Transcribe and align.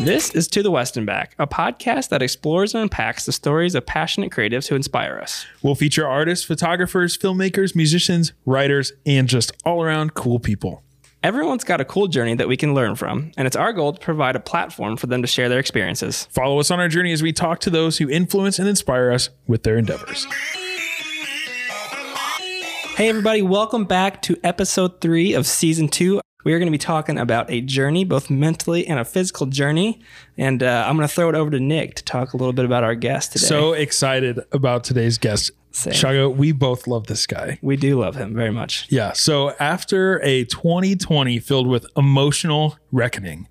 This 0.00 0.30
is 0.30 0.46
To 0.48 0.62
the 0.62 0.70
West 0.70 0.96
and 0.96 1.04
Back, 1.04 1.34
a 1.40 1.46
podcast 1.46 2.10
that 2.10 2.22
explores 2.22 2.72
and 2.72 2.84
unpacks 2.84 3.26
the 3.26 3.32
stories 3.32 3.74
of 3.74 3.84
passionate 3.84 4.30
creatives 4.30 4.68
who 4.68 4.76
inspire 4.76 5.18
us. 5.18 5.44
We'll 5.60 5.74
feature 5.74 6.06
artists, 6.06 6.44
photographers, 6.46 7.18
filmmakers, 7.18 7.74
musicians, 7.74 8.32
writers, 8.46 8.92
and 9.04 9.28
just 9.28 9.50
all 9.66 9.82
around 9.82 10.14
cool 10.14 10.38
people. 10.38 10.84
Everyone's 11.24 11.64
got 11.64 11.80
a 11.80 11.84
cool 11.84 12.06
journey 12.06 12.36
that 12.36 12.46
we 12.46 12.56
can 12.56 12.74
learn 12.74 12.94
from, 12.94 13.32
and 13.36 13.48
it's 13.48 13.56
our 13.56 13.72
goal 13.72 13.92
to 13.92 13.98
provide 13.98 14.36
a 14.36 14.40
platform 14.40 14.96
for 14.96 15.08
them 15.08 15.20
to 15.22 15.26
share 15.26 15.48
their 15.48 15.58
experiences. 15.58 16.28
Follow 16.30 16.60
us 16.60 16.70
on 16.70 16.78
our 16.78 16.88
journey 16.88 17.12
as 17.12 17.22
we 17.22 17.32
talk 17.32 17.58
to 17.60 17.70
those 17.70 17.98
who 17.98 18.08
influence 18.08 18.60
and 18.60 18.68
inspire 18.68 19.10
us 19.10 19.30
with 19.48 19.64
their 19.64 19.76
endeavors. 19.76 20.26
Hey, 22.94 23.08
everybody, 23.08 23.42
welcome 23.42 23.84
back 23.84 24.22
to 24.22 24.36
episode 24.44 25.00
three 25.00 25.32
of 25.34 25.44
season 25.44 25.88
two. 25.88 26.20
We 26.44 26.52
are 26.52 26.58
going 26.58 26.68
to 26.68 26.72
be 26.72 26.78
talking 26.78 27.18
about 27.18 27.50
a 27.50 27.60
journey, 27.60 28.04
both 28.04 28.30
mentally 28.30 28.86
and 28.86 29.00
a 29.00 29.04
physical 29.04 29.46
journey. 29.46 30.00
And 30.36 30.62
uh, 30.62 30.84
I'm 30.86 30.96
going 30.96 31.06
to 31.06 31.12
throw 31.12 31.28
it 31.28 31.34
over 31.34 31.50
to 31.50 31.58
Nick 31.58 31.96
to 31.96 32.04
talk 32.04 32.32
a 32.32 32.36
little 32.36 32.52
bit 32.52 32.64
about 32.64 32.84
our 32.84 32.94
guest 32.94 33.32
today. 33.32 33.44
So 33.46 33.72
excited 33.72 34.38
about 34.52 34.84
today's 34.84 35.18
guest. 35.18 35.50
Same. 35.72 35.92
Shago, 35.92 36.34
we 36.34 36.52
both 36.52 36.86
love 36.86 37.08
this 37.08 37.26
guy. 37.26 37.58
we 37.60 37.76
do 37.76 37.98
love 37.98 38.14
him 38.14 38.34
very 38.34 38.52
much. 38.52 38.86
Yeah. 38.88 39.12
So 39.14 39.50
after 39.58 40.20
a 40.22 40.44
2020 40.44 41.40
filled 41.40 41.66
with 41.66 41.86
emotional 41.96 42.78
reckoning, 42.92 43.48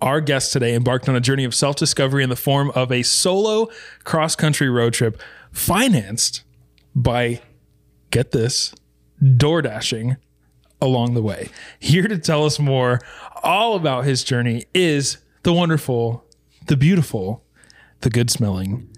our 0.00 0.22
guest 0.22 0.52
today 0.52 0.74
embarked 0.74 1.08
on 1.10 1.16
a 1.16 1.20
journey 1.20 1.44
of 1.44 1.54
self 1.54 1.76
discovery 1.76 2.22
in 2.24 2.30
the 2.30 2.36
form 2.36 2.70
of 2.74 2.90
a 2.90 3.02
solo 3.02 3.68
cross 4.04 4.34
country 4.34 4.70
road 4.70 4.94
trip 4.94 5.20
financed 5.52 6.42
by, 6.94 7.42
get 8.10 8.30
this, 8.32 8.74
door 9.36 9.60
dashing 9.60 10.16
along 10.80 11.14
the 11.14 11.22
way. 11.22 11.48
Here 11.78 12.06
to 12.08 12.18
tell 12.18 12.44
us 12.44 12.58
more 12.58 13.00
all 13.42 13.76
about 13.76 14.04
his 14.04 14.24
journey 14.24 14.64
is 14.74 15.18
the 15.42 15.52
wonderful, 15.52 16.24
the 16.66 16.76
beautiful, 16.76 17.44
the 18.00 18.10
good 18.10 18.30
smelling 18.30 18.88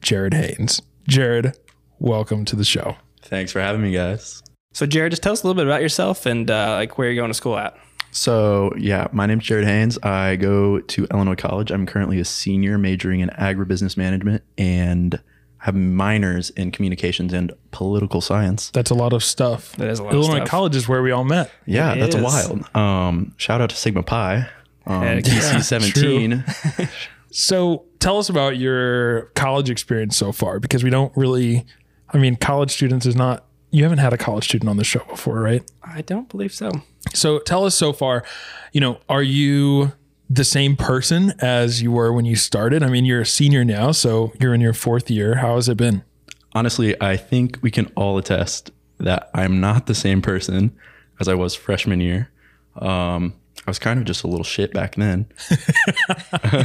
Jared 0.00 0.34
Haynes. 0.34 0.82
Jared, 1.06 1.56
welcome 1.98 2.44
to 2.44 2.56
the 2.56 2.64
show. 2.64 2.96
Thanks 3.22 3.52
for 3.52 3.60
having 3.60 3.82
me, 3.82 3.92
guys. 3.92 4.42
So, 4.72 4.86
Jared, 4.86 5.12
just 5.12 5.22
tell 5.22 5.32
us 5.32 5.42
a 5.42 5.46
little 5.46 5.60
bit 5.60 5.66
about 5.66 5.82
yourself 5.82 6.26
and 6.26 6.50
uh, 6.50 6.74
like 6.74 6.98
where 6.98 7.08
you're 7.08 7.16
going 7.16 7.30
to 7.30 7.34
school 7.34 7.56
at. 7.56 7.76
So, 8.10 8.72
yeah, 8.76 9.08
my 9.12 9.26
name's 9.26 9.44
Jared 9.44 9.66
Haynes. 9.66 9.98
I 10.02 10.36
go 10.36 10.80
to 10.80 11.06
Illinois 11.12 11.34
College. 11.34 11.70
I'm 11.70 11.86
currently 11.86 12.18
a 12.20 12.24
senior 12.24 12.78
majoring 12.78 13.20
in 13.20 13.28
agribusiness 13.30 13.96
management 13.96 14.42
and 14.56 15.20
have 15.58 15.74
minors 15.74 16.50
in 16.50 16.70
communications 16.70 17.32
and 17.32 17.52
political 17.72 18.20
science. 18.20 18.70
That's 18.70 18.90
a 18.90 18.94
lot 18.94 19.12
of 19.12 19.24
stuff. 19.24 19.72
That 19.76 19.88
is 19.88 19.98
a 19.98 20.04
lot 20.04 20.10
of 20.10 20.14
Illinois 20.14 20.36
stuff. 20.36 20.48
College 20.48 20.76
is 20.76 20.88
where 20.88 21.02
we 21.02 21.10
all 21.10 21.24
met. 21.24 21.50
Yeah, 21.66 21.94
It 21.94 22.00
that's 22.00 22.14
is. 22.14 22.22
wild. 22.22 22.76
Um, 22.76 23.34
shout 23.36 23.60
out 23.60 23.70
to 23.70 23.76
Sigma 23.76 24.02
Pi. 24.02 24.48
Um, 24.86 25.02
Heck 25.02 25.26
yeah, 25.26 25.32
DC 25.34 25.62
17. 25.64 26.44
So 27.30 27.84
tell 27.98 28.18
us 28.18 28.30
about 28.30 28.56
your 28.56 29.24
college 29.34 29.68
experience 29.68 30.16
so 30.16 30.32
far 30.32 30.58
because 30.60 30.82
we 30.82 30.88
don't 30.90 31.14
really, 31.14 31.66
I 32.10 32.16
mean, 32.18 32.36
college 32.36 32.70
students 32.70 33.04
is 33.04 33.14
not, 33.16 33.44
you 33.70 33.82
haven't 33.82 33.98
had 33.98 34.14
a 34.14 34.16
college 34.18 34.44
student 34.44 34.70
on 34.70 34.78
the 34.78 34.84
show 34.84 35.04
before, 35.10 35.40
right? 35.40 35.62
I 35.82 36.00
don't 36.00 36.28
believe 36.30 36.54
so. 36.54 36.70
So 37.12 37.38
tell 37.38 37.66
us 37.66 37.74
so 37.74 37.92
far, 37.92 38.24
you 38.72 38.80
know, 38.80 38.98
are 39.10 39.22
you 39.22 39.92
the 40.30 40.44
same 40.44 40.76
person 40.76 41.34
as 41.40 41.82
you 41.82 41.90
were 41.92 42.12
when 42.12 42.24
you 42.24 42.36
started? 42.36 42.82
I 42.82 42.88
mean, 42.88 43.04
you're 43.04 43.22
a 43.22 43.26
senior 43.26 43.64
now, 43.64 43.92
so 43.92 44.32
you're 44.40 44.54
in 44.54 44.60
your 44.60 44.72
fourth 44.72 45.10
year. 45.10 45.36
How 45.36 45.56
has 45.56 45.68
it 45.68 45.76
been? 45.76 46.04
Honestly, 46.52 47.00
I 47.00 47.16
think 47.16 47.58
we 47.62 47.70
can 47.70 47.90
all 47.94 48.18
attest 48.18 48.70
that 48.98 49.30
I'm 49.34 49.60
not 49.60 49.86
the 49.86 49.94
same 49.94 50.22
person 50.22 50.76
as 51.20 51.28
I 51.28 51.34
was 51.34 51.54
freshman 51.54 52.00
year. 52.00 52.30
Um, 52.76 53.34
I 53.66 53.70
was 53.70 53.78
kind 53.78 53.98
of 53.98 54.06
just 54.06 54.24
a 54.24 54.28
little 54.28 54.44
shit 54.44 54.72
back 54.72 54.94
then. 54.94 55.26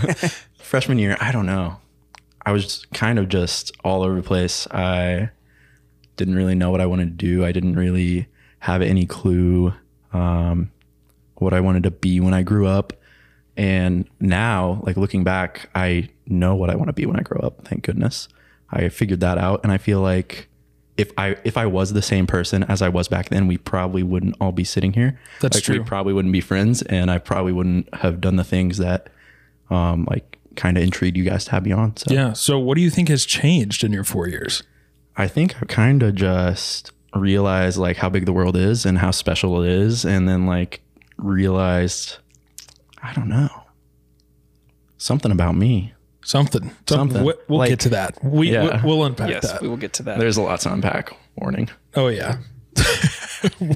freshman 0.57 0.99
year, 0.99 1.17
I 1.19 1.31
don't 1.31 1.45
know. 1.45 1.79
I 2.45 2.51
was 2.51 2.85
kind 2.93 3.19
of 3.19 3.29
just 3.29 3.71
all 3.83 4.03
over 4.03 4.15
the 4.15 4.23
place. 4.23 4.67
I 4.71 5.29
didn't 6.17 6.35
really 6.35 6.55
know 6.55 6.71
what 6.71 6.81
I 6.81 6.85
wanted 6.85 7.17
to 7.17 7.25
do. 7.25 7.45
I 7.45 7.51
didn't 7.51 7.75
really 7.75 8.27
have 8.59 8.81
any 8.81 9.05
clue 9.05 9.73
um, 10.11 10.71
what 11.35 11.53
I 11.53 11.59
wanted 11.59 11.83
to 11.83 11.91
be 11.91 12.19
when 12.19 12.33
I 12.33 12.43
grew 12.43 12.67
up. 12.67 12.93
And 13.55 14.09
now, 14.19 14.81
like 14.83 14.97
looking 14.97 15.23
back, 15.23 15.69
I 15.75 16.09
know 16.25 16.55
what 16.55 16.69
I 16.69 16.75
want 16.75 16.89
to 16.89 16.93
be 16.93 17.05
when 17.05 17.17
I 17.17 17.21
grow 17.21 17.39
up. 17.39 17.65
Thank 17.65 17.83
goodness. 17.83 18.27
I 18.69 18.89
figured 18.89 19.19
that 19.19 19.37
out, 19.37 19.61
and 19.63 19.71
I 19.71 19.77
feel 19.77 20.01
like 20.01 20.49
if 20.97 21.11
I 21.17 21.37
if 21.43 21.57
I 21.57 21.65
was 21.65 21.93
the 21.93 22.01
same 22.01 22.27
person 22.27 22.63
as 22.63 22.81
I 22.81 22.89
was 22.89 23.07
back 23.07 23.29
then, 23.29 23.47
we 23.47 23.57
probably 23.57 24.03
wouldn't 24.03 24.35
all 24.39 24.51
be 24.51 24.63
sitting 24.63 24.93
here. 24.93 25.19
That's 25.41 25.57
like, 25.57 25.63
true. 25.63 25.79
We 25.79 25.83
probably 25.83 26.13
wouldn't 26.13 26.31
be 26.31 26.41
friends, 26.41 26.81
and 26.83 27.11
I 27.11 27.17
probably 27.19 27.51
wouldn't 27.51 27.93
have 27.95 28.21
done 28.21 28.35
the 28.35 28.43
things 28.43 28.77
that, 28.77 29.09
um, 29.69 30.07
like 30.09 30.37
kind 30.55 30.77
of 30.77 30.83
intrigued 30.83 31.17
you 31.17 31.23
guys 31.23 31.45
to 31.45 31.51
have 31.51 31.65
me 31.65 31.71
on. 31.71 31.97
So 31.97 32.13
Yeah. 32.13 32.33
So 32.33 32.59
what 32.59 32.75
do 32.75 32.81
you 32.81 32.89
think 32.89 33.09
has 33.09 33.25
changed 33.25 33.83
in 33.83 33.91
your 33.91 34.03
four 34.03 34.27
years? 34.27 34.63
I 35.15 35.27
think 35.27 35.55
I 35.61 35.65
kind 35.65 36.03
of 36.03 36.15
just 36.15 36.91
realized 37.15 37.77
like 37.77 37.97
how 37.97 38.09
big 38.09 38.25
the 38.25 38.33
world 38.33 38.55
is 38.55 38.85
and 38.85 38.97
how 38.97 39.11
special 39.11 39.61
it 39.63 39.69
is, 39.69 40.05
and 40.05 40.27
then 40.27 40.45
like 40.45 40.81
realized, 41.17 42.17
I 43.03 43.13
don't 43.13 43.27
know, 43.29 43.49
something 44.97 45.31
about 45.31 45.55
me. 45.55 45.93
Something. 46.25 46.71
Something. 46.87 47.25
We- 47.25 47.33
We'll 47.49 47.59
Like- 47.59 47.69
get 47.69 47.79
to 47.81 47.89
that. 47.89 48.17
We, 48.23 48.53
Yeah. 48.53 48.81
We'll, 48.85 48.97
we'll 48.99 49.05
unpack 49.07 49.29
Yes, 49.29 49.51
that. 49.51 49.61
we 49.61 49.67
will 49.67 49.75
get 49.75 49.91
to 49.93 50.03
that. 50.03 50.19
There's 50.19 50.37
a 50.37 50.41
lot 50.41 50.61
to 50.61 50.71
unpack. 50.71 51.11
Warning. 51.35 51.69
Oh 51.95 52.07
yeah. 52.07 52.37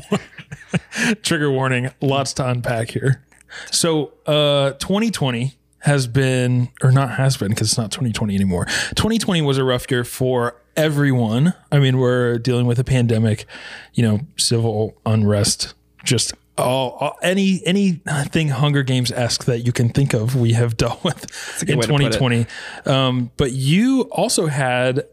Trigger 1.24 1.52
warning. 1.52 1.90
Lots 2.02 2.34
to 2.34 2.48
unpack 2.48 2.92
here. 2.92 3.24
So, 3.72 4.14
uh, 4.26 4.72
2020 4.74 5.58
has 5.80 6.08
been, 6.08 6.70
or 6.84 6.92
not 6.92 7.12
has 7.12 7.38
been, 7.38 7.50
because 7.50 7.68
it's 7.70 7.78
not 7.78 7.92
2020 7.92 8.36
anymore. 8.36 8.66
2020 8.96 9.42
was 9.42 9.58
a 9.58 9.64
rough 9.64 9.90
year 9.90 10.04
for 10.04 10.56
everyone. 10.76 11.54
I 11.72 11.80
mean, 11.80 11.98
we're 11.98 12.38
dealing 12.40 12.66
with 12.66 12.80
a 12.80 12.84
pandemic, 12.84 13.46
you 13.94 14.04
know, 14.04 14.22
civil 14.38 14.98
unrest, 15.06 15.74
just 16.04 16.34
all, 16.58 16.98
all 17.00 17.18
any 17.22 17.62
anything 17.66 18.50
Hunger 18.50 18.84
Games 18.84 19.12
esque 19.12 19.46
that 19.46 19.60
you 19.60 19.72
can 19.72 19.90
think 19.90 20.14
of, 20.14 20.36
we 20.36 20.54
have 20.54 20.78
dealt 20.78 21.04
with 21.04 21.64
in 21.68 21.78
way 21.78 21.86
to 21.86 21.88
put 21.88 22.02
it. 22.02 22.20
2020. 22.20 22.46
Um, 22.86 23.32
but 23.38 23.52
you 23.52 24.04
also 24.12 24.48
had 24.48 25.06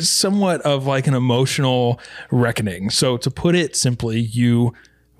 somewhat 0.00 0.60
of 0.62 0.86
like 0.86 1.06
an 1.06 1.14
emotional 1.14 2.00
reckoning. 2.30 2.90
So 2.90 3.16
to 3.16 3.30
put 3.30 3.54
it 3.54 3.76
simply, 3.76 4.20
you 4.20 4.72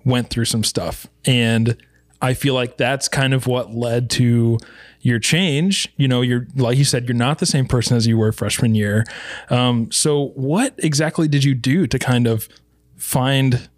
went 0.05 0.31
through 0.31 0.45
some 0.47 0.65
stuff 0.65 1.07
and 1.25 1.77
I 2.21 2.34
feel 2.34 2.55
like 2.55 2.77
that's 2.77 3.09
kind 3.09 3.34
of 3.34 3.49
what 3.49 3.75
led 3.75 4.09
to 4.11 4.59
your 5.01 5.19
change. 5.19 5.93
You 5.97 6.07
know, 6.07 6.21
you're 6.23 6.47
like 6.55 6.79
you 6.79 6.84
said, 6.84 7.09
you're 7.09 7.17
not 7.17 7.41
the 7.41 7.47
same 7.47 7.67
person 7.67 7.97
as 7.97 8.07
you 8.07 8.17
were 8.17 8.31
freshman 8.31 8.77
year. 8.77 9.05
Um, 9.51 9.91
so 9.91 10.29
what 10.37 10.75
exactly 10.79 11.27
did 11.27 11.43
you 11.43 11.55
do 11.55 11.89
to 11.89 11.99
kind 11.99 12.29
of 12.29 12.49
find 12.97 13.69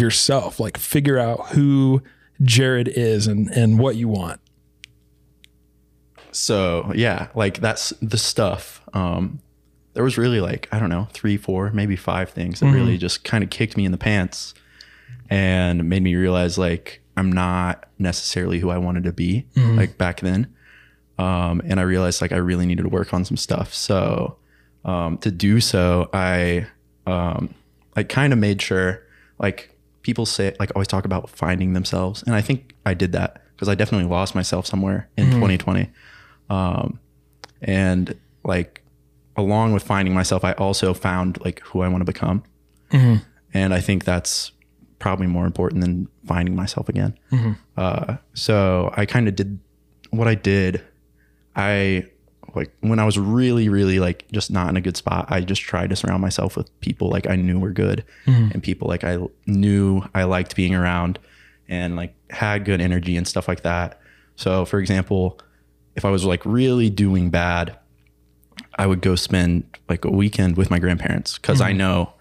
yourself, 0.00 0.60
like 0.60 0.76
figure 0.76 1.18
out 1.18 1.48
who 1.48 2.02
Jared 2.42 2.88
is 2.88 3.26
and 3.26 3.48
and 3.50 3.78
what 3.78 3.96
you 3.96 4.08
want? 4.08 4.40
So 6.32 6.92
yeah, 6.94 7.28
like 7.34 7.60
that's 7.60 7.90
the 8.02 8.18
stuff. 8.18 8.82
Um, 8.92 9.40
there 9.94 10.04
was 10.04 10.18
really 10.18 10.40
like 10.40 10.68
I 10.70 10.78
don't 10.78 10.90
know 10.90 11.08
three, 11.12 11.36
four, 11.36 11.70
maybe 11.70 11.96
five 11.96 12.30
things 12.30 12.60
that 12.60 12.66
really 12.66 12.98
just 12.98 13.24
kind 13.24 13.42
of 13.42 13.50
kicked 13.50 13.76
me 13.76 13.84
in 13.86 13.92
the 13.92 13.98
pants 13.98 14.52
and 15.30 15.88
made 15.88 16.02
me 16.02 16.14
realize 16.14 16.58
like 16.58 17.00
I'm 17.16 17.32
not 17.32 17.88
necessarily 17.98 18.58
who 18.58 18.68
I 18.70 18.78
wanted 18.78 19.04
to 19.04 19.12
be 19.12 19.46
like 19.76 19.96
back 19.96 20.20
then. 20.20 20.54
Um, 21.18 21.62
and 21.64 21.80
I 21.80 21.84
realized 21.84 22.20
like 22.20 22.32
I 22.32 22.36
really 22.36 22.66
needed 22.66 22.82
to 22.82 22.90
work 22.90 23.14
on 23.14 23.24
some 23.24 23.38
stuff. 23.38 23.72
So 23.72 24.36
um, 24.84 25.16
to 25.18 25.30
do 25.30 25.60
so, 25.60 26.10
I 26.12 26.66
um, 27.06 27.54
I 27.96 28.02
kind 28.02 28.34
of 28.34 28.38
made 28.38 28.60
sure 28.60 29.02
like 29.38 29.70
people 30.06 30.24
say 30.24 30.54
like 30.60 30.70
always 30.76 30.86
talk 30.86 31.04
about 31.04 31.28
finding 31.28 31.72
themselves, 31.72 32.22
and 32.22 32.34
I 32.34 32.40
think 32.40 32.74
I 32.86 32.94
did 32.94 33.10
that 33.12 33.42
because 33.52 33.68
I 33.68 33.74
definitely 33.74 34.08
lost 34.08 34.34
myself 34.34 34.64
somewhere 34.64 35.08
in 35.16 35.26
2020. 35.32 35.90
Um, 36.48 37.00
and 37.60 38.14
like 38.44 38.82
along 39.36 39.72
with 39.74 39.82
finding 39.82 40.14
myself, 40.14 40.44
I 40.44 40.52
also 40.52 40.94
found 40.94 41.38
like 41.44 41.58
who 41.60 41.80
I 41.80 41.88
want 41.88 42.02
to 42.06 42.10
become, 42.12 42.44
and 43.52 43.74
I 43.74 43.80
think 43.80 44.04
that's 44.04 44.52
probably 45.00 45.26
more 45.26 45.44
important 45.44 45.80
than 45.82 46.08
finding 46.24 46.54
myself 46.56 46.88
again. 46.88 47.18
Uh, 47.76 48.16
so 48.34 48.92
I 48.96 49.06
kind 49.06 49.26
of 49.28 49.34
did 49.34 49.58
what 50.10 50.28
I 50.28 50.36
did. 50.36 50.82
I 51.56 52.06
like 52.56 52.72
when 52.80 52.98
I 52.98 53.04
was 53.04 53.18
really, 53.18 53.68
really 53.68 54.00
like 54.00 54.30
just 54.32 54.50
not 54.50 54.68
in 54.70 54.76
a 54.76 54.80
good 54.80 54.96
spot. 54.96 55.26
I 55.28 55.40
just 55.40 55.60
tried 55.60 55.90
to 55.90 55.96
surround 55.96 56.22
myself 56.22 56.56
with 56.56 56.80
people 56.80 57.10
like 57.10 57.28
I 57.28 57.36
knew 57.36 57.58
were 57.58 57.70
good 57.70 58.04
mm-hmm. 58.24 58.50
and 58.52 58.62
people 58.62 58.88
like 58.88 59.04
I 59.04 59.18
knew 59.46 60.02
I 60.14 60.24
liked 60.24 60.56
being 60.56 60.74
around 60.74 61.18
and 61.68 61.96
like 61.96 62.14
had 62.30 62.64
good 62.64 62.80
energy 62.80 63.16
and 63.16 63.28
stuff 63.28 63.46
like 63.46 63.62
that. 63.62 64.00
So, 64.36 64.64
for 64.64 64.80
example, 64.80 65.38
if 65.94 66.04
I 66.04 66.10
was 66.10 66.24
like 66.24 66.44
really 66.46 66.88
doing 66.88 67.30
bad, 67.30 67.76
I 68.78 68.86
would 68.86 69.02
go 69.02 69.16
spend 69.16 69.64
like 69.88 70.04
a 70.04 70.10
weekend 70.10 70.56
with 70.56 70.70
my 70.70 70.78
grandparents 70.78 71.38
because 71.38 71.60
I 71.60 71.70
mm-hmm. 71.70 71.78
know 71.78 72.14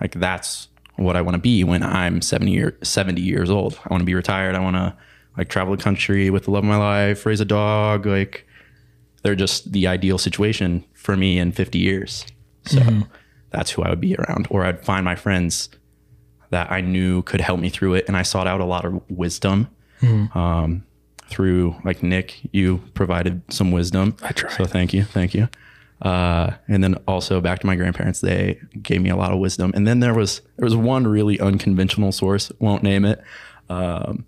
like 0.00 0.12
that's 0.14 0.68
what 0.96 1.16
I 1.16 1.20
want 1.20 1.34
to 1.34 1.40
be 1.40 1.62
when 1.62 1.82
I'm 1.82 2.22
70 2.22 2.50
year, 2.50 2.78
70 2.82 3.20
years 3.20 3.50
old. 3.50 3.78
I 3.84 3.88
want 3.92 4.00
to 4.00 4.06
be 4.06 4.14
retired. 4.14 4.54
I 4.54 4.60
want 4.60 4.76
to 4.76 4.96
like 5.36 5.50
travel 5.50 5.76
the 5.76 5.82
country 5.82 6.30
with 6.30 6.44
the 6.44 6.52
love 6.52 6.64
of 6.64 6.68
my 6.68 6.76
life, 6.76 7.26
raise 7.26 7.40
a 7.40 7.44
dog. 7.44 8.06
Like 8.06 8.46
they're 9.24 9.34
just 9.34 9.72
the 9.72 9.88
ideal 9.88 10.18
situation 10.18 10.84
for 10.92 11.16
me 11.16 11.38
in 11.38 11.50
50 11.50 11.78
years. 11.78 12.24
So 12.66 12.80
that's 13.50 13.70
who 13.70 13.82
I 13.82 13.90
would 13.90 14.00
be 14.00 14.14
around. 14.16 14.46
Or 14.50 14.64
I'd 14.64 14.84
find 14.84 15.04
my 15.04 15.16
friends 15.16 15.68
that 16.50 16.70
I 16.70 16.80
knew 16.80 17.22
could 17.22 17.40
help 17.40 17.58
me 17.58 17.70
through 17.70 17.94
it. 17.94 18.04
And 18.06 18.16
I 18.16 18.22
sought 18.22 18.46
out 18.46 18.60
a 18.60 18.64
lot 18.64 18.84
of 18.84 19.02
wisdom 19.10 19.68
um, 20.34 20.84
through 21.28 21.74
like 21.84 22.02
Nick, 22.02 22.38
you 22.52 22.82
provided 22.92 23.40
some 23.48 23.72
wisdom. 23.72 24.16
I 24.22 24.32
tried. 24.32 24.52
So 24.52 24.64
thank 24.66 24.92
you. 24.92 25.04
Thank 25.04 25.34
you. 25.34 25.48
Uh, 26.02 26.52
and 26.68 26.84
then 26.84 26.94
also 27.08 27.40
back 27.40 27.60
to 27.60 27.66
my 27.66 27.76
grandparents, 27.76 28.20
they 28.20 28.60
gave 28.82 29.00
me 29.00 29.08
a 29.08 29.16
lot 29.16 29.32
of 29.32 29.38
wisdom. 29.38 29.72
And 29.74 29.86
then 29.86 30.00
there 30.00 30.12
was 30.12 30.42
there 30.56 30.64
was 30.64 30.76
one 30.76 31.06
really 31.06 31.40
unconventional 31.40 32.12
source, 32.12 32.52
won't 32.58 32.82
name 32.82 33.06
it, 33.06 33.22
um, 33.70 34.26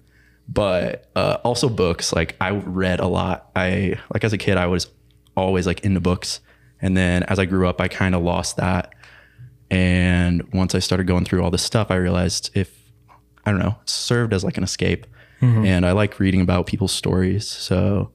but 0.49 1.11
uh, 1.17 1.39
also 1.45 1.69
books. 1.69 2.13
Like 2.13 2.37
I 2.41 2.51
read 2.51 3.01
a 3.01 3.07
lot. 3.07 3.51
I 3.57 3.99
like 4.13 4.25
as 4.25 4.33
a 4.33 4.39
kid, 4.39 4.57
I 4.57 4.67
was 4.67 4.89
always 5.37 5.67
like 5.67 5.81
into 5.81 6.01
books, 6.01 6.41
and 6.81 6.97
then 6.97 7.23
as 7.25 7.39
I 7.39 7.45
grew 7.45 7.69
up, 7.69 7.81
I 7.81 7.89
kind 7.89 8.15
of 8.15 8.23
lost 8.23 8.57
that. 8.57 8.93
And 9.71 10.53
once 10.53 10.75
I 10.75 10.79
started 10.79 11.07
going 11.07 11.25
through 11.25 11.43
all 11.43 11.51
this 11.51 11.63
stuff, 11.63 11.91
I 11.91 11.97
realized 11.97 12.51
if 12.55 12.73
I 13.45 13.51
don't 13.51 13.61
know, 13.61 13.77
served 13.85 14.33
as 14.33 14.45
like 14.45 14.57
an 14.57 14.65
escape. 14.65 15.07
And 15.67 15.87
I 15.87 15.93
like 15.93 16.19
reading 16.19 16.41
about 16.41 16.67
people's 16.67 16.93
stories. 16.93 17.49
So 17.49 18.11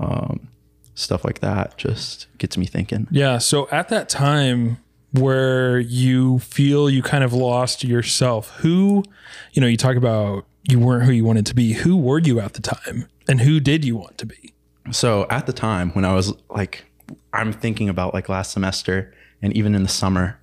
um, 0.00 0.48
stuff 0.94 1.24
like 1.24 1.40
that 1.40 1.78
just 1.78 2.26
gets 2.38 2.58
me 2.58 2.66
thinking. 2.66 3.06
Yeah. 3.10 3.38
So 3.38 3.68
at 3.70 3.88
that 3.90 4.08
time 4.08 4.78
where 5.12 5.78
you 5.78 6.38
feel 6.40 6.90
you 6.90 7.02
kind 7.02 7.24
of 7.24 7.32
lost 7.32 7.84
yourself, 7.84 8.50
who, 8.58 9.04
you 9.52 9.60
know, 9.60 9.66
you 9.66 9.76
talk 9.76 9.96
about 9.96 10.46
you 10.68 10.78
weren't 10.78 11.04
who 11.04 11.12
you 11.12 11.24
wanted 11.24 11.46
to 11.46 11.54
be. 11.54 11.72
Who 11.72 11.96
were 11.96 12.18
you 12.18 12.40
at 12.40 12.54
the 12.54 12.60
time? 12.60 13.08
And 13.28 13.40
who 13.40 13.60
did 13.60 13.84
you 13.84 13.96
want 13.96 14.18
to 14.18 14.26
be? 14.26 14.52
So 14.90 15.26
at 15.30 15.46
the 15.46 15.52
time 15.52 15.90
when 15.92 16.04
I 16.04 16.14
was 16.14 16.32
like, 16.50 16.84
I'm 17.32 17.52
thinking 17.52 17.88
about 17.88 18.14
like 18.14 18.28
last 18.28 18.52
semester 18.52 19.14
and 19.42 19.52
even 19.56 19.74
in 19.74 19.82
the 19.82 19.88
summer, 19.88 20.38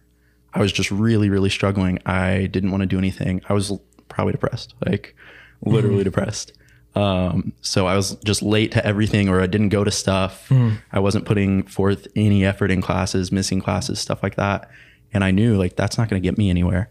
I 0.53 0.61
was 0.61 0.71
just 0.71 0.89
really, 0.89 1.29
really 1.29 1.49
struggling. 1.49 1.99
I 2.05 2.47
didn't 2.47 2.71
want 2.71 2.81
to 2.81 2.87
do 2.87 2.97
anything. 2.97 3.41
I 3.49 3.53
was 3.53 3.73
probably 4.07 4.31
depressed, 4.31 4.73
like 4.85 5.15
literally 5.61 6.01
mm. 6.01 6.05
depressed. 6.05 6.53
Um, 6.95 7.51
so 7.61 7.87
I 7.87 7.95
was 7.95 8.15
just 8.23 8.41
late 8.41 8.71
to 8.71 8.85
everything, 8.85 9.27
or 9.27 9.41
I 9.41 9.47
didn't 9.47 9.69
go 9.69 9.83
to 9.83 9.91
stuff. 9.91 10.49
I 10.93 10.99
wasn't 10.99 11.25
putting 11.25 11.63
forth 11.63 12.07
any 12.15 12.45
effort 12.45 12.71
in 12.71 12.81
classes, 12.81 13.31
missing 13.31 13.61
classes, 13.61 13.99
stuff 13.99 14.23
like 14.23 14.35
that. 14.35 14.69
And 15.13 15.23
I 15.23 15.31
knew 15.31 15.57
like 15.57 15.75
that's 15.75 15.97
not 15.97 16.09
going 16.09 16.21
to 16.21 16.25
get 16.25 16.37
me 16.37 16.49
anywhere. 16.49 16.89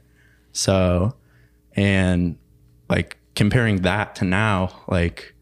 So, 0.53 1.15
and 1.75 2.37
like 2.89 3.17
comparing 3.35 3.83
that 3.83 4.15
to 4.17 4.25
now, 4.25 4.83
like 4.89 5.35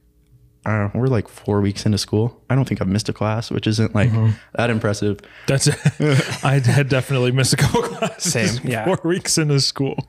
I 0.65 0.71
don't 0.79 0.95
know, 0.95 1.01
we're 1.01 1.09
like 1.09 1.29
four 1.29 1.61
weeks 1.61 1.85
into 1.85 1.99
school. 1.99 2.41
I 2.49 2.55
don't 2.55 2.67
think 2.69 2.81
I've 2.81 2.89
missed 2.89 3.09
a 3.09 3.13
class, 3.13 3.51
which 3.51 3.67
isn't 3.67 3.95
like 3.97 4.11
that 4.55 4.71
impressive. 4.71 5.19
That's 5.49 5.69
I 6.45 6.61
had 6.61 6.89
definitely 6.89 7.33
missed 7.33 7.53
a 7.53 7.57
couple 7.57 7.83
classes. 7.83 8.33
Same, 8.33 8.71
yeah. 8.71 8.85
Four 8.85 9.01
weeks 9.03 9.39
into 9.39 9.61
school. 9.61 10.09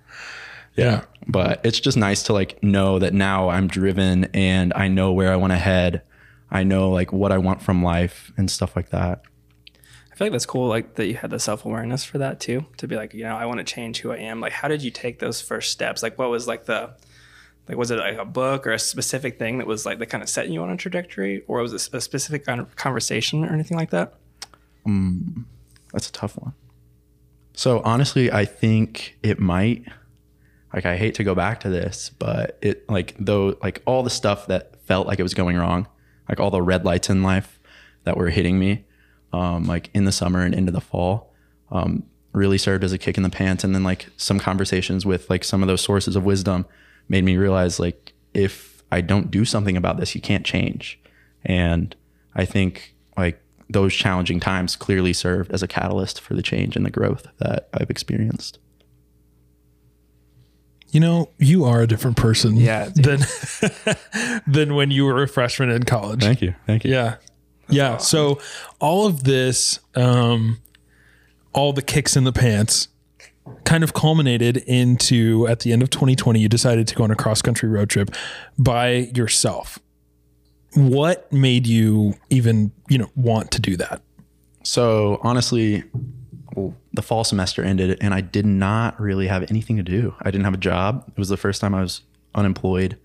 Yeah. 0.76 1.04
But 1.28 1.62
it's 1.64 1.80
just 1.80 1.98
nice 1.98 2.24
to 2.24 2.34
like 2.34 2.62
know 2.64 3.00
that 3.00 3.14
now 3.14 3.50
I'm 3.50 3.68
driven 3.68 4.26
and 4.34 4.74
I 4.76 4.88
know 4.88 5.14
where 5.14 5.32
I 5.32 5.36
want 5.36 5.54
to 5.54 5.58
head. 5.58 6.02
I 6.52 6.64
know 6.64 6.90
like 6.90 7.12
what 7.12 7.32
I 7.32 7.38
want 7.38 7.62
from 7.62 7.84
life 7.84 8.32
and 8.38 8.50
stuff 8.50 8.76
like 8.76 8.90
that. 8.90 9.24
I 10.12 10.16
feel 10.16 10.28
like 10.28 10.34
that's 10.34 10.46
cool, 10.46 10.68
like 10.68 10.96
that 10.96 11.08
you 11.08 11.16
had 11.16 11.32
the 11.32 11.40
self 11.40 11.66
awareness 11.66 12.06
for 12.06 12.20
that 12.20 12.40
too, 12.40 12.66
to 12.78 12.88
be 12.88 12.96
like, 12.96 13.16
you 13.16 13.24
know, 13.24 13.36
I 13.36 13.46
want 13.48 13.58
to 13.58 13.64
change 13.64 14.00
who 14.00 14.12
I 14.12 14.18
am. 14.18 14.40
Like, 14.40 14.52
how 14.52 14.68
did 14.68 14.84
you 14.84 14.92
take 14.92 15.18
those 15.18 15.42
first 15.42 15.72
steps? 15.72 16.04
Like, 16.04 16.20
what 16.20 16.30
was 16.30 16.48
like 16.48 16.66
the, 16.66 16.92
like, 17.68 17.78
was 17.78 17.90
it 17.90 17.98
like 17.98 18.20
a 18.20 18.26
book 18.26 18.68
or 18.68 18.74
a 18.74 18.80
specific 18.80 19.40
thing 19.40 19.58
that 19.58 19.66
was 19.66 19.88
like 19.88 19.98
that 19.98 20.08
kind 20.08 20.22
of 20.22 20.30
setting 20.30 20.54
you 20.54 20.62
on 20.62 20.70
a 20.70 20.78
trajectory, 20.78 21.44
or 21.48 21.64
was 21.64 21.74
it 21.74 21.90
a 21.94 22.02
specific 22.02 22.46
kind 22.46 22.62
of 22.62 22.76
conversation 22.76 23.44
or 23.44 23.52
anything 23.52 23.76
like 23.76 23.90
that? 23.90 24.14
Mm, 24.86 25.46
that's 25.92 26.10
a 26.10 26.12
tough 26.12 26.38
one. 26.38 26.54
So 27.54 27.82
honestly, 27.84 28.32
I 28.32 28.46
think 28.46 29.18
it 29.24 29.40
might 29.40 29.88
like 30.74 30.86
I 30.86 30.98
hate 30.98 31.16
to 31.16 31.24
go 31.24 31.36
back 31.36 31.60
to 31.62 31.70
this, 31.70 32.10
but 32.18 32.58
it 32.62 32.90
like 32.90 33.16
though 33.20 33.58
like 33.62 33.82
all 33.86 34.04
the 34.04 34.10
stuff 34.10 34.48
that 34.48 34.82
felt 34.86 35.08
like 35.08 35.20
it 35.20 35.24
was 35.24 35.34
going 35.34 35.56
wrong, 35.58 35.88
like 36.28 36.40
all 36.40 36.50
the 36.52 36.62
red 36.62 36.84
lights 36.84 37.10
in 37.10 37.22
life 37.24 37.60
that 38.04 38.18
were 38.18 38.30
hitting 38.30 38.58
me, 38.60 38.86
um, 39.32 39.66
like 39.66 39.90
in 39.94 40.06
the 40.06 40.12
summer 40.12 40.42
and 40.42 40.56
into 40.56 40.72
the 40.72 40.82
fall, 40.82 41.34
um, 41.72 42.04
really 42.34 42.58
served 42.58 42.84
as 42.84 42.92
a 42.92 42.98
kick 42.98 43.18
in 43.18 43.24
the 43.24 43.30
pants. 43.30 43.64
And 43.64 43.76
then 43.76 43.84
like 43.84 44.08
some 44.18 44.40
conversations 44.40 45.06
with 45.06 45.30
like 45.30 45.44
some 45.44 45.62
of 45.62 45.68
those 45.68 45.82
sources 45.82 46.16
of 46.16 46.26
wisdom 46.26 46.66
made 47.08 47.24
me 47.24 47.38
realize 47.38 47.80
like 47.80 48.14
if 48.34 48.84
I 48.92 49.02
don't 49.02 49.30
do 49.30 49.46
something 49.46 49.78
about 49.78 49.98
this, 49.98 50.16
you 50.16 50.22
can't 50.22 50.46
change. 50.46 51.00
And 51.46 51.96
I 52.36 52.46
think 52.46 52.96
like 53.16 53.40
those 53.70 53.94
challenging 53.94 54.40
times 54.40 54.76
clearly 54.76 55.14
served 55.14 55.52
as 55.52 55.62
a 55.62 55.68
catalyst 55.68 56.20
for 56.20 56.34
the 56.34 56.42
change 56.42 56.76
and 56.76 56.86
the 56.86 56.92
growth 56.92 57.28
that 57.38 57.70
I've 57.74 57.90
experienced. 57.90 58.60
You 60.94 61.00
know, 61.00 61.30
you 61.40 61.66
are 61.66 61.82
a 61.82 61.88
different 61.88 62.18
person 62.18 62.56
Yeah, 62.56 62.90
than 62.94 63.22
than 64.48 64.76
when 64.76 64.92
you 64.92 65.06
were 65.06 65.24
a 65.24 65.28
freshman 65.28 65.72
in 65.72 65.84
college. 65.84 66.22
Thank 66.22 66.44
you. 66.44 66.54
Thank 66.68 66.86
you. 66.86 66.92
Yeah. 66.92 67.16
yeah. 67.68 67.98
So 67.98 68.40
all 68.80 69.08
of 69.08 69.24
this, 69.24 69.80
um, 69.96 70.60
all 71.52 71.74
the 71.74 71.82
kicks 71.82 72.16
in 72.16 72.26
the 72.26 72.32
pants 72.32 72.90
kind 73.64 73.84
of 73.84 73.94
culminated 73.94 74.58
into 74.58 75.48
at 75.48 75.62
the 75.62 75.74
end 75.74 75.82
of 75.82 75.90
2020, 75.90 76.40
you 76.40 76.48
decided 76.48 76.88
to 76.88 76.96
go 76.96 77.04
on 77.04 77.10
a 77.10 77.16
cross 77.16 77.42
country 77.42 77.68
road 77.68 77.90
trip 77.90 78.12
by 78.60 79.10
yourself. 79.16 79.80
What 80.76 81.32
made 81.34 81.66
you 81.66 82.14
even, 82.30 82.72
you 82.88 83.00
know, 83.00 83.10
want 83.16 83.50
to 83.52 83.62
do 83.62 83.78
that? 83.78 84.04
So 84.64 85.20
honestly, 85.24 85.84
well, 86.56 86.76
the 86.94 87.02
fall 87.02 87.24
semester 87.24 87.64
ended 87.64 87.98
and 88.02 88.14
I 88.14 88.22
did 88.22 88.46
not 88.46 89.00
really 89.00 89.28
have 89.28 89.50
anything 89.50 89.78
to 89.78 89.84
do. 89.84 90.16
I 90.22 90.32
didn't 90.32 90.46
have 90.46 90.54
a 90.54 90.58
job. 90.58 91.06
It 91.08 91.18
was 91.18 91.30
the 91.30 91.38
first 91.38 91.62
time 91.62 91.74
I 91.74 91.82
was 91.82 92.02
unemployed 92.36 92.98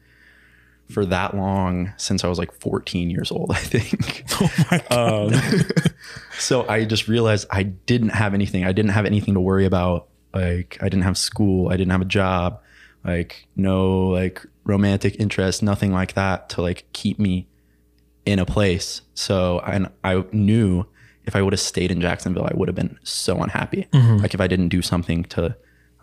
for 0.91 1.05
that 1.07 1.37
long 1.37 1.93
since 1.97 2.25
I 2.25 2.29
was 2.29 2.39
like 2.39 2.53
14 2.61 3.11
years 3.11 3.31
old, 3.31 3.51
I 3.55 3.59
think. 3.59 4.25
Oh 4.41 4.51
my 4.71 4.85
God. 4.91 5.33
Um, 5.33 5.41
so 6.39 6.69
I 6.69 6.85
just 6.85 7.09
realized 7.09 7.47
I 7.51 7.63
didn't 7.65 8.11
have 8.11 8.35
anything. 8.35 8.65
I 8.65 8.73
didn't 8.73 8.93
have 8.93 9.07
anything 9.07 9.35
to 9.35 9.41
worry 9.41 9.65
about. 9.65 10.09
Like 10.35 10.79
I 10.81 10.89
didn't 10.89 11.05
have 11.05 11.19
school. 11.19 11.69
I 11.69 11.77
didn't 11.77 11.93
have 11.93 12.03
a 12.03 12.07
job. 12.07 12.61
Like 13.05 13.47
no 13.57 14.09
like 14.09 14.45
romantic 14.65 15.19
interest, 15.19 15.63
nothing 15.63 15.93
like 15.93 16.15
that 16.15 16.51
to 16.51 16.63
like 16.63 16.85
keep 16.93 17.19
me 17.19 17.49
in 18.27 18.39
a 18.39 18.45
place. 18.45 19.01
So 19.15 19.61
and 19.61 19.89
I 20.05 20.25
knew 20.33 20.85
if 21.29 21.37
I 21.37 21.43
would 21.43 21.53
have 21.53 21.61
stayed 21.61 21.93
in 21.93 22.01
Jacksonville, 22.01 22.45
I 22.45 22.55
would 22.57 22.67
have 22.69 22.75
been 22.75 22.99
so 23.05 23.39
unhappy. 23.41 23.87
Like 23.93 24.35
if 24.35 24.41
I 24.41 24.49
didn't 24.49 24.69
do 24.71 24.83
something 24.83 25.23
to 25.27 25.57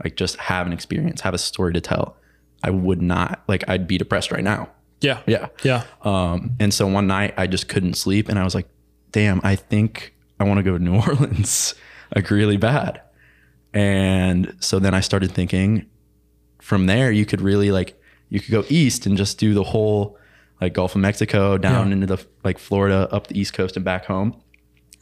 like 0.03 0.15
just 0.15 0.37
have 0.37 0.65
an 0.67 0.71
experience, 0.73 1.19
have 1.21 1.33
a 1.33 1.37
story 1.37 1.73
to 1.73 1.81
tell, 1.81 2.15
I 2.63 2.69
would 2.69 3.01
not 3.01 3.43
like 3.49 3.63
I'd 3.67 3.87
be 3.87 3.97
depressed 3.97 4.31
right 4.31 4.43
now. 4.43 4.69
yeah. 5.01 5.19
Yeah. 5.27 5.47
Yeah. 5.63 5.83
Um, 6.03 6.55
and 6.59 6.73
so 6.73 6.87
one 6.87 7.07
night 7.07 7.33
I 7.37 7.47
just 7.47 7.67
couldn't 7.67 7.95
sleep 7.95 8.29
and 8.29 8.39
I 8.39 8.43
was 8.45 8.55
like, 8.55 8.67
damn, 9.11 9.41
I 9.43 9.55
think 9.57 10.13
I 10.39 10.43
want 10.45 10.59
to 10.59 10.63
go 10.63 10.77
to 10.77 10.83
New 10.83 10.95
Orleans 11.07 11.75
like 12.15 12.29
really 12.31 12.57
bad. 12.57 13.01
And 13.73 14.55
so 14.59 14.79
then 14.79 14.93
I 14.93 14.99
started 15.01 15.31
thinking 15.31 15.85
from 16.61 16.85
there, 16.85 17.11
you 17.11 17.25
could 17.25 17.41
really 17.41 17.71
like, 17.71 17.99
you 18.29 18.39
could 18.39 18.51
go 18.51 18.63
east 18.69 19.05
and 19.05 19.17
just 19.17 19.37
do 19.37 19.53
the 19.53 19.63
whole 19.63 20.17
like 20.61 20.73
Gulf 20.73 20.95
of 20.95 21.01
Mexico 21.01 21.57
down 21.57 21.87
Yeah. 21.87 21.93
into 21.93 22.07
the 22.07 22.25
like 22.43 22.57
Florida, 22.57 23.07
up 23.11 23.27
the 23.27 23.37
East 23.39 23.53
Coast 23.53 23.75
and 23.75 23.83
back 23.83 24.05
home. 24.05 24.41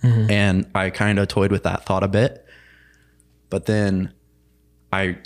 And 0.03 0.69
I 0.75 0.89
kind 0.89 1.17
of 1.19 1.27
toyed 1.29 1.51
with 1.51 1.63
that 1.63 1.85
thought 1.85 2.03
a 2.03 2.07
bit. 2.09 2.45
But 3.49 3.65
then 3.67 4.13
I 4.91 5.17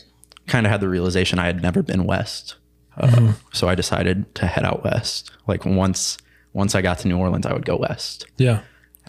kind 0.48 0.66
of 0.66 0.72
had 0.72 0.82
the 0.82 0.90
realization 0.90 1.40
I 1.40 1.46
had 1.48 1.62
never 1.62 1.82
been 1.82 2.06
west. 2.06 2.56
Uh, 2.96 3.34
So 3.54 3.68
I 3.68 3.76
decided 3.76 4.34
to 4.36 4.46
head 4.48 4.66
out 4.66 4.84
west. 4.84 5.32
Like 5.48 5.66
once 5.66 6.18
once 6.54 6.76
I 6.76 6.82
got 6.82 7.00
to 7.00 7.08
New 7.08 7.18
Orleans, 7.18 7.46
I 7.46 7.54
would 7.54 7.66
go 7.66 7.78
west. 7.78 8.26
Yeah. 8.38 8.62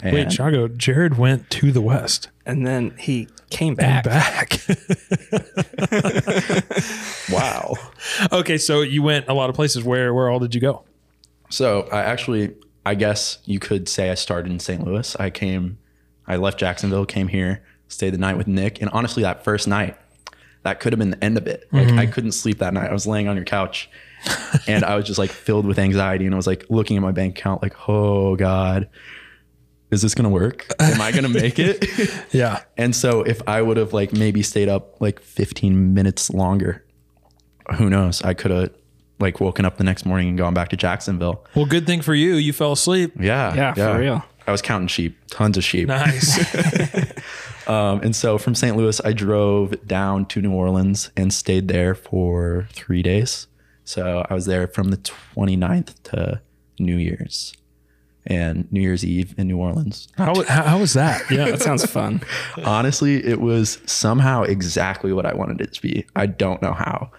Wait, 0.03 0.13
And- 0.15 0.31
Chago, 0.31 0.75
Jared 0.77 1.17
went 1.17 1.49
to 1.51 1.71
the 1.73 1.81
West 1.81 2.29
And 2.45 2.65
then 2.65 2.93
he 2.97 3.27
came 3.49 3.75
and 3.79 4.03
back. 4.03 4.05
back. 4.05 4.59
Wow. 7.31 7.73
okay. 8.31 8.57
So 8.57 8.81
you 8.81 9.03
went 9.03 9.27
a 9.27 9.33
lot 9.33 9.49
of 9.49 9.55
places. 9.55 9.83
Where, 9.83 10.13
where 10.13 10.29
all 10.29 10.39
did 10.39 10.55
you 10.55 10.61
go? 10.61 10.83
So 11.49 11.87
I 11.91 12.01
actually, 12.01 12.55
I 12.85 12.95
guess 12.95 13.39
you 13.45 13.59
could 13.59 13.87
say 13.89 14.09
I 14.09 14.15
started 14.15 14.51
in 14.51 14.59
St. 14.59 14.83
Louis. 14.83 15.15
I 15.19 15.29
came, 15.29 15.77
I 16.27 16.37
left 16.37 16.59
Jacksonville, 16.59 17.05
came 17.05 17.27
here, 17.27 17.63
stayed 17.87 18.13
the 18.13 18.17
night 18.17 18.37
with 18.37 18.47
Nick, 18.47 18.81
and 18.81 18.89
honestly, 18.91 19.23
that 19.23 19.43
first 19.43 19.67
night, 19.67 19.97
that 20.63 20.79
could 20.79 20.93
have 20.93 20.99
been 20.99 21.11
the 21.11 21.23
end 21.23 21.37
of 21.37 21.47
it. 21.47 21.67
Like 21.71 21.87
I 21.87 21.91
mm-hmm. 21.91 22.11
couldn't 22.11 22.31
sleep 22.33 22.59
that 22.59 22.73
night. 22.73 22.89
I 22.89 22.93
was 22.93 23.07
laying 23.07 23.27
on 23.27 23.35
your 23.35 23.45
couch, 23.45 23.89
and 24.67 24.83
I 24.83 24.95
was 24.95 25.05
just 25.05 25.19
like 25.19 25.31
filled 25.31 25.65
with 25.65 25.79
anxiety, 25.79 26.25
and 26.25 26.33
I 26.33 26.37
was 26.37 26.47
like 26.47 26.65
looking 26.69 26.97
at 26.97 27.03
my 27.03 27.11
bank 27.11 27.37
account, 27.37 27.61
like, 27.61 27.89
oh 27.89 28.35
God, 28.35 28.89
is 29.91 30.01
this 30.01 30.13
gonna 30.13 30.29
work? 30.29 30.67
Am 30.79 31.01
I 31.01 31.11
gonna 31.11 31.29
make 31.29 31.59
it? 31.59 31.85
Yeah. 32.31 32.61
And 32.77 32.95
so 32.95 33.23
if 33.23 33.41
I 33.47 33.61
would 33.61 33.77
have 33.77 33.93
like 33.93 34.13
maybe 34.13 34.43
stayed 34.43 34.69
up 34.69 35.01
like 35.01 35.19
15 35.19 35.93
minutes 35.93 36.29
longer, 36.29 36.85
who 37.77 37.89
knows? 37.89 38.21
I 38.21 38.33
could 38.33 38.51
have 38.51 38.71
like 39.19 39.39
woken 39.39 39.65
up 39.65 39.77
the 39.77 39.83
next 39.83 40.05
morning 40.05 40.29
and 40.29 40.37
gone 40.37 40.53
back 40.53 40.69
to 40.69 40.77
Jacksonville. 40.77 41.45
Well, 41.55 41.65
good 41.65 41.85
thing 41.85 42.01
for 42.01 42.15
you, 42.15 42.35
you 42.35 42.53
fell 42.53 42.71
asleep. 42.71 43.13
Yeah. 43.19 43.53
Yeah, 43.53 43.73
for 43.73 43.99
real. 43.99 44.23
I 44.47 44.51
was 44.51 44.61
counting 44.61 44.87
sheep, 44.87 45.17
tons 45.29 45.57
of 45.57 45.63
sheep. 45.63 45.87
Nice. 45.87 46.39
Um, 47.69 48.01
and 48.01 48.15
so 48.15 48.39
from 48.39 48.55
St. 48.55 48.75
Louis, 48.75 48.99
I 49.05 49.13
drove 49.13 49.85
down 49.85 50.25
to 50.27 50.41
New 50.41 50.51
Orleans 50.51 51.11
and 51.15 51.31
stayed 51.31 51.67
there 51.67 51.93
for 51.93 52.67
three 52.73 53.03
days. 53.03 53.45
So 53.83 54.25
I 54.27 54.33
was 54.33 54.47
there 54.47 54.67
from 54.67 54.89
the 54.89 54.97
29th 54.97 55.93
to 56.05 56.41
New 56.79 56.97
Year's 56.97 57.53
and 58.25 58.71
New 58.71 58.81
Year's 58.81 59.05
Eve 59.05 59.35
in 59.37 59.47
New 59.47 59.57
Orleans. 59.57 60.07
how, 60.17 60.43
how, 60.43 60.63
how 60.63 60.79
was 60.79 60.93
that? 60.93 61.29
Yeah. 61.29 61.45
That 61.51 61.61
sounds 61.61 61.85
fun. 61.85 62.21
Honestly, 62.63 63.23
it 63.23 63.39
was 63.39 63.79
somehow 63.85 64.43
exactly 64.43 65.13
what 65.13 65.27
I 65.27 65.35
wanted 65.35 65.61
it 65.61 65.73
to 65.73 65.81
be. 65.81 66.05
I 66.15 66.25
don't 66.25 66.61
know 66.63 66.73
how. 66.73 67.11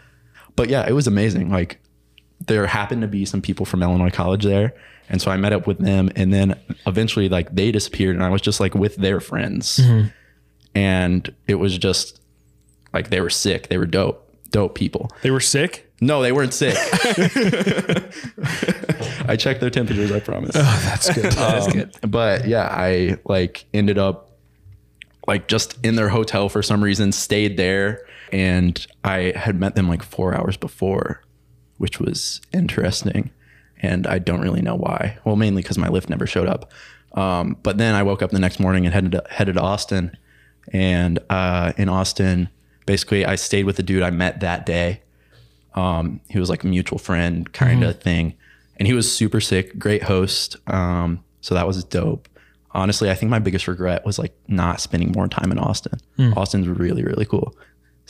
But 0.56 0.68
yeah, 0.68 0.86
it 0.86 0.92
was 0.92 1.06
amazing. 1.06 1.50
Like 1.50 1.80
there 2.50 2.66
happened 2.66 3.02
to 3.02 3.08
be 3.08 3.24
some 3.24 3.40
people 3.40 3.64
from 3.64 3.82
Illinois 3.82 4.10
College 4.10 4.44
there. 4.44 4.74
And 5.08 5.22
so 5.22 5.30
I 5.30 5.36
met 5.36 5.52
up 5.52 5.66
with 5.66 5.78
them 5.78 6.10
and 6.16 6.32
then 6.32 6.58
eventually 6.86 7.28
like 7.28 7.54
they 7.54 7.72
disappeared 7.72 8.16
and 8.16 8.24
I 8.24 8.28
was 8.28 8.42
just 8.42 8.60
like 8.60 8.74
with 8.74 8.96
their 8.96 9.20
friends. 9.20 9.78
Mm-hmm. 9.78 10.08
And 10.74 11.34
it 11.46 11.54
was 11.56 11.78
just 11.78 12.20
like 12.92 13.10
they 13.10 13.20
were 13.20 13.30
sick. 13.30 13.68
They 13.68 13.78
were 13.78 13.86
dope, 13.86 14.28
dope 14.50 14.74
people. 14.74 15.10
They 15.22 15.30
were 15.30 15.40
sick. 15.40 15.90
No, 16.00 16.22
they 16.22 16.32
weren't 16.32 16.54
sick. 16.54 16.76
I 19.28 19.36
checked 19.36 19.60
their 19.60 19.70
temperatures, 19.70 20.10
I 20.10 20.18
promise. 20.20 20.52
Oh, 20.54 20.82
that's 20.84 21.14
good. 21.14 21.24
That's 21.32 21.66
um, 21.66 21.72
good. 21.72 21.94
but 22.08 22.48
yeah, 22.48 22.66
I 22.66 23.18
like 23.24 23.66
ended 23.74 23.98
up 23.98 24.30
like 25.26 25.46
just 25.46 25.78
in 25.84 25.96
their 25.96 26.08
hotel 26.08 26.48
for 26.48 26.62
some 26.62 26.82
reason, 26.82 27.12
stayed 27.12 27.58
there, 27.58 28.06
and 28.32 28.86
I 29.04 29.34
had 29.36 29.60
met 29.60 29.74
them 29.74 29.88
like 29.88 30.02
four 30.02 30.34
hours 30.34 30.56
before, 30.56 31.22
which 31.80 31.98
was 31.98 32.42
interesting. 32.52 33.30
And 33.80 34.06
I 34.06 34.18
don't 34.18 34.42
really 34.42 34.60
know 34.60 34.76
why. 34.76 35.16
Well, 35.24 35.36
mainly 35.36 35.62
because 35.62 35.78
my 35.78 35.88
Lyft 35.88 36.10
never 36.10 36.26
showed 36.26 36.46
up. 36.46 36.70
Um, 37.14 37.56
but 37.62 37.78
then 37.78 37.94
I 37.94 38.02
woke 38.02 38.20
up 38.20 38.30
the 38.30 38.38
next 38.38 38.60
morning 38.60 38.84
and 38.84 38.92
headed 38.92 39.12
to, 39.12 39.24
headed 39.30 39.54
to 39.54 39.62
Austin. 39.62 40.14
And 40.74 41.18
uh, 41.30 41.72
in 41.78 41.88
Austin, 41.88 42.50
basically, 42.84 43.24
I 43.24 43.36
stayed 43.36 43.64
with 43.64 43.76
the 43.76 43.82
dude 43.82 44.02
I 44.02 44.10
met 44.10 44.40
that 44.40 44.66
day. 44.66 45.00
Um, 45.74 46.20
he 46.28 46.38
was 46.38 46.50
like 46.50 46.64
a 46.64 46.66
mutual 46.66 46.98
friend 46.98 47.50
kind 47.54 47.82
of 47.82 48.00
thing, 48.02 48.34
and 48.76 48.86
he 48.86 48.92
was 48.92 49.10
super 49.10 49.40
sick. 49.40 49.78
Great 49.78 50.02
host. 50.02 50.56
Um, 50.66 51.24
so 51.40 51.54
that 51.54 51.66
was 51.66 51.82
dope. 51.84 52.28
Honestly, 52.72 53.10
I 53.10 53.14
think 53.14 53.30
my 53.30 53.38
biggest 53.38 53.66
regret 53.66 54.04
was 54.04 54.18
like 54.18 54.34
not 54.48 54.82
spending 54.82 55.12
more 55.12 55.28
time 55.28 55.50
in 55.50 55.58
Austin. 55.58 55.98
Austin's 56.36 56.68
really 56.68 57.02
really 57.02 57.24
cool. 57.24 57.56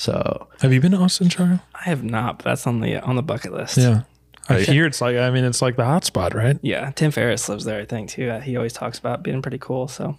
So 0.01 0.49
Have 0.63 0.73
you 0.73 0.81
been 0.81 0.93
to 0.93 0.97
Austin, 0.97 1.29
Charlie? 1.29 1.61
I 1.75 1.83
have 1.83 2.03
not, 2.03 2.39
but 2.39 2.45
that's 2.47 2.67
on 2.67 2.81
the 2.81 2.97
on 3.03 3.17
the 3.17 3.23
bucket 3.23 3.53
list. 3.53 3.77
Yeah. 3.77 4.05
I 4.49 4.61
hear 4.61 4.87
it's 4.87 5.03
like, 5.03 5.17
I 5.17 5.29
mean, 5.31 5.45
it's 5.45 5.61
like 5.61 5.77
the 5.77 5.85
hot 5.85 6.07
spot, 6.07 6.33
right? 6.35 6.59
Yeah, 6.63 6.91
Tim 6.93 7.11
Ferriss 7.11 7.49
lives 7.51 7.65
there, 7.67 7.79
I 7.81 7.85
think, 7.85 8.09
too. 8.09 8.31
Uh, 8.31 8.41
He 8.41 8.57
always 8.57 8.73
talks 8.73 8.99
about 8.99 9.23
being 9.23 9.43
pretty 9.43 9.59
cool, 9.59 9.89
so 9.89 10.17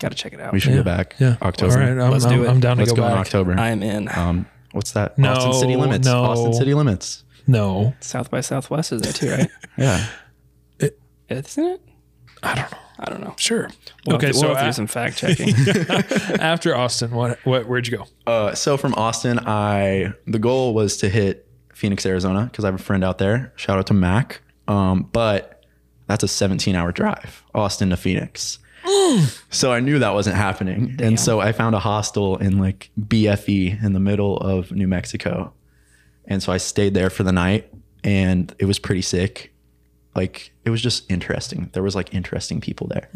got 0.00 0.08
to 0.08 0.14
check 0.16 0.32
it 0.32 0.40
out. 0.40 0.54
we 0.54 0.58
should 0.58 0.70
Yeah. 0.72 0.78
go 0.78 0.84
back. 0.84 1.16
Yeah. 1.18 1.36
October. 1.42 1.74
All 1.74 1.78
right. 1.80 1.90
I'm, 2.02 2.10
Let's 2.10 2.24
I'm, 2.24 2.32
do 2.38 2.44
it. 2.44 2.48
I'm 2.48 2.60
down 2.60 2.78
to 2.78 2.82
Let's 2.84 2.92
go, 2.92 2.96
go, 3.02 3.06
in 3.08 3.12
back. 3.12 3.20
October. 3.20 3.60
I 3.60 3.68
am 3.68 3.82
in. 3.82 4.08
um, 4.16 4.46
what's 4.72 4.92
that? 4.92 5.18
No, 5.18 5.34
Austin 5.34 5.52
City 5.52 5.76
Limits. 5.76 6.06
no. 6.06 6.24
Austin 6.24 6.54
City 6.54 6.72
Limits. 6.72 7.22
No, 7.46 7.92
South 8.00 8.30
by 8.30 8.40
Southwest 8.40 8.90
is 8.92 9.02
there 9.02 9.12
too, 9.12 9.30
right? 9.30 9.50
Yeah. 9.76 10.06
Isn't 11.28 11.64
it? 11.66 11.80
I 12.42 12.54
don't 12.54 12.70
know. 12.72 12.78
I 13.02 13.08
don't 13.08 13.22
know. 13.22 13.34
Sure. 13.38 13.70
We'll 14.06 14.16
okay. 14.16 14.26
have 14.26 14.34
to, 14.34 14.40
so 14.40 14.46
we'll 14.46 14.56
have 14.56 14.64
to 14.64 14.68
do 14.68 14.72
some 14.74 14.86
fact 14.86 15.16
checking. 15.16 15.54
after 16.40 16.76
Austin, 16.76 17.12
what, 17.12 17.38
what, 17.44 17.66
where'd 17.66 17.86
you 17.86 17.96
go? 17.96 18.06
Uh, 18.26 18.54
so 18.54 18.76
from 18.76 18.94
Austin, 18.94 19.38
I 19.38 20.12
the 20.26 20.38
goal 20.38 20.74
was 20.74 20.98
to 20.98 21.08
hit 21.08 21.48
Phoenix, 21.72 22.04
Arizona, 22.04 22.44
because 22.44 22.64
I 22.64 22.68
have 22.68 22.74
a 22.74 22.82
friend 22.82 23.02
out 23.02 23.16
there. 23.16 23.54
Shout 23.56 23.78
out 23.78 23.86
to 23.86 23.94
Mac. 23.94 24.42
Um, 24.68 25.08
but 25.12 25.64
that's 26.06 26.22
a 26.22 26.28
17 26.28 26.76
hour 26.76 26.92
drive, 26.92 27.42
Austin 27.54 27.90
to 27.90 27.96
Phoenix. 27.96 28.58
so 29.50 29.72
I 29.72 29.80
knew 29.80 29.98
that 29.98 30.12
wasn't 30.12 30.36
happening, 30.36 30.96
and 31.00 31.18
so 31.18 31.40
I 31.40 31.52
found 31.52 31.74
a 31.74 31.78
hostel 31.78 32.36
in 32.36 32.58
like 32.58 32.90
BFE 33.00 33.82
in 33.82 33.94
the 33.94 34.00
middle 34.00 34.36
of 34.38 34.72
New 34.72 34.88
Mexico, 34.88 35.52
and 36.26 36.42
so 36.42 36.52
I 36.52 36.58
stayed 36.58 36.94
there 36.94 37.10
for 37.10 37.22
the 37.22 37.32
night, 37.32 37.72
and 38.04 38.54
it 38.58 38.66
was 38.66 38.78
pretty 38.78 39.02
sick. 39.02 39.52
Like 40.14 40.52
it 40.64 40.70
was 40.70 40.82
just 40.82 41.10
interesting. 41.10 41.70
There 41.72 41.82
was 41.82 41.94
like 41.94 42.12
interesting 42.12 42.60
people 42.60 42.88
there, 42.88 43.08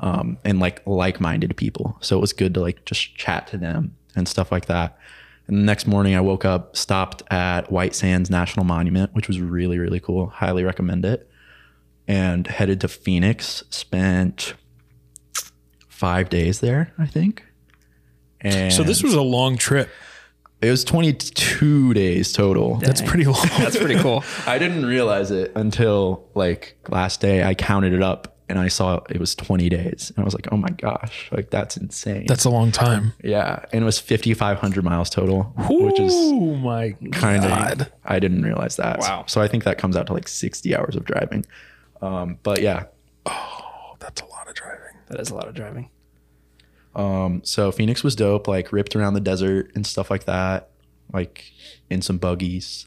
um, 0.00 0.36
and 0.44 0.60
like 0.60 0.82
like-minded 0.86 1.56
people. 1.56 1.96
So 2.00 2.16
it 2.18 2.20
was 2.20 2.32
good 2.32 2.52
to 2.54 2.60
like 2.60 2.84
just 2.84 3.16
chat 3.16 3.46
to 3.48 3.56
them 3.56 3.96
and 4.14 4.28
stuff 4.28 4.52
like 4.52 4.66
that. 4.66 4.98
And 5.46 5.58
the 5.58 5.62
next 5.64 5.86
morning, 5.86 6.14
I 6.14 6.20
woke 6.20 6.44
up, 6.44 6.76
stopped 6.76 7.22
at 7.30 7.70
White 7.72 7.94
Sands 7.94 8.30
National 8.30 8.64
Monument, 8.64 9.14
which 9.14 9.26
was 9.28 9.40
really 9.40 9.78
really 9.78 10.00
cool. 10.00 10.26
Highly 10.28 10.64
recommend 10.64 11.04
it. 11.04 11.28
And 12.06 12.46
headed 12.46 12.80
to 12.82 12.88
Phoenix. 12.88 13.64
Spent 13.70 14.54
five 15.88 16.28
days 16.28 16.60
there, 16.60 16.92
I 16.98 17.06
think. 17.06 17.44
And 18.40 18.72
So 18.72 18.82
this 18.82 19.02
was 19.02 19.14
a 19.14 19.22
long 19.22 19.56
trip. 19.56 19.88
It 20.66 20.70
was 20.70 20.84
22 20.84 21.94
days 21.94 22.32
total. 22.32 22.76
That's 22.76 23.02
pretty 23.02 23.24
long. 23.24 23.46
That's 23.58 23.76
pretty 23.76 23.96
cool. 23.96 24.24
I 24.46 24.58
didn't 24.58 24.86
realize 24.86 25.30
it 25.30 25.52
until 25.54 26.28
like 26.34 26.76
last 26.88 27.20
day. 27.20 27.44
I 27.44 27.54
counted 27.54 27.92
it 27.92 28.02
up 28.02 28.36
and 28.48 28.58
I 28.58 28.68
saw 28.68 29.00
it 29.08 29.18
was 29.18 29.34
20 29.34 29.68
days. 29.68 30.12
And 30.14 30.22
I 30.22 30.24
was 30.24 30.34
like, 30.34 30.48
oh 30.52 30.56
my 30.56 30.68
gosh, 30.68 31.30
like 31.32 31.50
that's 31.50 31.76
insane. 31.76 32.26
That's 32.26 32.44
a 32.44 32.50
long 32.50 32.72
time. 32.72 33.12
yeah. 33.22 33.64
And 33.72 33.82
it 33.82 33.84
was 33.84 33.98
5,500 33.98 34.84
miles 34.84 35.08
total, 35.10 35.44
which 35.68 35.98
is 35.98 36.12
Oh 36.14 36.54
my 36.56 36.92
kind 37.12 37.42
God. 37.42 37.80
of, 37.82 37.92
I 38.04 38.18
didn't 38.18 38.42
realize 38.42 38.76
that. 38.76 38.98
Wow. 39.00 39.24
So 39.26 39.40
I 39.40 39.48
think 39.48 39.64
that 39.64 39.78
comes 39.78 39.96
out 39.96 40.06
to 40.08 40.12
like 40.12 40.28
60 40.28 40.76
hours 40.76 40.94
of 40.96 41.04
driving. 41.04 41.44
Um, 42.02 42.38
but 42.42 42.60
yeah. 42.60 42.84
Oh, 43.26 43.96
that's 43.98 44.20
a 44.20 44.26
lot 44.26 44.46
of 44.48 44.54
driving. 44.54 44.80
That 45.08 45.20
is 45.20 45.30
a 45.30 45.34
lot 45.34 45.48
of 45.48 45.54
driving. 45.54 45.88
Um, 46.96 47.42
so 47.44 47.72
Phoenix 47.72 48.02
was 48.04 48.14
dope, 48.16 48.46
like 48.48 48.72
ripped 48.72 48.94
around 48.96 49.14
the 49.14 49.20
desert 49.20 49.72
and 49.74 49.86
stuff 49.86 50.10
like 50.10 50.24
that, 50.24 50.70
like 51.12 51.52
in 51.90 52.02
some 52.02 52.18
buggies. 52.18 52.86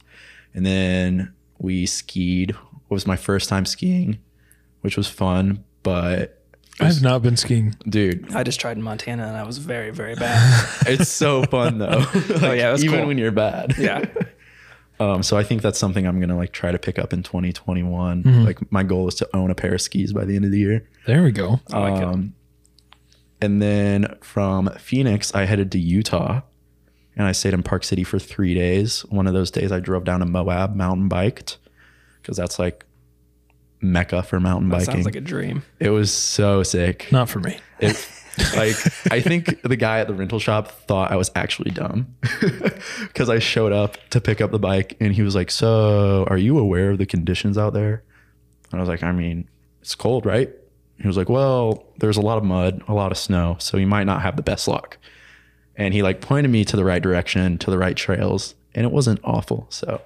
And 0.54 0.66
then 0.66 1.34
we 1.60 1.86
skied. 1.86 2.52
It 2.52 2.58
was 2.90 3.06
my 3.06 3.16
first 3.18 3.50
time 3.50 3.66
skiing, 3.66 4.20
which 4.82 4.96
was 4.98 5.08
fun. 5.08 5.64
But 5.84 6.42
I've 6.80 7.02
not 7.02 7.22
been 7.22 7.38
skiing. 7.38 7.76
dude, 7.88 8.34
I 8.36 8.44
just 8.44 8.60
tried 8.60 8.78
in 8.78 8.84
Montana 8.84 9.28
and 9.28 9.36
I 9.38 9.44
was 9.44 9.58
very, 9.58 9.92
very 9.92 10.16
bad. 10.16 10.70
it's 10.88 11.10
so 11.10 11.44
fun 11.44 11.80
though. 11.80 12.06
oh 12.42 12.52
yeah, 12.54 12.70
it 12.70 12.72
was 12.72 12.84
Even 12.84 13.00
cool. 13.00 13.08
when 13.08 13.18
you're 13.18 13.32
bad. 13.32 13.76
yeah, 13.78 14.06
Um, 15.00 15.22
so 15.24 15.38
I 15.38 15.44
think 15.44 15.62
that's 15.62 15.78
something 15.80 16.06
I'm 16.08 16.20
gonna 16.20 16.38
like 16.38 16.52
try 16.54 16.72
to 16.72 16.80
pick 16.80 16.98
up 17.00 17.14
in 17.14 17.24
2021. 17.24 18.24
Mm-hmm. 18.24 18.44
Like 18.46 18.72
my 18.72 18.84
goal 18.84 19.08
is 19.08 19.16
to 19.16 19.30
own 19.36 19.50
a 19.52 19.56
pair 19.56 19.74
of 19.76 19.82
skis 19.82 20.14
by 20.14 20.26
the 20.26 20.36
end 20.36 20.46
of 20.46 20.52
the 20.52 20.60
year. 20.60 20.88
There 21.06 21.24
we 21.24 21.32
go. 21.32 21.60
I 21.72 21.80
like 21.90 22.02
it. 22.02 22.32
And 23.42 23.62
then 23.62 24.16
from 24.22 24.70
Phoenix, 24.80 25.34
I 25.36 25.46
headed 25.46 25.72
to 25.74 25.80
Utah 25.80 26.42
and 27.16 27.28
I 27.28 27.32
stayed 27.32 27.54
in 27.54 27.64
Park 27.64 27.84
City 27.84 28.04
for 28.04 28.18
three 28.20 28.54
days. 28.54 29.02
One 29.10 29.28
of 29.28 29.34
those 29.34 29.52
days, 29.52 29.72
I 29.72 29.80
drove 29.80 30.04
down 30.04 30.20
to 30.22 30.26
Moab, 30.26 30.76
mountain 30.76 31.08
biked, 31.08 31.58
because 32.22 32.38
that's 32.38 32.58
like 32.60 32.86
mecca 33.82 34.24
for 34.24 34.40
mountain 34.40 34.70
That 34.70 34.80
biking. 34.80 34.94
sounds 34.96 35.06
like 35.06 35.16
a 35.16 35.22
dream. 35.22 35.64
it 35.80 35.90
was 35.92 36.12
so 36.12 36.64
sick. 36.64 37.12
Not 37.12 37.30
for 37.30 37.40
me. 37.40 37.60
It, 37.80 37.96
like 38.56 38.76
I 39.12 39.20
think 39.20 39.62
the 39.64 39.76
guy 39.76 40.00
at 40.00 40.08
the 40.08 40.14
rental 40.14 40.40
shop 40.40 40.70
thought 40.72 41.12
I 41.12 41.16
was 41.16 41.32
actually 41.36 41.72
dumb 41.72 42.16
because 43.02 43.30
I 43.30 43.40
showed 43.40 43.72
up 43.72 43.98
to 44.12 44.22
pick 44.22 44.42
up 44.42 44.52
the 44.52 44.60
bike 44.60 44.96
and 45.00 45.14
he 45.14 45.22
was 45.24 45.34
like, 45.36 45.50
"So, 45.52 46.24
are 46.28 46.38
you 46.38 46.58
aware 46.60 46.92
of 46.92 46.98
the 47.00 47.06
conditions 47.08 47.58
out 47.58 47.74
there?" 47.74 48.04
And 48.72 48.80
I 48.80 48.82
was 48.82 48.90
like, 48.90 49.02
"I 49.04 49.12
mean, 49.12 49.48
it's 49.82 49.96
cold, 49.96 50.26
right?" 50.26 50.52
He 51.00 51.08
was 51.08 51.18
like, 51.18 51.30
"Well, 51.30 51.84
there's 52.00 52.18
a 52.18 52.22
lot 52.22 52.38
of 52.38 52.44
mud, 52.44 52.82
a 52.88 52.94
lot 52.94 53.12
of 53.12 53.18
snow, 53.18 53.58
so 53.60 53.78
you 53.78 53.88
might 53.88 54.06
not 54.06 54.22
have 54.22 54.36
the 54.36 54.42
best 54.44 54.68
luck." 54.68 54.98
And 55.76 55.94
he 55.94 56.02
like 56.02 56.22
pointed 56.22 56.50
me 56.50 56.66
to 56.66 56.76
the 56.76 56.84
right 56.86 57.02
direction, 57.02 57.58
to 57.60 57.70
the 57.70 57.78
right 57.78 57.96
trails, 57.96 58.56
and 58.74 58.86
it 58.86 58.92
wasn't 58.92 59.20
awful. 59.24 59.68
So 59.70 60.02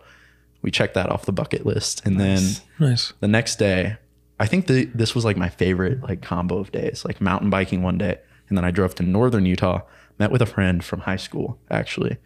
we 0.62 0.70
checked 0.70 0.94
that 0.96 1.10
off 1.10 1.26
the 1.26 1.32
bucket 1.32 1.66
list, 1.66 2.06
and 2.06 2.20
then 2.20 2.42
Nice. 2.80 3.14
the 3.20 3.28
next 3.28 3.58
day 3.58 3.98
i 4.40 4.46
think 4.48 4.66
the, 4.66 4.86
this 4.86 5.14
was 5.14 5.24
like 5.24 5.38
my 5.38 5.50
favorite 5.50 6.02
like 6.02 6.24
combo 6.24 6.58
of 6.58 6.72
days 6.72 7.06
like 7.06 7.22
mountain 7.22 7.52
biking 7.52 7.84
one 7.84 7.98
day 8.00 8.18
and 8.50 8.58
then 8.58 8.66
i 8.66 8.72
drove 8.72 8.96
to 8.96 9.04
northern 9.04 9.46
utah 9.46 9.82
met 10.18 10.32
with 10.32 10.42
a 10.42 10.48
friend 10.48 10.84
from 10.84 11.00
high 11.02 11.16
school 11.16 11.60
actually 11.70 12.18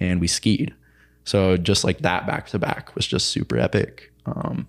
and 0.00 0.20
we 0.20 0.26
skied 0.26 0.74
so 1.24 1.56
just 1.56 1.84
like 1.84 1.98
that 2.00 2.26
back 2.26 2.48
to 2.48 2.58
back 2.58 2.92
was 2.96 3.06
just 3.06 3.28
super 3.28 3.56
epic 3.56 4.12
um, 4.26 4.66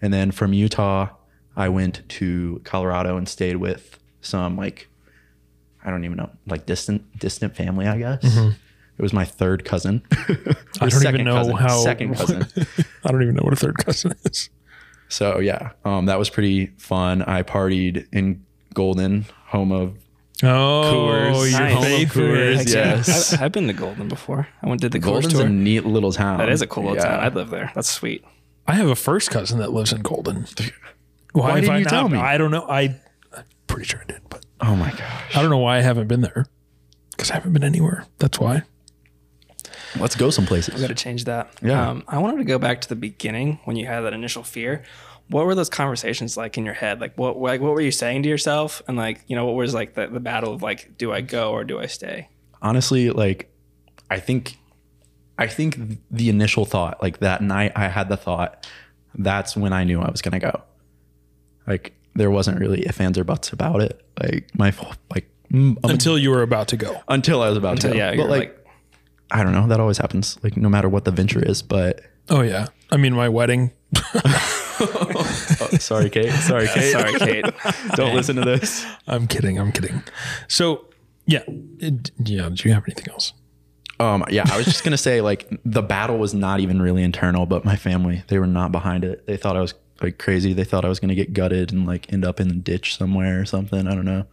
and 0.00 0.14
then 0.14 0.30
from 0.30 0.54
utah 0.54 1.08
i 1.56 1.68
went 1.68 2.02
to 2.08 2.60
colorado 2.64 3.16
and 3.16 3.28
stayed 3.28 3.56
with 3.56 3.98
some 4.20 4.56
like 4.56 4.88
i 5.84 5.90
don't 5.90 6.04
even 6.04 6.16
know 6.16 6.30
like 6.46 6.66
distant 6.66 7.18
distant 7.18 7.54
family 7.56 7.86
i 7.86 7.98
guess 7.98 8.22
it 8.24 9.02
was 9.02 9.12
my 9.12 9.24
third 9.24 9.64
cousin 9.64 10.02
I 10.80 10.88
don't 10.88 11.06
even 11.06 11.24
know 11.24 11.34
cousin, 11.36 11.56
how. 11.56 11.78
second 11.80 12.14
cousin 12.16 12.46
I 13.04 13.10
don't 13.10 13.22
even 13.22 13.34
know 13.34 13.42
what 13.42 13.52
a 13.54 13.56
third 13.56 13.78
cousin 13.78 14.14
is. 14.26 14.50
So 15.08 15.38
yeah, 15.40 15.70
um, 15.84 16.06
that 16.06 16.18
was 16.18 16.28
pretty 16.30 16.66
fun. 16.78 17.22
I 17.22 17.42
partied 17.42 18.06
in 18.12 18.44
Golden, 18.74 19.24
home 19.46 19.72
of 19.72 19.96
Oh, 20.42 20.46
Coors. 21.34 21.50
your 21.50 21.60
Nice. 21.60 21.72
Home 21.74 21.84
of. 22.02 22.08
Coors, 22.12 22.72
yes. 22.74 23.32
I, 23.40 23.44
I've 23.46 23.52
been 23.52 23.66
to 23.66 23.72
Golden 23.72 24.08
before. 24.08 24.46
I 24.62 24.68
went 24.68 24.80
did 24.82 24.92
the 24.92 24.98
Coors 25.00 25.02
Golden's 25.22 25.32
tour. 25.34 25.46
a 25.46 25.48
neat 25.48 25.84
little 25.86 26.12
town. 26.12 26.38
that 26.38 26.48
is 26.50 26.62
a 26.62 26.66
cool 26.66 26.84
little 26.84 26.98
Yeah. 26.98 27.04
town. 27.16 27.20
I'd 27.24 27.34
live 27.34 27.50
there. 27.50 27.72
That's 27.74 27.88
sweet. 27.88 28.22
I 28.68 28.74
have 28.74 28.88
a 28.88 28.94
first 28.96 29.30
cousin 29.30 29.58
that 29.60 29.72
lives 29.72 29.92
in 29.92 30.02
Golden. 30.02 30.46
Why, 31.32 31.50
have 31.52 31.60
didn't 31.60 31.74
I 31.74 31.78
you 31.78 31.84
not- 31.84 31.90
tell 31.90 32.08
me? 32.08 32.18
I 32.18 32.36
don't 32.38 32.50
know. 32.50 32.66
I, 32.68 32.98
I'm 33.36 33.44
pretty 33.66 33.84
sure 33.86 34.00
I 34.00 34.04
did, 34.12 34.20
but 34.28 34.44
Oh 34.60 34.76
my 34.76 34.90
gosh. 34.90 35.36
I 35.36 35.40
don't 35.42 35.50
know 35.50 35.58
why 35.58 35.78
I 35.78 35.80
haven't 35.80 36.08
been 36.08 36.20
there 36.20 36.46
because 37.12 37.30
I 37.30 37.34
haven't 37.34 37.52
been 37.52 37.64
anywhere. 37.64 38.04
That's 38.18 38.38
why. 38.38 38.62
Let's 39.98 40.14
go 40.14 40.30
some 40.30 40.46
places. 40.46 40.80
Got 40.80 40.88
to 40.88 40.94
change 40.94 41.24
that. 41.24 41.50
Yeah. 41.62 41.88
Um, 41.90 42.04
I 42.06 42.18
wanted 42.18 42.38
to 42.38 42.44
go 42.44 42.58
back 42.58 42.80
to 42.82 42.88
the 42.88 42.94
beginning 42.96 43.58
when 43.64 43.76
you 43.76 43.86
had 43.86 44.00
that 44.02 44.12
initial 44.12 44.42
fear. 44.44 44.84
What 45.28 45.46
were 45.46 45.54
those 45.54 45.68
conversations 45.70 46.36
like 46.36 46.58
in 46.58 46.64
your 46.64 46.74
head? 46.74 47.00
Like 47.00 47.16
what 47.16 47.38
like 47.38 47.60
what 47.60 47.72
were 47.72 47.80
you 47.80 47.90
saying 47.92 48.22
to 48.24 48.28
yourself? 48.28 48.82
And 48.88 48.96
like, 48.96 49.22
you 49.26 49.34
know, 49.36 49.46
what 49.46 49.54
was 49.54 49.74
like 49.74 49.94
the, 49.94 50.06
the 50.08 50.20
battle 50.20 50.52
of 50.54 50.62
like, 50.62 50.96
do 50.98 51.12
I 51.12 51.20
go 51.22 51.52
or 51.52 51.64
do 51.64 51.78
I 51.78 51.86
stay? 51.86 52.28
honestly 52.62 53.08
like 53.08 53.50
i 54.10 54.20
think 54.20 54.58
i 55.38 55.46
think 55.46 55.78
the 56.10 56.28
initial 56.28 56.66
thought 56.66 57.00
like 57.02 57.20
that 57.20 57.40
night 57.40 57.72
i 57.74 57.88
had 57.88 58.10
the 58.10 58.18
thought 58.18 58.66
that's 59.14 59.56
when 59.56 59.72
i 59.72 59.82
knew 59.82 59.98
i 59.98 60.10
was 60.10 60.20
gonna 60.20 60.38
go 60.38 60.62
like 61.70 61.92
there 62.14 62.30
wasn't 62.30 62.58
really 62.58 62.80
ifs 62.86 63.00
ands 63.00 63.16
or 63.18 63.24
buts 63.24 63.52
about 63.52 63.80
it 63.80 63.94
like 64.22 64.44
my 64.58 64.72
like 65.14 65.26
mm, 65.52 65.76
um, 65.84 65.90
Until 65.90 66.18
you 66.18 66.30
were 66.30 66.42
about 66.42 66.68
to 66.68 66.76
go. 66.76 67.00
until 67.08 67.42
i 67.42 67.48
was 67.48 67.56
about 67.56 67.80
to 67.80 67.88
go. 67.88 67.94
yeah, 67.94 68.14
but 68.16 68.28
like, 68.28 68.40
like, 68.40 68.66
i 69.30 69.42
don't 69.44 69.52
know 69.52 69.66
that 69.68 69.80
always 69.80 69.98
happens 69.98 70.38
like 70.42 70.56
no 70.56 70.68
matter 70.68 70.88
what 70.88 71.04
the 71.04 71.12
venture 71.12 71.42
is 71.52 71.62
but 71.62 72.00
Oh 72.32 72.42
yeah. 72.42 72.68
I 72.92 72.96
mean, 72.96 73.12
my 73.14 73.28
wedding. 73.28 73.72
oh, 74.14 75.68
sorry 75.80 76.08
kate 76.10 76.30
sorry 76.32 76.68
kate 76.68 76.92
sorry, 76.92 77.18
Kate. 77.18 77.44
don't 77.96 78.14
listen 78.14 78.36
to 78.36 78.42
this 78.42 78.86
I'm 79.08 79.26
kidding. 79.26 79.58
I'm 79.58 79.72
kidding. 79.72 80.02
So 80.46 80.86
yeah, 81.26 81.42
it, 81.78 82.10
yeah. 82.24 82.48
Do 82.52 82.68
you 82.68 82.74
have 82.74 82.84
anything 82.86 83.08
else? 83.12 83.32
Um, 83.98 84.24
yeah, 84.30 84.44
I 84.50 84.56
was 84.56 84.66
just 84.66 84.84
gonna 84.84 84.96
say 84.96 85.20
like 85.20 85.48
the 85.64 85.82
battle 85.82 86.18
was 86.18 86.32
not 86.32 86.60
even 86.60 86.80
really 86.80 87.02
internal, 87.02 87.46
but 87.46 87.64
my 87.64 87.76
family 87.76 88.22
they 88.28 88.38
were 88.38 88.46
not 88.46 88.70
behind 88.72 89.04
it. 89.04 89.26
They 89.26 89.36
thought 89.36 89.56
I 89.56 89.60
was 89.60 89.74
like 90.02 90.18
crazy. 90.18 90.52
They 90.52 90.64
thought 90.64 90.84
I 90.84 90.88
was 90.88 91.00
gonna 91.00 91.14
get 91.14 91.32
gutted 91.32 91.72
and 91.72 91.86
like 91.86 92.12
end 92.12 92.24
up 92.24 92.40
in 92.40 92.48
the 92.48 92.54
ditch 92.54 92.96
somewhere 92.96 93.40
or 93.40 93.44
something. 93.44 93.86
I 93.86 93.94
don't 93.94 94.04
know. 94.04 94.26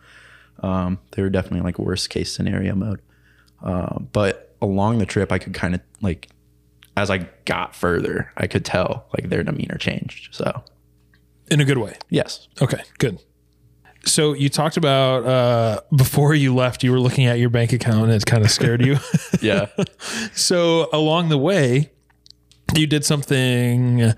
Um, 0.63 1.00
they 1.12 1.21
were 1.21 1.29
definitely 1.29 1.62
like 1.62 1.77
worst 1.79 2.09
case 2.09 2.33
scenario 2.33 2.74
mode. 2.75 3.01
Uh, 3.62 4.00
but 4.00 4.55
along 4.62 4.97
the 5.00 5.05
trip, 5.05 5.31
I 5.31 5.38
could 5.39 5.53
kind 5.53 5.75
of 5.75 5.81
like 6.01 6.29
as 6.95 7.09
I 7.12 7.27
got 7.45 7.75
further, 7.75 8.31
I 8.38 8.47
could 8.47 8.65
tell 8.65 9.05
like 9.15 9.29
their 9.29 9.43
demeanor 9.43 9.77
changed. 9.77 10.33
So 10.33 10.63
In 11.51 11.62
a 11.62 11.65
good 11.65 11.77
way. 11.77 11.95
yes, 12.09 12.47
Okay, 12.62 12.81
good. 12.97 13.19
So 14.05 14.33
you 14.33 14.47
talked 14.50 14.77
about 14.77 15.25
uh, 15.25 15.81
before 15.95 16.33
you 16.33 16.55
left, 16.55 16.81
you 16.83 16.91
were 16.91 17.00
looking 17.00 17.25
at 17.25 17.39
your 17.39 17.50
bank 17.50 17.74
account 17.74 18.03
and 18.05 18.13
it 18.13 18.25
kind 18.25 18.43
of 18.43 18.50
scared 18.50 18.83
you. 18.86 18.97
yeah. 19.41 19.67
so 20.33 20.89
along 20.93 21.29
the 21.29 21.38
way, 21.38 21.91
you 22.75 22.88
did 22.88 23.03
something 23.05 24.13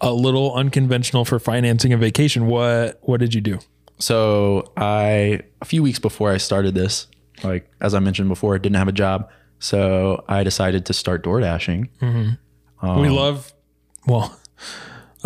a 0.00 0.12
little 0.12 0.54
unconventional 0.54 1.24
for 1.24 1.38
financing 1.38 1.92
a 1.92 1.96
vacation. 1.96 2.46
What 2.46 2.98
What 3.02 3.20
did 3.20 3.34
you 3.34 3.40
do? 3.40 3.58
So 3.98 4.72
I 4.76 5.40
a 5.60 5.64
few 5.64 5.82
weeks 5.82 5.98
before 5.98 6.30
I 6.30 6.36
started 6.36 6.74
this, 6.74 7.06
like 7.42 7.68
as 7.80 7.94
I 7.94 7.98
mentioned 7.98 8.28
before, 8.28 8.54
I 8.54 8.58
didn't 8.58 8.76
have 8.76 8.88
a 8.88 8.92
job. 8.92 9.30
So 9.58 10.24
I 10.28 10.44
decided 10.44 10.84
to 10.86 10.92
start 10.92 11.24
door 11.24 11.40
dashing. 11.40 11.88
Mm-hmm. 12.00 13.00
we 13.00 13.08
um, 13.08 13.14
love, 13.14 13.52
well, 14.06 14.38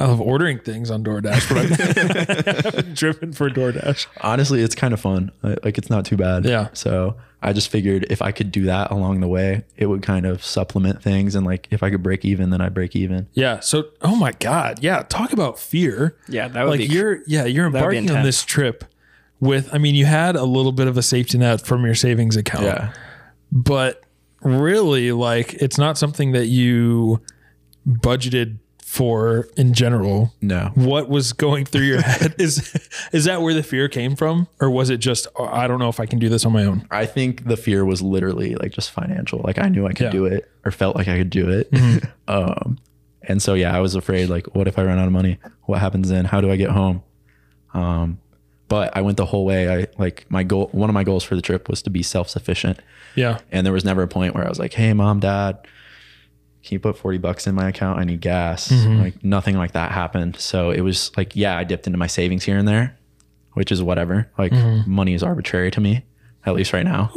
I 0.00 0.07
love 0.07 0.21
ordering 0.21 0.59
things 0.61 0.90
on 0.90 1.04
DoorDash, 1.04 1.49
but 1.49 1.59
I've 1.59 2.64
haven't 2.64 2.95
driven 2.97 3.33
for 3.33 3.50
DoorDash. 3.50 4.07
Honestly, 4.23 4.62
it's 4.62 4.75
kind 4.75 4.95
of 4.95 5.00
fun. 5.00 5.30
Like 5.42 5.76
it's 5.78 5.90
not 5.90 6.04
too 6.07 6.16
bad. 6.16 6.45
Yeah. 6.47 6.69
So 6.73 7.16
I 7.42 7.52
just 7.52 7.69
figured 7.69 8.07
if 8.11 8.23
I 8.23 8.33
could 8.33 8.50
do 8.50 8.64
that 8.64 8.90
along 8.90 9.21
the 9.21 9.28
way, 9.28 9.64
it 9.76 9.87
would 9.87 10.02
kind 10.02 10.25
of 10.26 10.42
supplement 10.42 11.02
things. 11.02 11.35
And 11.35 11.45
like 11.45 11.69
if 11.71 11.83
I 11.83 11.90
could 11.90 12.02
break 12.02 12.25
even, 12.25 12.50
then 12.50 12.61
I 12.61 12.69
break 12.71 12.97
even. 12.97 13.28
Yeah. 13.35 13.61
So, 13.61 13.90
oh 14.02 14.16
my 14.16 14.33
God. 14.33 14.83
Yeah. 14.83 15.02
Talk 15.02 15.33
about 15.33 15.59
fear. 15.59 16.16
Yeah, 16.28 16.49
that 16.49 16.62
would 16.64 16.71
like 16.71 16.78
be 16.80 16.87
you're, 16.87 17.21
yeah, 17.26 17.45
you're 17.45 17.66
embarking 17.66 18.10
on 18.10 18.23
this 18.25 18.43
trip 18.43 18.84
with, 19.39 19.69
I 19.75 19.78
mean, 19.78 19.95
you 19.95 20.06
had 20.06 20.34
a 20.34 20.45
little 20.45 20.73
bit 20.73 20.86
of 20.89 20.97
a 20.97 21.02
safety 21.02 21.36
net 21.39 21.60
from 21.60 21.84
your 21.84 21.95
savings 21.95 22.36
account. 22.36 22.65
Yeah. 22.65 22.93
but 23.52 24.02
really 24.43 25.13
like 25.13 25.52
it's 25.54 25.76
not 25.76 25.99
something 25.99 26.32
that 26.32 26.47
you 26.47 27.21
budgeted 27.86 28.56
for 28.91 29.49
in 29.57 29.73
general 29.73 30.35
No. 30.41 30.73
what 30.75 31.09
was 31.09 31.33
going 31.33 31.65
through 31.65 31.85
your 31.85 32.00
head 32.11 32.35
is 32.39 32.75
is 33.13 33.25
that 33.26 33.41
where 33.41 33.55
the 33.55 33.63
fear 33.63 33.89
came 33.89 34.17
from 34.17 34.49
or 34.61 34.69
was 34.69 34.91
it 34.91 34.97
just 34.97 35.29
oh, 35.37 35.47
i 35.47 35.69
don't 35.69 35.79
know 35.79 35.89
if 35.89 36.00
i 36.00 36.07
can 36.07 36.19
do 36.19 36.29
this 36.29 36.45
on 36.45 36.53
my 36.53 36.65
own 36.65 36.85
I 36.91 37.07
think 37.07 37.47
the 37.47 37.57
fear 37.57 37.85
was 37.85 38.03
literally 38.03 38.57
like 38.57 38.73
just 38.73 38.91
financial. 38.91 39.41
Like 39.45 39.59
I 39.61 39.69
knew 39.69 39.87
I 39.87 39.93
could 39.93 40.07
Yeah. 40.07 40.11
do 40.21 40.25
it 40.26 40.50
or 40.65 40.73
felt 40.73 40.97
like 40.97 41.07
I 41.07 41.17
could 41.19 41.31
do 41.31 41.49
it. 41.49 41.73
um, 42.29 42.79
and 43.23 43.41
so 43.41 43.55
yeah, 43.55 43.76
I 43.76 43.81
was 43.81 43.95
afraid 43.95 44.29
like, 44.29 44.47
what 44.57 44.67
if 44.67 44.76
I 44.79 44.85
run 44.85 44.99
out 44.99 45.07
of 45.07 45.13
money? 45.13 45.39
What 45.67 45.79
happens 45.79 46.09
then? 46.09 46.25
How 46.25 46.41
do 46.41 46.50
I 46.50 46.57
get 46.57 46.71
home? 46.71 47.03
Um, 47.75 48.19
but 48.69 48.97
I 48.97 49.03
went 49.03 49.17
the 49.19 49.26
whole 49.26 49.45
way. 49.45 49.73
I 49.83 49.87
like 49.99 50.26
my 50.29 50.43
goal. 50.43 50.69
One 50.73 50.91
of 50.91 50.95
my 50.95 51.05
goals 51.05 51.23
for 51.23 51.37
the 51.37 51.43
trip 51.43 51.69
was 51.69 51.81
to 51.83 51.91
be 51.91 52.03
self 52.03 52.29
sufficient, 52.29 52.81
yeah 53.15 53.39
and 53.53 53.65
there 53.65 53.73
was 53.73 53.85
never 53.85 54.03
a 54.03 54.09
point 54.09 54.35
where 54.35 54.45
I 54.45 54.49
was 54.49 54.59
like, 54.59 54.73
"Hey, 54.75 54.93
mom, 54.93 55.21
dad, 55.21 55.59
can 56.63 56.75
you 56.75 56.81
put 56.81 56.97
forty 56.97 57.19
bucks 57.19 57.47
in 57.47 57.55
my 57.55 57.69
account? 57.69 57.99
I 57.99 58.05
need 58.05 58.21
gas." 58.21 58.71
Like 58.71 59.23
nothing 59.25 59.57
like 59.57 59.73
that 59.73 59.93
happened. 59.93 60.37
So 60.37 60.71
it 60.71 60.81
was 60.83 61.11
like, 61.17 61.35
yeah, 61.37 61.57
I 61.57 61.65
dipped 61.65 61.87
into 61.87 61.99
my 61.99 62.07
savings 62.07 62.45
here 62.45 62.59
and 62.59 62.67
there, 62.69 62.97
which 63.55 63.73
is 63.73 63.83
whatever. 63.83 64.31
Like 64.39 64.53
money 64.87 65.15
is 65.15 65.23
arbitrary 65.23 65.71
to 65.73 65.81
me, 65.81 66.05
at 66.47 66.55
least 66.55 66.73
right 66.73 66.85
now. 66.85 67.11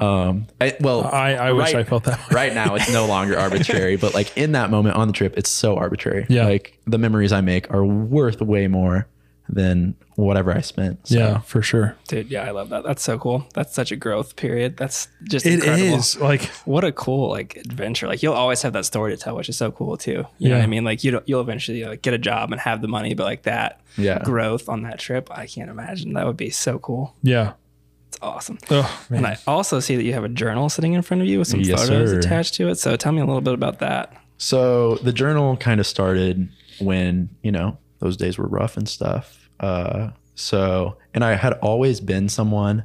Um, 0.00 0.46
I, 0.60 0.76
well, 0.80 1.04
i 1.06 1.32
i 1.32 1.52
wish 1.52 1.74
right- 1.74 1.80
i 1.80 1.82
felt 1.84 2.04
that 2.04 2.18
way. 2.20 2.26
right 2.30 2.54
now 2.54 2.76
it's 2.76 2.92
no 2.92 3.06
longer 3.06 3.36
arbitrary, 3.46 3.96
but 3.96 4.14
like 4.14 4.36
in 4.38 4.52
that 4.52 4.70
moment 4.70 4.94
on 4.94 5.08
the 5.08 5.12
trip, 5.12 5.36
it's 5.36 5.50
so 5.50 5.76
arbitrary. 5.76 6.24
Yeah. 6.28 6.44
Like 6.44 6.78
the 6.86 6.98
memories 6.98 7.32
I 7.32 7.40
make 7.40 7.68
are 7.72 7.84
worth 7.84 8.40
way 8.40 8.68
more 8.68 9.08
than 9.48 9.94
whatever 10.16 10.52
I 10.54 10.60
spent. 10.60 11.06
So, 11.08 11.16
yeah 11.18 11.38
for 11.40 11.62
sure 11.62 11.96
Dude, 12.08 12.28
yeah, 12.30 12.42
I 12.44 12.50
love 12.50 12.68
that. 12.70 12.82
That's 12.84 13.02
so 13.02 13.18
cool. 13.18 13.46
That's 13.54 13.74
such 13.74 13.92
a 13.92 13.96
growth 13.96 14.36
period. 14.36 14.76
That's 14.76 15.08
just 15.24 15.46
It 15.46 15.54
incredible. 15.54 15.94
is 15.98 16.18
like 16.20 16.42
What 16.66 16.84
a 16.84 16.92
cool 16.92 17.30
like 17.30 17.56
adventure. 17.56 18.06
Like 18.08 18.22
you'll 18.22 18.34
always 18.34 18.62
have 18.62 18.72
that 18.74 18.84
story 18.84 19.16
to 19.16 19.22
tell, 19.22 19.36
which 19.36 19.48
is 19.48 19.56
so 19.56 19.70
cool 19.70 19.96
too. 19.96 20.24
You 20.38 20.48
know 20.50 20.56
what 20.56 20.64
I 20.64 20.66
mean? 20.66 20.84
Like 20.84 21.02
you 21.04 21.12
don't, 21.12 21.28
you'll 21.28 21.40
eventually 21.40 21.84
like 21.84 22.02
get 22.02 22.14
a 22.14 22.18
job 22.18 22.50
and 22.52 22.60
have 22.60 22.82
the 22.82 22.88
money, 22.88 23.14
but 23.14 23.24
like 23.24 23.42
that 23.44 23.80
Yeah. 23.96 24.18
growth 24.24 24.68
on 24.68 24.82
that 24.82 24.98
trip, 24.98 25.28
I 25.30 25.46
can't 25.46 25.70
imagine. 25.70 26.12
That 26.14 26.26
would 26.26 26.36
be 26.36 26.50
so 26.50 26.78
cool. 26.78 27.14
yeah 27.22 27.52
It's 28.08 28.18
awesome. 28.20 28.58
oh 28.70 29.04
man 29.08 29.18
And 29.18 29.26
I 29.26 29.38
also 29.46 29.80
see 29.80 29.96
that 29.96 30.02
you 30.04 30.12
have 30.14 30.24
a 30.24 30.28
journal 30.28 30.68
sitting 30.68 30.92
in 30.94 31.02
front 31.02 31.22
of 31.22 31.28
you 31.28 31.38
with 31.38 31.48
some 31.48 31.60
Yes, 31.60 31.80
photos 31.80 32.10
sir. 32.10 32.18
attached 32.18 32.54
to 32.54 32.68
it. 32.68 32.74
So 32.76 32.96
tell 32.96 33.12
me 33.12 33.20
a 33.20 33.24
little 33.26 33.40
bit 33.40 33.54
about 33.54 33.78
that. 33.78 34.14
So 34.36 34.96
the 34.96 35.12
journal 35.12 35.56
kind 35.56 35.80
of 35.80 35.86
started 35.86 36.48
when, 36.80 37.28
you 37.42 37.50
know, 37.52 37.78
those 38.00 38.16
days 38.16 38.38
were 38.38 38.46
rough 38.46 38.76
and 38.76 38.88
stuff. 38.88 39.48
Uh, 39.60 40.10
so, 40.34 40.96
and 41.14 41.24
I 41.24 41.34
had 41.34 41.54
always 41.54 42.00
been 42.00 42.28
someone 42.28 42.84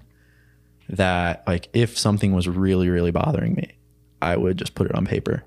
that, 0.90 1.44
like, 1.48 1.70
if 1.74 1.98
something 1.98 2.34
was 2.34 2.48
really, 2.48 2.90
really 2.90 3.12
bothering 3.12 3.54
me, 3.56 3.74
I 4.22 4.38
would 4.38 4.58
just 4.58 4.76
put 4.76 4.88
it 4.88 4.96
on 4.96 5.06
paper. 5.06 5.44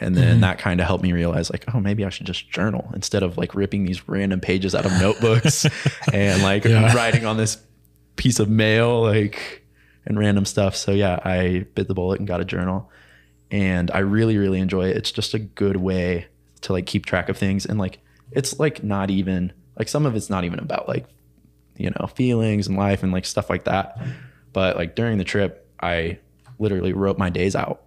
And 0.00 0.16
then 0.16 0.40
that 0.40 0.58
kind 0.58 0.80
of 0.80 0.86
helped 0.86 1.04
me 1.04 1.12
realize, 1.12 1.50
like, 1.50 1.64
oh, 1.72 1.78
maybe 1.78 2.04
I 2.04 2.08
should 2.08 2.26
just 2.26 2.50
journal 2.50 2.90
instead 2.92 3.22
of 3.22 3.38
like 3.38 3.54
ripping 3.54 3.84
these 3.84 4.08
random 4.08 4.40
pages 4.40 4.74
out 4.74 4.84
of 4.84 4.90
notebooks 5.00 5.64
and 6.12 6.42
like 6.42 6.64
Yeah. 6.64 6.92
writing 6.92 7.24
on 7.24 7.36
this 7.36 7.58
piece 8.16 8.40
of 8.40 8.48
mail, 8.48 9.02
like, 9.02 9.64
and 10.04 10.18
random 10.18 10.44
stuff. 10.44 10.74
So, 10.74 10.90
yeah, 10.90 11.20
I 11.24 11.66
bit 11.76 11.86
the 11.86 11.94
bullet 11.94 12.18
and 12.18 12.26
got 12.26 12.40
a 12.40 12.44
journal 12.44 12.90
and 13.52 13.90
I 13.92 13.98
really 13.98 14.38
really 14.38 14.58
enjoy 14.58 14.88
it. 14.88 14.96
It's 14.96 15.12
just 15.12 15.34
a 15.34 15.38
good 15.38 15.76
way 15.76 16.26
to 16.62 16.72
like 16.72 16.86
keep 16.86 17.06
track 17.06 17.28
of 17.28 17.36
things 17.38 17.64
and 17.66 17.78
like 17.78 18.00
it's 18.34 18.58
like 18.58 18.82
not 18.82 19.10
even 19.10 19.52
like 19.78 19.88
some 19.88 20.06
of 20.06 20.14
it's 20.16 20.30
not 20.30 20.44
even 20.44 20.58
about 20.58 20.88
like 20.88 21.06
you 21.76 21.90
know 21.90 22.06
feelings 22.06 22.66
and 22.66 22.76
life 22.76 23.02
and 23.02 23.12
like 23.12 23.24
stuff 23.24 23.48
like 23.50 23.64
that. 23.64 23.98
But 24.52 24.76
like 24.76 24.94
during 24.94 25.18
the 25.18 25.24
trip, 25.24 25.66
I 25.80 26.18
literally 26.58 26.92
wrote 26.92 27.18
my 27.18 27.30
days 27.30 27.56
out. 27.56 27.82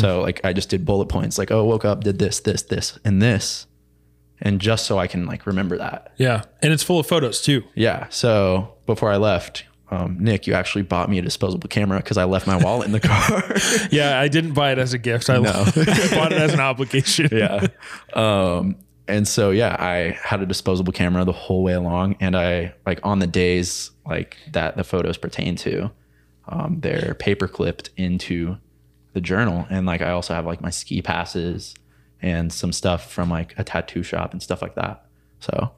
So 0.00 0.20
like 0.20 0.40
I 0.44 0.52
just 0.52 0.68
did 0.68 0.84
bullet 0.84 1.06
points 1.08 1.38
like 1.38 1.50
oh 1.50 1.64
woke 1.64 1.84
up 1.84 2.04
did 2.04 2.18
this 2.20 2.38
this 2.40 2.62
this 2.62 3.00
and 3.04 3.20
this 3.20 3.66
and 4.40 4.60
just 4.60 4.86
so 4.86 4.98
I 4.98 5.08
can 5.08 5.26
like 5.26 5.44
remember 5.44 5.76
that. 5.78 6.12
yeah 6.18 6.44
and 6.60 6.72
it's 6.72 6.84
full 6.84 7.00
of 7.00 7.06
photos 7.06 7.40
too 7.42 7.64
Yeah. 7.74 8.06
So 8.10 8.74
before 8.86 9.10
I 9.10 9.16
left, 9.16 9.64
um, 9.90 10.18
Nick, 10.20 10.46
you 10.46 10.54
actually 10.54 10.82
bought 10.82 11.10
me 11.10 11.18
a 11.18 11.22
disposable 11.22 11.68
camera 11.68 11.98
because 11.98 12.16
I 12.16 12.24
left 12.24 12.46
my 12.46 12.56
wallet 12.62 12.86
in 12.86 12.92
the 12.92 13.00
car. 13.00 13.42
yeah 13.90 14.20
i 14.20 14.28
didn't 14.28 14.52
buy 14.54 14.70
it 14.72 14.78
as 14.78 14.92
a 14.92 14.98
gift 14.98 15.28
i 15.28 15.38
bought 15.40 15.76
it 16.32 16.38
as 16.38 16.54
an 16.54 16.60
obligation 16.60 17.28
yeah. 17.32 17.66
Um, 18.12 18.76
and 19.08 19.26
so 19.26 19.50
yeah, 19.50 19.76
I 19.78 20.16
had 20.22 20.42
a 20.42 20.46
disposable 20.46 20.92
camera 20.92 21.24
the 21.24 21.32
whole 21.32 21.62
way 21.62 21.74
along, 21.74 22.16
and 22.20 22.36
I 22.36 22.74
like 22.86 23.00
on 23.02 23.18
the 23.18 23.26
days 23.26 23.90
like 24.06 24.36
that 24.52 24.76
the 24.76 24.84
photos 24.84 25.16
pertain 25.16 25.56
to, 25.56 25.90
um, 26.48 26.78
they're 26.80 27.14
paper 27.18 27.48
clipped 27.48 27.90
into 27.96 28.56
the 29.12 29.20
journal, 29.20 29.66
and 29.70 29.86
like 29.86 30.02
I 30.02 30.10
also 30.10 30.34
have 30.34 30.46
like 30.46 30.60
my 30.60 30.70
ski 30.70 31.02
passes 31.02 31.74
and 32.20 32.52
some 32.52 32.72
stuff 32.72 33.10
from 33.10 33.28
like 33.30 33.54
a 33.58 33.64
tattoo 33.64 34.02
shop 34.02 34.32
and 34.32 34.42
stuff 34.42 34.62
like 34.62 34.74
that. 34.76 35.04
So 35.40 35.72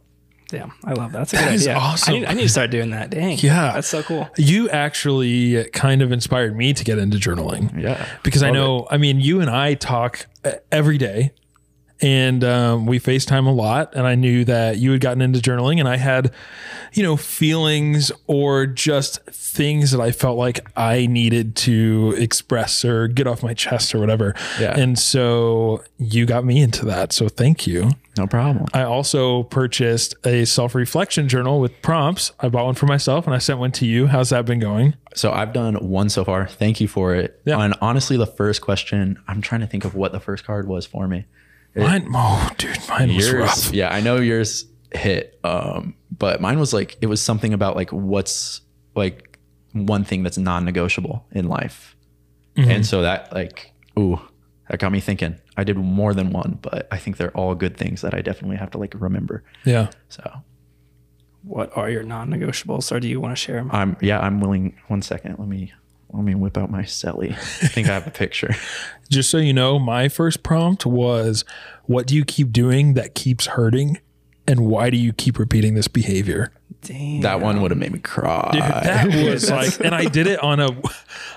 Damn, 0.48 0.72
I 0.84 0.92
love 0.92 1.12
that. 1.12 1.18
That's 1.18 1.32
a 1.32 1.36
good 1.36 1.44
That 1.46 1.54
is 1.54 1.66
idea. 1.66 1.78
awesome. 1.80 2.14
I 2.14 2.18
need, 2.18 2.24
I 2.26 2.32
need 2.34 2.42
to 2.42 2.48
start 2.50 2.70
doing 2.70 2.90
that. 2.90 3.08
Dang. 3.10 3.38
Yeah. 3.38 3.72
That's 3.72 3.88
so 3.88 4.02
cool. 4.02 4.28
you 4.36 4.68
actually 4.68 5.64
kind 5.70 6.02
of 6.02 6.12
inspired 6.12 6.54
me 6.54 6.74
to 6.74 6.84
get 6.84 6.98
into 6.98 7.16
journaling 7.16 7.82
yeah, 7.82 8.06
because 8.22 8.42
I 8.42 8.48
Love 8.48 8.54
know, 8.54 8.86
I 8.90 8.98
mean, 8.98 9.20
you 9.20 9.40
and 9.40 9.48
I 9.48 9.74
talk 9.74 10.26
uh, 10.44 10.52
every 10.70 10.98
day, 10.98 11.32
and 12.00 12.44
um, 12.44 12.86
we 12.86 12.98
FaceTime 12.98 13.46
a 13.46 13.50
lot. 13.50 13.94
And 13.94 14.06
I 14.06 14.14
knew 14.14 14.44
that 14.44 14.78
you 14.78 14.92
had 14.92 15.00
gotten 15.00 15.22
into 15.22 15.38
journaling, 15.38 15.78
and 15.78 15.88
I 15.88 15.96
had, 15.96 16.32
you 16.92 17.02
know, 17.02 17.16
feelings 17.16 18.10
or 18.26 18.66
just 18.66 19.20
things 19.26 19.92
that 19.92 20.00
I 20.00 20.10
felt 20.10 20.36
like 20.36 20.66
I 20.76 21.06
needed 21.06 21.54
to 21.56 22.14
express 22.18 22.84
or 22.84 23.06
get 23.06 23.26
off 23.26 23.42
my 23.42 23.54
chest 23.54 23.94
or 23.94 24.00
whatever. 24.00 24.34
Yeah. 24.60 24.78
And 24.78 24.98
so 24.98 25.84
you 25.98 26.26
got 26.26 26.44
me 26.44 26.60
into 26.60 26.84
that. 26.86 27.12
So 27.12 27.28
thank 27.28 27.66
you. 27.66 27.90
No 28.16 28.26
problem. 28.26 28.66
I 28.72 28.82
also 28.82 29.44
purchased 29.44 30.14
a 30.24 30.44
self 30.44 30.74
reflection 30.74 31.28
journal 31.28 31.60
with 31.60 31.80
prompts. 31.82 32.32
I 32.40 32.48
bought 32.48 32.66
one 32.66 32.74
for 32.74 32.86
myself 32.86 33.26
and 33.26 33.34
I 33.34 33.38
sent 33.38 33.58
one 33.58 33.72
to 33.72 33.86
you. 33.86 34.06
How's 34.06 34.30
that 34.30 34.44
been 34.44 34.60
going? 34.60 34.94
So 35.14 35.32
I've 35.32 35.52
done 35.52 35.74
one 35.76 36.08
so 36.08 36.24
far. 36.24 36.46
Thank 36.46 36.80
you 36.80 36.88
for 36.88 37.14
it. 37.14 37.40
Yeah. 37.44 37.60
And 37.60 37.74
honestly, 37.80 38.16
the 38.16 38.26
first 38.26 38.60
question, 38.60 39.18
I'm 39.26 39.40
trying 39.40 39.60
to 39.62 39.66
think 39.66 39.84
of 39.84 39.94
what 39.94 40.12
the 40.12 40.20
first 40.20 40.44
card 40.44 40.68
was 40.68 40.86
for 40.86 41.08
me. 41.08 41.24
Mine, 41.76 42.06
oh, 42.14 42.50
dude, 42.58 42.78
mine 42.88 43.14
was 43.14 43.28
yours, 43.28 43.34
rough. 43.66 43.72
yeah, 43.74 43.92
I 43.92 44.00
know 44.00 44.16
yours 44.16 44.66
hit. 44.92 45.38
Um, 45.42 45.94
but 46.16 46.40
mine 46.40 46.58
was 46.58 46.72
like 46.72 46.96
it 47.00 47.06
was 47.06 47.20
something 47.20 47.52
about 47.52 47.74
like 47.76 47.90
what's 47.90 48.60
like 48.94 49.38
one 49.72 50.04
thing 50.04 50.22
that's 50.22 50.38
non-negotiable 50.38 51.26
in 51.32 51.48
life, 51.48 51.96
Mm-hmm. 52.56 52.70
and 52.70 52.86
so 52.86 53.02
that 53.02 53.32
like 53.34 53.72
ooh, 53.98 54.20
that 54.68 54.78
got 54.78 54.92
me 54.92 55.00
thinking. 55.00 55.36
I 55.56 55.64
did 55.64 55.76
more 55.76 56.14
than 56.14 56.30
one, 56.30 56.58
but 56.62 56.86
I 56.92 56.96
think 56.98 57.16
they're 57.16 57.36
all 57.36 57.54
good 57.56 57.76
things 57.76 58.00
that 58.02 58.14
I 58.14 58.20
definitely 58.22 58.56
have 58.56 58.70
to 58.72 58.78
like 58.78 58.94
remember. 58.96 59.42
Yeah. 59.64 59.90
So 60.08 60.22
What 61.42 61.76
are 61.76 61.90
your 61.90 62.02
non-negotiables, 62.04 62.90
or 62.92 63.00
do 63.00 63.08
you 63.08 63.20
want 63.20 63.32
to 63.32 63.36
share 63.36 63.56
them? 63.56 63.70
I'm 63.72 63.96
yeah, 64.00 64.20
I'm 64.20 64.40
willing. 64.40 64.76
One 64.86 65.02
second, 65.02 65.36
let 65.40 65.48
me 65.48 65.72
let 66.14 66.24
me 66.24 66.34
whip 66.34 66.56
out 66.56 66.70
my 66.70 66.82
celly. 66.82 67.32
I 67.62 67.68
think 67.68 67.88
I 67.88 67.94
have 67.94 68.06
a 68.06 68.10
picture. 68.10 68.54
Just 69.10 69.30
so 69.30 69.38
you 69.38 69.52
know, 69.52 69.78
my 69.78 70.08
first 70.08 70.42
prompt 70.42 70.86
was 70.86 71.44
what 71.84 72.06
do 72.06 72.14
you 72.14 72.24
keep 72.24 72.52
doing 72.52 72.94
that 72.94 73.14
keeps 73.14 73.46
hurting? 73.46 73.98
And 74.46 74.60
why 74.66 74.90
do 74.90 74.96
you 74.96 75.12
keep 75.12 75.38
repeating 75.38 75.74
this 75.74 75.88
behavior? 75.88 76.52
Damn. 76.82 77.22
That 77.22 77.40
one 77.40 77.62
would 77.62 77.70
have 77.70 77.78
made 77.78 77.92
me 77.92 77.98
cry. 77.98 78.50
That 78.52 79.06
was 79.32 79.50
like, 79.50 79.80
and 79.80 79.94
I 79.94 80.04
did 80.04 80.26
it 80.26 80.38
on 80.40 80.60
a, 80.60 80.68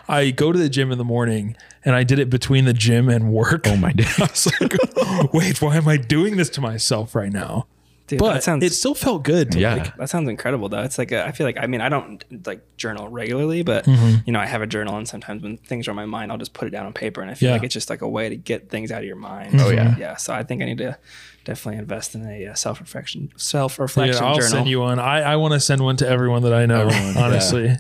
I 0.10 0.32
go 0.32 0.52
to 0.52 0.60
the 0.60 0.68
gym 0.68 0.92
in 0.92 0.98
the 0.98 1.06
morning 1.06 1.56
and 1.86 1.96
I 1.96 2.04
did 2.04 2.20
it 2.20 2.30
between 2.30 2.66
the 2.66 2.74
gym 2.74 3.08
and 3.08 3.32
work. 3.32 3.66
oh 3.66 3.78
my 3.78 3.90
I 3.98 4.02
god. 4.18 4.20
was 4.20 4.52
like, 4.60 5.34
wait, 5.34 5.62
why 5.62 5.78
am 5.78 5.88
I 5.88 5.96
doing 5.96 6.36
this 6.36 6.50
to 6.52 6.62
myself 6.62 7.16
right 7.16 7.32
now? 7.32 7.68
Dude, 8.08 8.20
But 8.20 8.34
that 8.36 8.44
sounds 8.44 8.64
it 8.64 8.72
still 8.74 8.94
felt 8.96 9.24
good. 9.24 9.52
To 9.52 9.60
Yeah. 9.60 9.76
like, 9.76 9.98
That 9.98 10.10
sounds 10.10 10.30
incredible, 10.30 10.70
though. 10.70 10.82
It's 10.82 10.98
like 10.98 11.12
a, 11.12 11.26
I 11.28 11.32
feel 11.34 11.46
like 11.46 11.58
I 11.60 11.68
mean 11.68 11.82
I 11.82 11.90
don't 11.90 12.24
like 12.48 12.62
journal 12.78 13.10
regularly, 13.10 13.64
but 13.64 13.84
Mm-hmm. 13.86 14.22
you 14.26 14.32
know 14.34 14.40
I 14.40 14.46
have 14.46 14.62
a 14.62 14.68
journal, 14.68 14.96
and 14.98 15.08
sometimes 15.08 15.44
when 15.44 15.58
things 15.58 15.88
are 15.88 15.92
on 15.92 15.98
my 15.98 16.06
mind, 16.06 16.32
I'll 16.32 16.38
just 16.38 16.54
put 16.54 16.68
it 16.68 16.72
down 16.72 16.86
on 16.86 16.94
paper, 16.94 17.22
and 17.22 17.30
I 17.30 17.34
feel 17.34 17.50
Yeah. 17.50 17.54
like 17.56 17.64
it's 17.64 17.74
just 17.74 17.90
like 17.90 18.02
a 18.02 18.08
way 18.08 18.30
to 18.30 18.36
get 18.38 18.70
things 18.70 18.92
out 18.92 19.00
of 19.02 19.06
your 19.08 19.18
mind. 19.18 19.60
Oh, 19.60 19.70
yeah. 19.70 19.96
yeah. 19.98 20.16
So 20.16 20.34
I 20.34 20.44
think 20.44 20.62
I 20.62 20.66
need 20.66 20.78
to 20.78 20.98
definitely 21.44 21.80
invest 21.80 22.16
in 22.16 22.26
a 22.26 22.48
uh, 22.48 22.54
self 22.54 22.80
reflection 22.80 23.30
self 23.36 23.78
yeah, 23.78 23.82
reflection 23.84 24.24
I'll 24.24 24.36
journal. 24.36 24.50
send 24.52 24.68
you 24.70 24.80
one. 24.80 25.00
I, 25.00 25.22
I 25.22 25.36
want 25.36 25.54
to 25.54 25.60
send 25.60 25.82
one 25.82 25.98
to 25.98 26.08
everyone 26.08 26.44
that 26.44 26.54
I 26.54 26.66
know, 26.66 26.88
Everyone, 26.88 27.14
yeah. 27.16 27.24
honestly. 27.26 27.76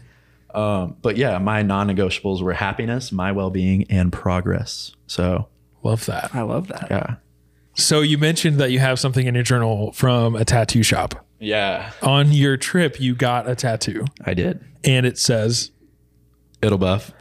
Um, 0.54 0.96
but 1.02 1.18
yeah, 1.18 1.38
my 1.38 1.62
non-negotiables 1.62 2.42
were 2.42 2.54
happiness, 2.54 3.12
my 3.12 3.32
well-being, 3.32 3.86
and 3.90 4.12
progress. 4.12 4.92
So 5.06 5.48
Love 5.84 6.06
that. 6.08 6.34
I 6.36 6.42
love 6.42 6.68
that. 6.70 6.88
yeah, 6.90 7.16
So 7.78 8.02
you 8.02 8.18
mentioned 8.18 8.58
that 8.58 8.72
you 8.72 8.80
have 8.80 9.00
something 9.00 9.28
in 9.28 9.36
your 9.36 9.44
journal 9.44 9.92
from 9.92 10.36
a 10.36 10.44
tattoo 10.44 10.84
shop. 10.84 11.26
yeah, 11.40 11.92
On 12.02 12.32
your 12.32 12.58
trip, 12.58 13.00
you 13.00 13.14
got 13.16 13.48
a 13.48 13.56
tattoo 13.56 14.06
I 14.26 14.34
did. 14.34 14.64
and 14.84 15.06
it 15.06 15.18
says 15.18 15.72
It'll 16.62 16.80
buff. 16.80 17.14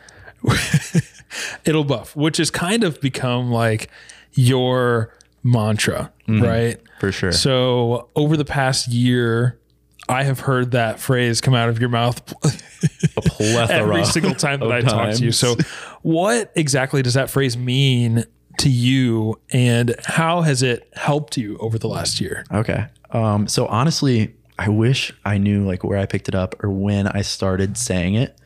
it'll 1.65 1.85
buff, 1.85 2.17
which 2.17 2.39
has 2.39 2.51
kind 2.51 2.85
of 2.85 3.01
become 3.03 3.51
like 3.53 3.91
your 4.33 5.15
mantra, 5.43 6.13
mm-hmm. 6.27 6.43
right? 6.43 6.81
for 7.01 7.13
sure. 7.13 7.33
So 7.33 8.09
over 8.17 8.39
the 8.39 8.45
past 8.45 8.89
year, 8.89 9.61
I 10.09 10.23
have 10.23 10.41
heard 10.41 10.71
that 10.71 11.01
phrase 11.01 11.41
come 11.41 11.55
out 11.55 11.69
of 11.69 11.81
your 11.81 11.89
mouth 11.89 12.33
A 13.17 13.21
plethora 13.21 13.77
every 13.77 14.05
single 14.05 14.35
time 14.35 14.61
that 14.61 14.71
I 14.71 14.81
talk 14.81 15.15
to 15.17 15.25
you. 15.25 15.33
So, 15.33 15.57
what 16.03 16.53
exactly 16.55 17.03
does 17.03 17.15
that 17.15 17.29
phrase 17.29 17.57
mean 17.57 18.25
to 18.59 18.69
you, 18.69 19.39
and 19.51 19.95
how 20.05 20.43
has 20.43 20.63
it 20.63 20.89
helped 20.95 21.37
you 21.37 21.57
over 21.59 21.79
the 21.79 21.89
last 21.89 22.21
year? 22.21 22.45
Okay. 22.53 22.87
Um, 23.11 23.49
so 23.49 23.67
honestly, 23.67 24.35
I 24.59 24.69
wish 24.69 25.13
I 25.25 25.39
knew 25.39 25.67
like 25.67 25.85
where 25.85 25.99
I 25.99 26.07
picked 26.07 26.29
it 26.29 26.35
up 26.35 26.63
or 26.63 26.71
when 26.71 27.07
I 27.07 27.23
started 27.23 27.77
saying 27.77 28.15
it, 28.15 28.39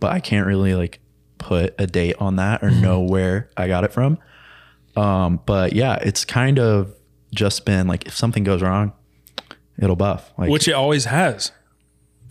but 0.00 0.12
I 0.12 0.20
can't 0.20 0.46
really 0.46 0.74
like 0.74 1.00
put 1.38 1.74
a 1.78 1.86
date 1.86 2.16
on 2.18 2.36
that 2.36 2.62
or 2.62 2.70
know 2.70 3.00
where 3.00 3.50
I 3.56 3.68
got 3.68 3.84
it 3.84 3.92
from. 3.92 4.18
Um, 4.96 5.40
but 5.44 5.72
yeah, 5.72 5.96
it's 5.96 6.24
kind 6.24 6.58
of 6.58 6.94
just 7.34 7.64
been 7.64 7.88
like 7.88 8.06
if 8.06 8.16
something 8.16 8.44
goes 8.44 8.62
wrong, 8.62 8.92
it'll 9.78 9.96
buff. 9.96 10.32
Like 10.38 10.50
Which 10.50 10.68
it 10.68 10.72
always 10.72 11.06
has 11.06 11.52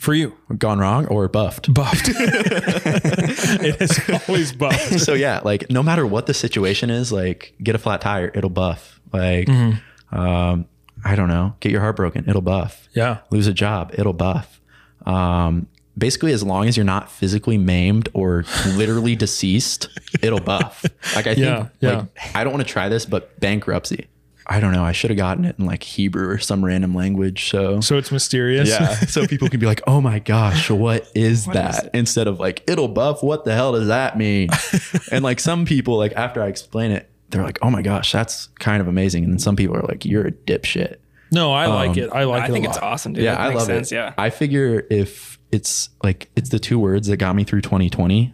for 0.03 0.13
you. 0.13 0.35
gone 0.57 0.79
wrong 0.79 1.05
or 1.07 1.27
buffed. 1.27 1.73
Buffed. 1.73 2.09
it 2.09 3.81
is 3.81 3.99
always 4.27 4.51
buffed. 4.53 4.99
so 4.99 5.13
yeah, 5.13 5.41
like 5.43 5.69
no 5.69 5.81
matter 5.83 6.05
what 6.05 6.25
the 6.27 6.33
situation 6.33 6.89
is, 6.89 7.11
like 7.11 7.53
get 7.61 7.75
a 7.75 7.77
flat 7.77 8.01
tire, 8.01 8.31
it'll 8.35 8.49
buff. 8.49 8.99
Like 9.11 9.47
um, 9.49 10.65
I 11.05 11.15
don't 11.15 11.27
know, 11.29 11.55
get 11.59 11.71
your 11.71 11.81
heart 11.81 11.95
broken, 11.95 12.29
it'll 12.29 12.41
buff. 12.41 12.87
Yeah. 12.93 13.19
lose 13.31 13.47
a 13.47 13.53
job, 13.53 13.91
it'll 13.97 14.13
buff. 14.13 14.59
Um, 15.05 15.67
basically, 15.97 16.31
as 16.33 16.43
long 16.43 16.67
as 16.67 16.77
you're 16.77 16.85
not 16.85 17.11
physically 17.11 17.57
maimed 17.57 18.09
or 18.13 18.45
literally 18.75 19.15
deceased, 19.25 19.87
it'll 20.21 20.39
buff. 20.39 20.83
Like 21.15 21.27
I 21.27 21.35
think, 21.35 21.39
Yeah, 21.45 21.67
yeah. 21.79 21.95
like 21.97 22.35
I 22.35 22.43
don't 22.43 22.53
want 22.53 22.65
to 22.65 22.71
try 22.71 22.89
this, 22.89 23.05
but 23.05 23.39
bankruptcy. 23.39 24.07
I 24.47 24.59
don't 24.59 24.71
know. 24.73 24.83
I 24.83 24.91
should 24.91 25.09
have 25.09 25.17
gotten 25.17 25.45
it 25.45 25.55
in 25.57 25.65
like 25.65 25.83
Hebrew 25.83 26.27
or 26.27 26.37
some 26.37 26.63
random 26.65 26.93
language. 26.93 27.49
So 27.49 27.79
So 27.81 27.97
it's 27.97 28.11
mysterious. 28.11 28.69
yeah, 28.69 28.89
so 29.07 29.25
people 29.27 29.47
can 29.49 29.59
be 29.59 29.65
like, 29.65 29.81
"Oh 29.87 30.01
my 30.01 30.19
gosh, 30.19 30.69
what 30.69 31.09
is 31.15 31.45
that?" 31.47 31.89
Instead 31.93 32.27
of 32.27 32.39
like, 32.39 32.63
"It'll 32.67 32.87
buff." 32.89 33.23
What 33.23 33.45
the 33.45 33.53
hell 33.53 33.71
does 33.73 33.87
that 33.87 34.17
mean? 34.17 34.49
and 35.11 35.23
like 35.23 35.39
some 35.39 35.65
people, 35.65 35.97
like 35.97 36.13
after 36.13 36.41
I 36.43 36.47
explain 36.47 36.91
it, 36.91 37.09
they're 37.29 37.43
like, 37.43 37.59
"Oh 37.61 37.69
my 37.69 37.81
gosh, 37.81 38.11
that's 38.11 38.47
kind 38.59 38.81
of 38.81 38.87
amazing." 38.87 39.23
And 39.23 39.33
then 39.33 39.39
some 39.39 39.55
people 39.55 39.75
are 39.77 39.83
like, 39.83 40.03
"You're 40.05 40.27
a 40.27 40.31
dipshit." 40.31 40.97
No, 41.31 41.51
I 41.53 41.65
like 41.67 41.91
um, 41.91 41.97
it. 41.99 42.09
I 42.11 42.25
like 42.25 42.41
it. 42.41 42.43
I 42.43 42.47
it. 42.47 42.51
think 42.51 42.65
a 42.65 42.69
it's 42.69 42.77
awesome, 42.77 43.13
dude. 43.13 43.23
yeah, 43.23 43.35
That 43.35 43.41
I 43.41 43.47
makes 43.49 43.57
love 43.59 43.67
sense. 43.67 43.91
it. 43.91 43.95
Yeah. 43.95 44.13
I 44.19 44.29
figure 44.29 44.85
if 44.91 45.39
it's 45.51 45.89
like 46.03 46.29
it's 46.35 46.49
the 46.49 46.59
two 46.59 46.77
words 46.77 47.07
that 47.07 47.17
got 47.17 47.35
me 47.35 47.43
through 47.43 47.61
2020, 47.61 48.33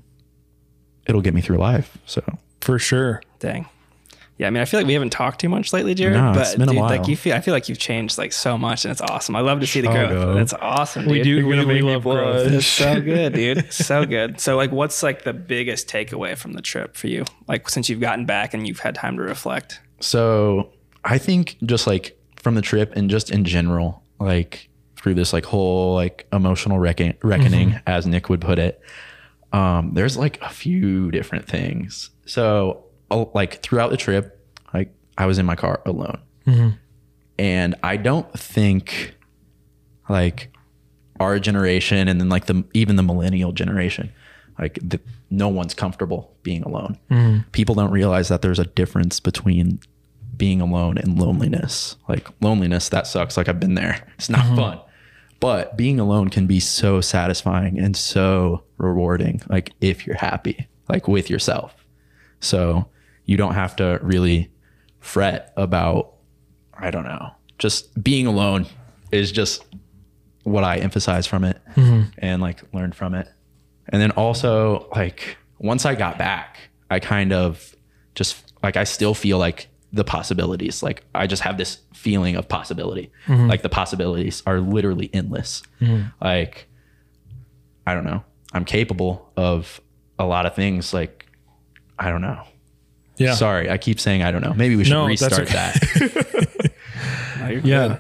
it'll 1.08 1.22
get 1.22 1.34
me 1.34 1.42
through 1.42 1.58
life. 1.58 1.98
So 2.06 2.22
for 2.62 2.78
sure. 2.80 3.22
Dang. 3.40 3.68
Yeah, 4.40 4.48
I 4.48 4.52
mean, 4.52 4.62
I 4.62 4.66
feel 4.66 4.80
like 4.80 4.88
we 4.88 4.94
haven't 4.94 5.10
talked 5.10 5.42
too 5.42 5.50
much 5.50 5.74
lately, 5.74 5.94
Jared. 5.94 6.16
No, 6.16 6.32
but 6.32 6.44
it's 6.44 6.54
been 6.56 6.62
a 6.62 6.72
dude, 6.72 6.78
while. 6.80 6.90
like 6.90 7.10
you 7.10 7.18
feel, 7.18 7.36
I 7.36 7.42
feel 7.42 7.54
like 7.54 7.68
you've 7.68 7.78
changed 7.78 8.18
like 8.18 8.32
so 8.32 8.58
much, 8.58 8.86
and 8.86 8.92
it's 8.94 9.02
awesome. 9.02 9.36
I 9.36 9.42
love 9.42 9.60
to 9.60 9.68
see 9.68 9.82
the 9.82 9.88
Chicago. 9.90 10.24
growth. 10.34 10.38
It's 10.38 10.54
awesome. 10.54 11.08
We 11.08 11.22
do. 11.22 11.30
You're 11.40 11.46
We, 11.46 11.60
we 11.66 11.66
make 11.66 11.84
love 11.84 12.04
growth. 12.04 12.50
It's 12.50 12.66
so 12.66 13.02
good, 13.02 13.34
dude. 13.34 13.72
So 13.90 14.06
good. 14.06 14.40
So, 14.40 14.56
like, 14.56 14.72
what's 14.72 15.04
like 15.04 15.24
the 15.24 15.34
biggest 15.34 15.90
takeaway 15.90 16.38
from 16.38 16.54
the 16.54 16.62
trip 16.62 16.96
for 16.96 17.08
you? 17.08 17.26
Like, 17.50 17.68
since 17.68 17.90
you've 17.90 18.00
gotten 18.00 18.26
back 18.26 18.54
and 18.54 18.66
you've 18.66 18.80
had 18.80 18.96
time 18.96 19.18
to 19.18 19.24
reflect. 19.24 19.82
So 20.00 20.72
I 21.04 21.18
think 21.18 21.58
just 21.66 21.86
like 21.86 22.18
from 22.38 22.56
the 22.56 22.62
trip 22.62 22.94
and 22.96 23.10
just 23.10 23.32
in 23.32 23.44
general, 23.44 24.02
like 24.22 24.70
through 24.96 25.16
this 25.16 25.34
like 25.34 25.44
whole 25.44 25.96
like 25.96 26.28
emotional 26.32 26.80
reckon- 26.80 27.18
reckoning, 27.24 27.78
as 27.86 28.08
Nick 28.08 28.30
would 28.30 28.40
put 28.40 28.58
it, 28.58 28.82
um, 29.52 29.94
there's 29.96 30.16
like 30.16 30.42
a 30.42 30.50
few 30.50 31.12
different 31.12 31.46
things. 31.46 32.10
So 32.26 32.86
like 33.10 33.62
throughout 33.62 33.92
the 33.92 33.98
trip, 33.98 34.46
like 34.74 34.94
I 35.18 35.26
was 35.26 35.38
in 35.38 35.46
my 35.46 35.56
car 35.56 35.82
alone, 35.86 36.20
mm-hmm. 36.46 36.70
and 37.38 37.76
I 37.84 37.98
don't 37.98 38.32
think 38.38 39.16
like 40.08 40.52
our 41.20 41.40
generation 41.40 42.08
and 42.08 42.20
then 42.20 42.30
like 42.30 42.46
the 42.46 42.64
even 42.74 42.96
the 42.96 43.04
millennial 43.04 43.52
generation 43.52 44.12
like 44.60 44.78
the, 44.82 45.00
no 45.30 45.48
one's 45.48 45.74
comfortable 45.74 46.36
being 46.44 46.64
alone. 46.64 46.98
Mm-hmm. 47.10 47.50
People 47.52 47.76
don't 47.76 47.92
realize 47.92 48.28
that 48.28 48.42
there's 48.42 48.60
a 48.60 48.66
difference 48.66 49.20
between 49.20 49.80
being 50.36 50.60
alone 50.62 50.98
and 50.98 51.18
loneliness. 51.18 51.96
Like 52.08 52.28
loneliness 52.42 52.90
that 52.90 53.08
sucks. 53.08 53.38
Like 53.38 53.48
i've 53.48 53.60
been 53.60 53.76
there. 53.76 54.06
It's 54.18 54.30
not 54.30 54.46
mm-hmm. 54.46 54.56
fun. 54.56 54.80
But 55.40 55.78
being 55.78 56.00
alone 56.00 56.30
can 56.30 56.46
be 56.46 56.60
so 56.60 57.00
satisfying 57.00 57.80
and 57.80 57.96
so 57.96 58.64
rewarding 58.78 59.42
like 59.50 59.72
if 59.80 60.06
you're 60.06 60.18
happy 60.18 60.68
like 60.90 61.08
with 61.08 61.30
yourself. 61.30 61.74
So 62.42 62.88
you 63.30 63.38
don't 63.38 63.54
have 63.54 63.76
to 63.76 64.00
really 64.02 64.52
fret 65.00 65.54
about 65.56 66.14
i 66.74 66.90
don't 66.92 67.06
know 67.06 67.32
just 67.60 68.02
being 68.02 68.26
alone 68.26 68.66
is 69.12 69.32
just 69.32 69.64
what 70.44 70.64
I 70.64 70.78
emphasize 70.78 71.28
from 71.28 71.44
it 71.44 71.62
mm-hmm. 71.76 72.10
and 72.18 72.42
like 72.42 72.62
learned 72.74 72.96
from 72.96 73.14
it. 73.14 73.30
And 73.90 74.02
then 74.02 74.12
also 74.12 74.88
like 74.96 75.38
once 75.60 75.86
I 75.86 75.96
got 75.96 76.18
back, 76.18 76.58
I 76.90 77.00
kind 77.00 77.34
of 77.34 77.76
just 78.16 78.54
like 78.64 78.78
I 78.78 78.84
still 78.84 79.14
feel 79.14 79.38
like 79.38 79.68
the 79.92 80.04
possibilities. 80.04 80.82
Like 80.82 81.04
I 81.14 81.28
just 81.28 81.42
have 81.44 81.58
this 81.58 81.80
feeling 81.94 82.36
of 82.36 82.48
possibility. 82.48 83.12
Mm-hmm. 83.28 83.48
Like 83.48 83.62
the 83.62 83.70
possibilities 83.70 84.42
are 84.46 84.60
literally 84.60 85.10
endless. 85.14 85.62
Mm-hmm. 85.82 86.08
Like 86.24 86.68
I 87.86 87.94
don't 87.94 88.06
know. 88.06 88.24
I'm 88.54 88.66
capable 88.66 89.32
of 89.36 89.82
a 90.18 90.26
lot 90.26 90.46
of 90.46 90.56
things 90.56 90.94
like 90.94 91.26
I 91.98 92.10
don't 92.10 92.22
know. 92.22 92.44
Yeah. 93.20 93.36
Sorry, 93.36 93.70
I 93.70 93.78
keep 93.78 94.00
saying 94.00 94.24
I 94.24 94.32
don't 94.32 94.42
know. 94.42 94.54
Maybe 94.54 94.76
we 94.76 94.84
should 94.84 94.94
No, 94.94 95.06
restart 95.06 95.34
okay. 95.42 95.54
that. 95.54 96.72
No, 97.40 97.48
Yeah. 97.50 97.88
good. 97.88 98.00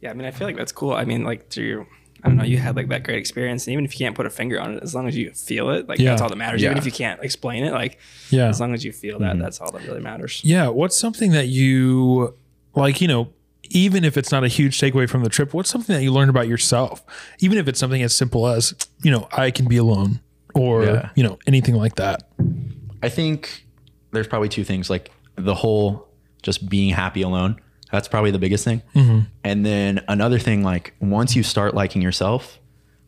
Yeah, 0.00 0.10
I 0.10 0.14
mean, 0.14 0.26
I 0.26 0.30
feel 0.30 0.46
like 0.46 0.56
that's 0.56 0.72
cool. 0.72 0.92
I 0.92 1.04
mean, 1.04 1.24
like 1.24 1.48
through, 1.48 1.86
I 2.22 2.28
don't 2.28 2.36
know, 2.36 2.44
you 2.44 2.58
had 2.58 2.76
like 2.76 2.88
that 2.88 3.04
great 3.04 3.18
experience, 3.18 3.66
and 3.66 3.72
even 3.72 3.84
if 3.84 3.98
you 3.98 4.04
can't 4.04 4.14
put 4.14 4.26
a 4.26 4.30
finger 4.30 4.60
on 4.60 4.74
it, 4.74 4.82
as 4.82 4.94
long 4.94 5.08
as 5.08 5.16
you 5.16 5.30
feel 5.32 5.70
it, 5.70 5.88
like 5.88 5.98
Yeah. 5.98 6.10
that's 6.10 6.22
all 6.22 6.28
that 6.28 6.36
matters. 6.36 6.62
Even 6.62 6.76
if 6.78 6.84
you 6.86 6.92
can't 6.92 7.22
explain 7.22 7.64
it, 7.64 7.72
like 7.72 7.98
Yeah. 8.30 8.48
as 8.48 8.60
long 8.60 8.74
as 8.74 8.84
you 8.84 8.92
feel 8.92 9.18
that, 9.20 9.32
mm-hmm. 9.32 9.42
that's 9.42 9.60
all 9.60 9.70
that 9.72 9.82
really 9.86 10.00
matters. 10.00 10.40
Yeah. 10.44 10.68
What's 10.68 10.96
something 10.98 11.32
that 11.32 11.48
you 11.48 12.34
like, 12.74 13.00
you 13.00 13.08
know, 13.08 13.32
even 13.70 14.04
if 14.04 14.16
it's 14.18 14.30
not 14.30 14.44
a 14.44 14.48
huge 14.48 14.78
takeaway 14.78 15.08
from 15.08 15.22
the 15.24 15.30
trip, 15.30 15.54
what's 15.54 15.70
something 15.70 15.94
that 15.96 16.02
you 16.02 16.12
learned 16.12 16.30
about 16.30 16.48
yourself? 16.48 17.02
Even 17.40 17.56
if 17.58 17.66
it's 17.66 17.78
something 17.80 18.02
as 18.02 18.14
simple 18.14 18.46
as, 18.46 18.74
you 19.02 19.10
know, 19.10 19.26
I 19.32 19.50
can 19.50 19.66
be 19.66 19.78
alone 19.78 20.20
or, 20.54 20.84
Yeah. 20.84 21.08
you 21.14 21.22
know, 21.22 21.38
anything 21.46 21.74
like 21.74 21.94
that. 21.96 22.24
I 23.02 23.08
think 23.08 23.63
there's 24.14 24.26
probably 24.26 24.48
two 24.48 24.64
things 24.64 24.88
like 24.88 25.10
the 25.36 25.54
whole 25.54 26.08
just 26.42 26.68
being 26.68 26.90
happy 26.90 27.22
alone. 27.22 27.60
That's 27.90 28.08
probably 28.08 28.30
the 28.30 28.38
biggest 28.38 28.64
thing. 28.64 28.82
Mm-hmm. 28.94 29.20
And 29.44 29.64
then 29.64 30.04
another 30.08 30.38
thing, 30.38 30.62
like 30.62 30.94
once 31.00 31.36
you 31.36 31.42
start 31.42 31.74
liking 31.74 32.02
yourself, 32.02 32.58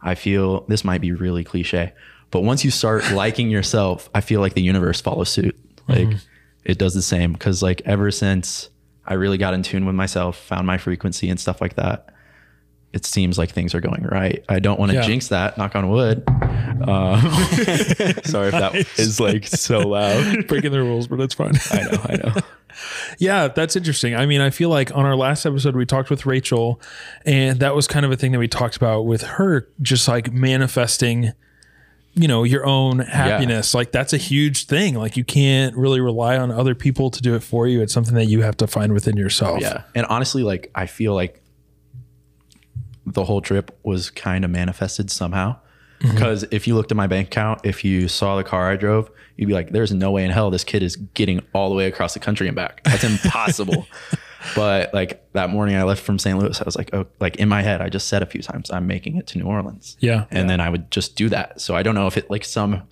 I 0.01 0.15
feel 0.15 0.61
this 0.69 0.85
might 0.85 1.01
be 1.01 1.13
really 1.13 1.45
cliche, 1.45 1.93
but 2.31 2.43
once 2.43 2.65
you 2.65 2.71
start 2.71 3.11
liking 3.13 3.51
yourself, 3.51 4.09
I 4.15 4.21
feel 4.21 4.41
like 4.41 4.55
the 4.55 4.63
universe 4.63 5.01
follows 5.01 5.29
suit. 5.29 5.59
Like 5.89 6.09
mm-hmm. 6.09 6.17
it 6.65 6.79
does 6.79 6.95
the 6.95 7.03
same. 7.03 7.35
Cause 7.37 7.63
like 7.63 7.83
ever 7.85 8.11
since 8.11 8.71
I 9.07 9.15
really 9.15 9.39
got 9.39 9.55
in 9.55 9.63
tune 9.63 9.87
with 9.87 9.95
myself, 9.95 10.37
found 10.37 10.67
my 10.67 10.79
frequency 10.79 11.29
and 11.31 11.39
stuff 11.39 11.61
like 11.61 11.75
that, 11.77 12.15
it 12.93 13.05
seems 13.05 13.37
like 13.37 13.51
things 13.51 13.75
are 13.75 13.81
going 13.81 14.05
right. 14.05 14.45
I 14.49 14.59
don't 14.59 14.79
want 14.79 14.91
to 14.93 14.97
Yeah. 14.97 15.03
jinx 15.07 15.29
that, 15.29 15.59
knock 15.59 15.75
on 15.77 15.91
wood. 15.91 16.25
Um, 16.29 17.21
sorry 18.25 18.49
if 18.49 18.53
that 18.53 18.87
is 18.99 19.21
like 19.21 19.47
so 19.47 19.81
loud. 19.81 20.47
Breaking 20.49 20.73
the 20.73 20.81
rules, 20.81 21.07
but 21.09 21.21
it's 21.21 21.35
fine. 21.35 21.53
I 21.71 21.83
know, 21.83 22.01
I 22.09 22.17
know. 22.17 22.35
Yeah, 23.19 23.49
that's 23.49 23.75
interesting. 23.75 24.15
I 24.15 24.27
mean, 24.27 24.43
I 24.43 24.51
feel 24.51 24.69
like 24.69 24.95
on 24.95 25.07
our 25.07 25.17
last 25.17 25.47
episode, 25.47 25.75
we 25.75 25.87
talked 25.87 26.11
with 26.11 26.27
Rachel, 26.27 26.79
and 27.25 27.59
that 27.61 27.75
was 27.75 27.87
kind 27.87 28.05
of 28.05 28.13
a 28.13 28.17
thing 28.17 28.33
that 28.33 28.39
we 28.39 28.49
talked 28.49 28.77
about 28.77 29.07
with 29.07 29.23
her, 29.23 29.67
just 29.81 30.07
like 30.09 30.31
manifesting, 30.31 31.33
you 32.13 32.29
know, 32.29 32.45
your 32.45 32.67
own 32.67 32.99
happiness. 32.99 33.73
Like, 33.73 33.93
that's 33.93 34.13
a 34.13 34.19
huge 34.19 34.67
thing. 34.67 34.95
Like, 34.95 35.17
you 35.17 35.25
can't 35.25 35.75
really 35.75 36.03
rely 36.03 36.37
on 36.37 36.51
other 36.51 36.75
people 36.75 37.11
to 37.13 37.23
do 37.23 37.35
it 37.35 37.43
for 37.43 37.67
you. 37.67 37.81
It's 37.81 37.95
something 37.95 38.15
that 38.15 38.27
you 38.27 38.43
have 38.43 38.59
to 38.59 38.67
find 38.67 38.93
within 38.93 39.17
yourself. 39.17 39.63
Yeah. 39.63 39.85
And 39.95 40.05
honestly, 40.11 40.43
like 40.43 40.71
I 40.75 40.85
feel 40.85 41.15
like 41.15 41.43
the 43.07 43.25
whole 43.25 43.41
trip 43.41 43.79
was 43.83 44.11
kind 44.11 44.45
of 44.45 44.51
manifested 44.51 45.11
somehow. 45.11 45.57
Mm-hmm. 46.01 46.15
Because 46.15 46.45
if 46.51 46.67
you 46.67 46.75
looked 46.75 46.91
at 46.91 46.97
my 46.97 47.07
bank 47.07 47.29
account, 47.29 47.61
if 47.65 47.85
you 47.85 48.09
saw 48.09 48.37
the 48.37 48.45
car 48.45 48.71
I 48.71 48.77
drove, 48.77 49.11
you'd 49.37 49.47
be 49.47 49.55
like, 49.55 49.71
there's 49.71 49.93
no 49.93 50.11
way 50.11 50.25
in 50.25 50.31
hell 50.31 50.51
this 50.51 50.65
kid 50.65 50.83
is 50.83 50.97
getting 50.97 51.41
all 51.55 51.71
the 51.71 51.75
way 51.75 51.87
across 51.87 52.15
the 52.15 52.21
country 52.21 52.49
and 52.49 52.57
back. 52.57 52.83
That's 52.85 53.05
impossible. 53.05 53.87
but 54.55 54.93
like 54.93 55.25
that 55.33 55.51
morning 55.51 55.77
I 55.77 55.85
left 55.85 56.03
from 56.03 56.19
St. 56.19 56.39
Louis, 56.39 56.61
I 56.61 56.65
was 56.65 56.77
like, 56.77 56.91
oh, 56.93 57.07
like 57.21 57.37
in 57.37 57.49
my 57.49 57.63
head, 57.63 57.81
I 57.81 57.89
just 57.89 58.09
said 58.09 58.23
a 58.23 58.27
few 58.27 58.43
times, 58.43 58.71
I'm 58.71 58.87
making 58.87 59.17
it 59.17 59.27
to 59.29 59.39
New 59.39 59.47
Orleans. 59.47 59.97
Yeah. 60.01 60.27
And 60.31 60.51
then 60.51 60.61
I 60.61 60.69
would 60.69 60.91
just 60.91 61.17
do 61.17 61.29
that. 61.31 61.61
So 61.61 61.75
I 61.75 61.83
don't 61.83 61.95
know 61.95 62.07
if 62.07 62.17
it 62.17 62.31
like 62.31 62.45
some, 62.45 62.83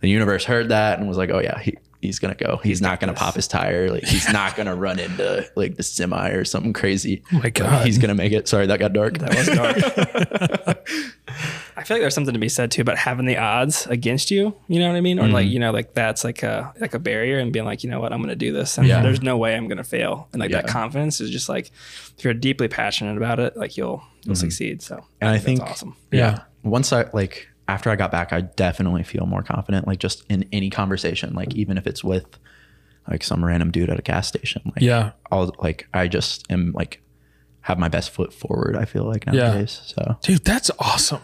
the 0.00 0.08
universe 0.08 0.44
heard 0.44 0.70
that 0.70 0.98
and 0.98 1.06
was 1.06 1.16
like, 1.16 1.30
oh 1.30 1.38
yeah, 1.38 1.60
he, 1.60 1.78
he's 2.00 2.18
going 2.18 2.34
to 2.34 2.44
go. 2.44 2.56
He's 2.58 2.80
not 2.80 3.00
going 3.00 3.12
to 3.12 3.18
pop 3.18 3.34
his 3.34 3.48
tire. 3.48 3.90
Like 3.90 4.04
he's 4.04 4.28
not 4.32 4.56
going 4.56 4.66
to 4.66 4.74
run 4.74 4.98
into 4.98 5.48
like 5.56 5.76
the 5.76 5.82
semi 5.82 6.28
or 6.30 6.44
something 6.44 6.72
crazy. 6.72 7.22
Oh 7.32 7.38
my 7.40 7.50
God. 7.50 7.86
He's 7.86 7.98
going 7.98 8.08
to 8.08 8.14
make 8.14 8.32
it. 8.32 8.48
Sorry, 8.48 8.66
that 8.66 8.78
got 8.78 8.92
dark. 8.92 9.18
That 9.18 9.34
was 9.36 9.46
dark. 9.46 10.78
I 11.76 11.84
feel 11.84 11.96
like 11.96 12.02
there's 12.02 12.14
something 12.14 12.34
to 12.34 12.40
be 12.40 12.48
said 12.48 12.70
too 12.72 12.82
about 12.82 12.98
having 12.98 13.26
the 13.26 13.36
odds 13.36 13.86
against 13.86 14.30
you. 14.30 14.54
You 14.66 14.80
know 14.80 14.88
what 14.88 14.96
I 14.96 15.00
mean? 15.00 15.18
Or 15.18 15.22
Mm-hmm. 15.24 15.32
like 15.32 15.46
you 15.48 15.58
know, 15.60 15.70
like 15.70 15.94
that's 15.94 16.24
like 16.24 16.42
a 16.42 16.72
like 16.80 16.94
a 16.94 16.98
barrier, 16.98 17.38
and 17.38 17.52
being 17.52 17.64
like, 17.64 17.84
you 17.84 17.90
know 17.90 18.00
what, 18.00 18.12
I'm 18.12 18.18
going 18.18 18.30
to 18.30 18.36
do 18.36 18.52
this, 18.52 18.78
and 18.78 18.86
Yeah. 18.86 19.02
there's 19.02 19.22
no 19.22 19.36
way 19.36 19.54
I'm 19.54 19.68
going 19.68 19.78
to 19.78 19.84
fail. 19.84 20.28
And 20.32 20.40
like 20.40 20.50
that 20.52 20.66
confidence 20.66 21.20
is 21.20 21.30
just 21.30 21.48
like, 21.48 21.70
if 22.16 22.24
you're 22.24 22.34
deeply 22.34 22.66
passionate 22.68 23.16
about 23.16 23.38
it, 23.38 23.56
like 23.56 23.76
you'll 23.76 24.02
you'll 24.24 24.34
succeed. 24.36 24.82
So 24.82 24.96
Mm-hmm. 24.96 25.04
And 25.20 25.28
I 25.30 25.32
that's 25.34 25.44
think- 25.44 25.60
awesome. 25.62 25.96
Yeah. 26.10 26.40
Once 26.64 26.92
I 26.92 27.04
like, 27.12 27.48
after 27.68 27.90
I 27.90 27.96
got 27.96 28.10
back, 28.10 28.32
I 28.32 28.40
definitely 28.40 29.02
feel 29.04 29.26
more 29.26 29.42
confident, 29.42 29.86
like 29.86 29.98
just 30.00 30.24
in 30.30 30.48
any 30.52 30.70
conversation, 30.70 31.34
like 31.34 31.54
even 31.54 31.76
if 31.78 31.86
it's 31.86 32.02
with 32.02 32.38
like 33.08 33.22
some 33.22 33.44
random 33.44 33.70
dude 33.70 33.90
at 33.90 33.98
a 33.98 34.02
gas 34.02 34.26
station. 34.26 34.62
Like, 34.66 34.80
Yeah. 34.82 35.12
I'll 35.30 35.54
like, 35.60 35.86
I 35.94 36.08
just 36.08 36.50
am 36.50 36.72
like, 36.72 37.02
have 37.62 37.78
my 37.78 37.88
best 37.88 38.10
foot 38.10 38.32
forward, 38.32 38.76
I 38.76 38.84
feel 38.86 39.04
like 39.04 39.24
Yeah. 39.26 39.32
nowadays. 39.32 39.80
So 39.86 40.16
Dude, 40.22 40.44
that's 40.44 40.70
awesome. 40.78 41.20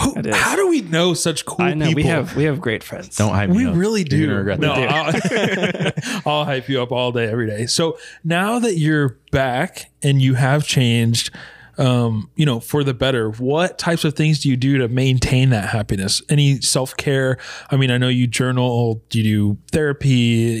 Who, 0.00 0.14
how 0.32 0.54
do 0.54 0.68
we 0.68 0.80
know 0.82 1.14
such 1.14 1.44
cool 1.44 1.64
I 1.64 1.74
know 1.74 1.86
people? 1.86 2.02
we 2.04 2.08
have 2.08 2.36
we 2.36 2.44
have 2.44 2.60
great 2.60 2.84
friends. 2.84 3.16
don't 3.16 3.32
hype 3.34 3.50
We 3.50 3.58
me 3.58 3.64
up. 3.66 3.72
We 3.74 3.78
really 3.80 4.04
do. 4.04 4.32
regret 4.32 4.60
no. 4.60 4.72
I'll, 4.72 5.12
I'll 6.26 6.44
hype 6.44 6.68
you 6.68 6.80
up 6.82 6.92
all 6.92 7.10
day, 7.10 7.26
every 7.28 7.46
day. 7.48 7.66
So 7.66 7.98
now 8.22 8.58
that 8.60 8.76
you're 8.76 9.18
back 9.32 9.90
and 10.02 10.22
you 10.22 10.34
have 10.34 10.64
changed, 10.64 11.34
um, 11.78 12.30
you 12.34 12.44
know, 12.44 12.60
for 12.60 12.82
the 12.84 12.94
better, 12.94 13.30
what 13.30 13.78
types 13.78 14.04
of 14.04 14.14
things 14.14 14.40
do 14.40 14.48
you 14.48 14.56
do 14.56 14.78
to 14.78 14.88
maintain 14.88 15.50
that 15.50 15.68
happiness? 15.68 16.20
Any 16.28 16.60
self 16.60 16.96
care? 16.96 17.38
I 17.70 17.76
mean, 17.76 17.90
I 17.90 17.98
know 17.98 18.08
you 18.08 18.26
journal, 18.26 19.02
do 19.08 19.20
you 19.20 19.24
do 19.24 19.58
therapy, 19.72 20.10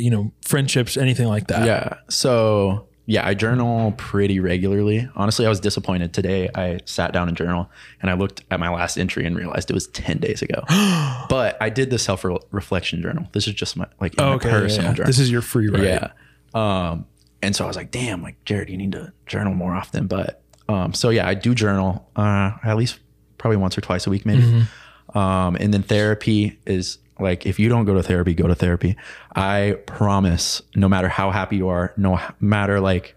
you 0.02 0.10
know, 0.10 0.32
friendships, 0.42 0.96
anything 0.96 1.26
like 1.28 1.48
that? 1.48 1.66
Yeah. 1.66 1.94
So 2.08 2.88
yeah, 3.10 3.26
I 3.26 3.32
journal 3.32 3.92
pretty 3.92 4.38
regularly. 4.38 5.08
Honestly, 5.16 5.46
I 5.46 5.48
was 5.48 5.60
disappointed 5.60 6.12
today. 6.12 6.50
I 6.54 6.80
sat 6.84 7.12
down 7.14 7.26
and 7.26 7.36
journal 7.36 7.70
and 8.02 8.10
I 8.10 8.14
looked 8.14 8.44
at 8.50 8.60
my 8.60 8.68
last 8.68 8.98
entry 8.98 9.24
and 9.24 9.34
realized 9.34 9.70
it 9.70 9.74
was 9.74 9.86
10 9.88 10.18
days 10.18 10.42
ago. 10.42 10.62
but 11.30 11.56
I 11.58 11.70
did 11.70 11.88
the 11.88 11.98
self 11.98 12.22
reflection 12.50 13.00
journal. 13.00 13.26
This 13.32 13.48
is 13.48 13.54
just 13.54 13.78
my 13.78 13.86
like 13.98 14.14
Oh, 14.18 14.26
my 14.26 14.34
okay. 14.34 14.48
yeah, 14.50 14.60
personal 14.60 14.90
yeah. 14.90 14.94
journal. 14.94 15.06
This 15.08 15.18
is 15.18 15.30
your 15.30 15.40
free 15.40 15.68
write. 15.68 15.84
Yeah. 15.84 16.10
Um, 16.52 17.06
and 17.40 17.56
so 17.56 17.64
I 17.64 17.66
was 17.66 17.76
like, 17.76 17.90
damn, 17.90 18.22
like 18.22 18.44
Jared, 18.44 18.68
you 18.68 18.76
need 18.76 18.92
to 18.92 19.10
journal 19.26 19.54
more 19.54 19.74
often. 19.74 20.06
But 20.06 20.42
um, 20.68 20.94
so 20.94 21.10
yeah, 21.10 21.26
I 21.26 21.34
do 21.34 21.54
journal 21.54 22.08
uh, 22.16 22.52
at 22.62 22.76
least 22.76 22.98
probably 23.38 23.56
once 23.56 23.78
or 23.78 23.80
twice 23.80 24.06
a 24.06 24.10
week, 24.10 24.26
maybe. 24.26 24.42
Mm-hmm. 24.42 25.18
Um, 25.18 25.56
and 25.56 25.72
then 25.72 25.82
therapy 25.82 26.58
is 26.66 26.98
like 27.18 27.46
if 27.46 27.58
you 27.58 27.68
don't 27.68 27.84
go 27.84 27.94
to 27.94 28.02
therapy, 28.02 28.34
go 28.34 28.46
to 28.46 28.54
therapy. 28.54 28.96
I 29.34 29.78
promise, 29.86 30.62
no 30.74 30.88
matter 30.88 31.08
how 31.08 31.30
happy 31.30 31.56
you 31.56 31.68
are, 31.68 31.92
no 31.96 32.20
matter 32.40 32.80
like 32.80 33.14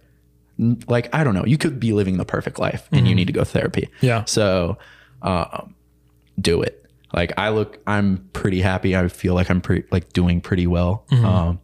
like 0.88 1.14
I 1.14 1.24
don't 1.24 1.34
know, 1.34 1.46
you 1.46 1.58
could 1.58 1.80
be 1.80 1.92
living 1.94 2.18
the 2.18 2.26
perfect 2.26 2.60
life 2.60 2.88
and 2.92 3.08
you 3.08 3.16
need 3.16 3.26
to 3.26 3.34
go 3.34 3.42
to 3.42 3.46
therapy. 3.46 3.90
Mm-hmm. 3.98 4.06
Yeah. 4.06 4.26
So 4.26 4.78
um, 5.22 5.76
do 6.40 6.62
it. 6.62 6.86
Like 7.14 7.34
I 7.38 7.50
look, 7.50 7.80
I'm 7.88 8.30
pretty 8.34 8.62
happy. 8.62 8.96
I 8.96 9.08
feel 9.08 9.34
like 9.34 9.50
I'm 9.50 9.62
pretty 9.62 9.88
like 9.92 10.14
doing 10.14 10.40
pretty 10.40 10.68
well. 10.68 11.06
Mm-hmm. 11.12 11.26
Um, 11.26 11.60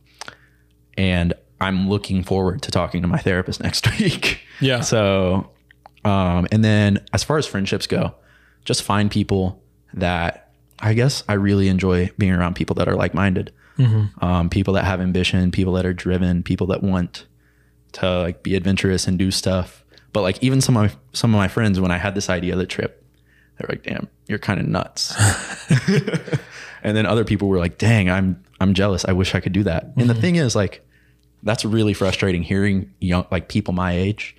and 0.97 1.33
I'm 1.59 1.89
looking 1.89 2.23
forward 2.23 2.61
to 2.63 2.71
talking 2.71 3.01
to 3.01 3.07
my 3.07 3.17
therapist 3.17 3.61
next 3.63 3.87
week. 3.99 4.41
Yeah. 4.59 4.81
So, 4.81 5.49
um, 6.07 6.47
and 6.51 6.63
then 6.63 7.03
as 7.11 7.23
far 7.23 7.37
as 7.37 7.45
friendships 7.45 7.85
go, 7.85 8.15
just 8.63 8.81
find 8.81 9.11
people 9.11 9.61
that 9.93 10.51
I 10.79 10.93
guess 10.93 11.23
I 11.27 11.33
really 11.33 11.67
enjoy 11.67 12.11
being 12.17 12.31
around 12.31 12.55
people 12.55 12.75
that 12.75 12.87
are 12.87 12.95
like 12.95 13.13
minded, 13.13 13.51
um, 14.21 14.49
people 14.49 14.73
that 14.75 14.85
have 14.85 15.01
ambition, 15.01 15.51
people 15.51 15.73
that 15.73 15.85
are 15.85 15.93
driven, 15.93 16.43
people 16.43 16.67
that 16.67 16.81
want 16.81 17.25
to 17.93 18.19
like 18.21 18.41
be 18.41 18.55
adventurous 18.55 19.05
and 19.07 19.19
do 19.19 19.31
stuff. 19.31 19.83
But 20.13 20.21
like 20.21 20.41
even 20.41 20.61
some 20.61 20.77
of 20.77 20.83
my, 20.83 20.99
some 21.11 21.33
of 21.33 21.37
my 21.37 21.49
friends, 21.49 21.79
when 21.79 21.91
I 21.91 21.97
had 21.97 22.15
this 22.15 22.29
idea 22.29 22.53
of 22.53 22.59
the 22.59 22.65
trip, 22.65 23.03
they're 23.57 23.67
like, 23.67 23.83
"Damn, 23.83 24.07
you're 24.27 24.39
kind 24.39 24.61
of 24.61 24.67
nuts." 24.67 25.13
and 26.83 26.95
then 26.95 27.05
other 27.05 27.25
people 27.25 27.49
were 27.49 27.59
like, 27.59 27.77
"Dang, 27.77 28.09
I'm 28.09 28.41
I'm 28.61 28.73
jealous. 28.73 29.03
I 29.03 29.11
wish 29.11 29.35
I 29.35 29.41
could 29.41 29.51
do 29.51 29.63
that." 29.63 29.91
And 29.97 30.09
the 30.09 30.13
thing 30.13 30.37
is, 30.37 30.55
like, 30.55 30.87
that's 31.43 31.65
really 31.65 31.93
frustrating 31.93 32.43
hearing 32.43 32.93
young 32.99 33.25
like 33.29 33.49
people 33.49 33.73
my 33.73 33.91
age 33.91 34.36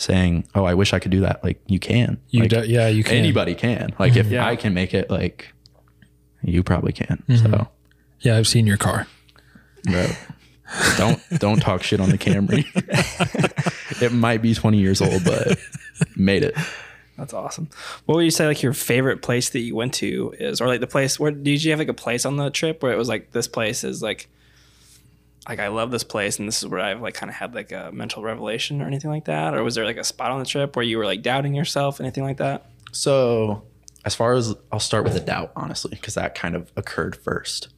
saying, 0.00 0.46
"Oh, 0.54 0.64
I 0.64 0.74
wish 0.74 0.92
I 0.92 0.98
could 0.98 1.10
do 1.10 1.20
that." 1.20 1.44
Like 1.44 1.60
you 1.66 1.78
can. 1.78 2.18
You 2.30 2.40
like, 2.42 2.50
do- 2.50 2.66
yeah, 2.66 2.88
you 2.88 3.04
can. 3.04 3.16
Anybody 3.16 3.54
can. 3.54 3.94
Like 3.98 4.16
if 4.16 4.26
Yeah. 4.28 4.46
I 4.46 4.56
can 4.56 4.74
make 4.74 4.94
it, 4.94 5.10
like 5.10 5.52
you 6.42 6.62
probably 6.62 6.92
can. 6.92 7.22
Mm-hmm. 7.28 7.52
So. 7.52 7.68
Yeah, 8.20 8.36
I've 8.36 8.48
seen 8.48 8.66
your 8.66 8.76
car. 8.76 9.06
Bro. 9.84 10.08
don't 10.96 11.20
don't 11.38 11.60
talk 11.60 11.82
shit 11.82 12.00
on 12.00 12.10
the 12.10 12.18
Camry. 12.18 12.64
it 14.02 14.12
might 14.12 14.40
be 14.42 14.54
20 14.54 14.78
years 14.78 15.00
old, 15.00 15.24
but 15.24 15.58
made 16.16 16.42
it. 16.44 16.54
That's 17.16 17.34
awesome. 17.34 17.68
What 18.06 18.14
would 18.16 18.24
you 18.24 18.30
say 18.30 18.46
like 18.46 18.62
your 18.62 18.72
favorite 18.72 19.20
place 19.20 19.50
that 19.50 19.60
you 19.60 19.74
went 19.74 19.94
to 19.94 20.34
is, 20.38 20.60
or 20.60 20.68
like 20.68 20.80
the 20.80 20.86
place 20.86 21.20
where 21.20 21.30
did 21.30 21.62
you 21.62 21.70
have 21.72 21.78
like 21.78 21.88
a 21.88 21.94
place 21.94 22.24
on 22.24 22.36
the 22.36 22.50
trip 22.50 22.82
where 22.82 22.92
it 22.92 22.96
was 22.96 23.08
like 23.08 23.32
this 23.32 23.46
place 23.48 23.84
is 23.84 24.02
like, 24.02 24.28
like 25.50 25.58
I 25.58 25.66
love 25.66 25.90
this 25.90 26.04
place 26.04 26.38
and 26.38 26.46
this 26.46 26.62
is 26.62 26.68
where 26.68 26.78
I've 26.78 27.02
like 27.02 27.14
kind 27.14 27.28
of 27.28 27.34
had 27.34 27.56
like 27.56 27.72
a 27.72 27.90
mental 27.92 28.22
revelation 28.22 28.80
or 28.80 28.86
anything 28.86 29.10
like 29.10 29.24
that, 29.24 29.52
or 29.52 29.64
was 29.64 29.74
there 29.74 29.84
like 29.84 29.96
a 29.96 30.04
spot 30.04 30.30
on 30.30 30.38
the 30.38 30.44
trip 30.44 30.76
where 30.76 30.84
you 30.84 30.96
were 30.96 31.04
like 31.04 31.22
doubting 31.22 31.56
yourself, 31.56 32.00
anything 32.00 32.22
like 32.22 32.36
that? 32.36 32.66
So, 32.92 33.64
as 34.04 34.14
far 34.14 34.34
as 34.34 34.54
I'll 34.70 34.78
start 34.78 35.02
with 35.02 35.14
the 35.14 35.20
doubt, 35.20 35.50
honestly, 35.56 35.90
because 35.90 36.14
that 36.14 36.36
kind 36.36 36.54
of 36.54 36.70
occurred 36.76 37.16
first. 37.16 37.68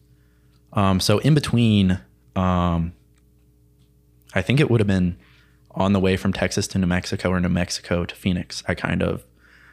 Um, 0.75 1.01
so 1.01 1.19
in 1.21 1.33
between, 1.33 1.99
um, 2.37 2.93
I 4.35 4.43
think 4.43 4.61
it 4.61 4.71
would 4.71 4.81
have 4.81 4.87
been 4.87 5.17
on 5.71 5.95
the 5.95 6.01
way 6.01 6.19
from 6.19 6.35
Texas 6.35 6.69
to 6.69 6.79
New 6.79 6.87
Mexico 6.87 7.31
or 7.31 7.41
New 7.41 7.49
Mexico 7.49 8.05
to 8.05 8.15
Phoenix. 8.15 8.63
I 8.69 8.75
kind 8.75 9.03
of, 9.03 9.25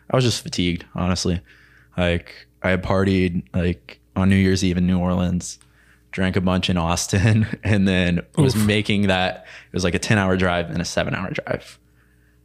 I 0.10 0.16
was 0.16 0.24
just 0.24 0.42
fatigued, 0.42 0.86
honestly. 0.96 1.42
Like 1.98 2.48
I 2.64 2.70
had 2.70 2.82
partied 2.82 3.44
like 3.54 4.00
on 4.16 4.30
New 4.30 4.38
Year's 4.38 4.64
Eve 4.64 4.78
in 4.78 4.88
New 4.88 5.00
Orleans, 5.00 5.60
drank 6.12 6.36
a 6.36 6.41
bunch 6.41 6.69
in 6.69 6.78
Austin, 6.78 7.48
and 7.63 7.88
then 7.88 8.22
was 8.38 8.56
making 8.56 9.08
that. 9.08 9.45
It 9.67 9.74
was 9.74 9.84
like 9.84 9.95
a 9.95 10.00
ten 10.00 10.17
hour 10.17 10.38
drive 10.38 10.69
and 10.69 10.82
a 10.82 10.86
seven 10.86 11.13
hour 11.15 11.30
drive. 11.32 11.80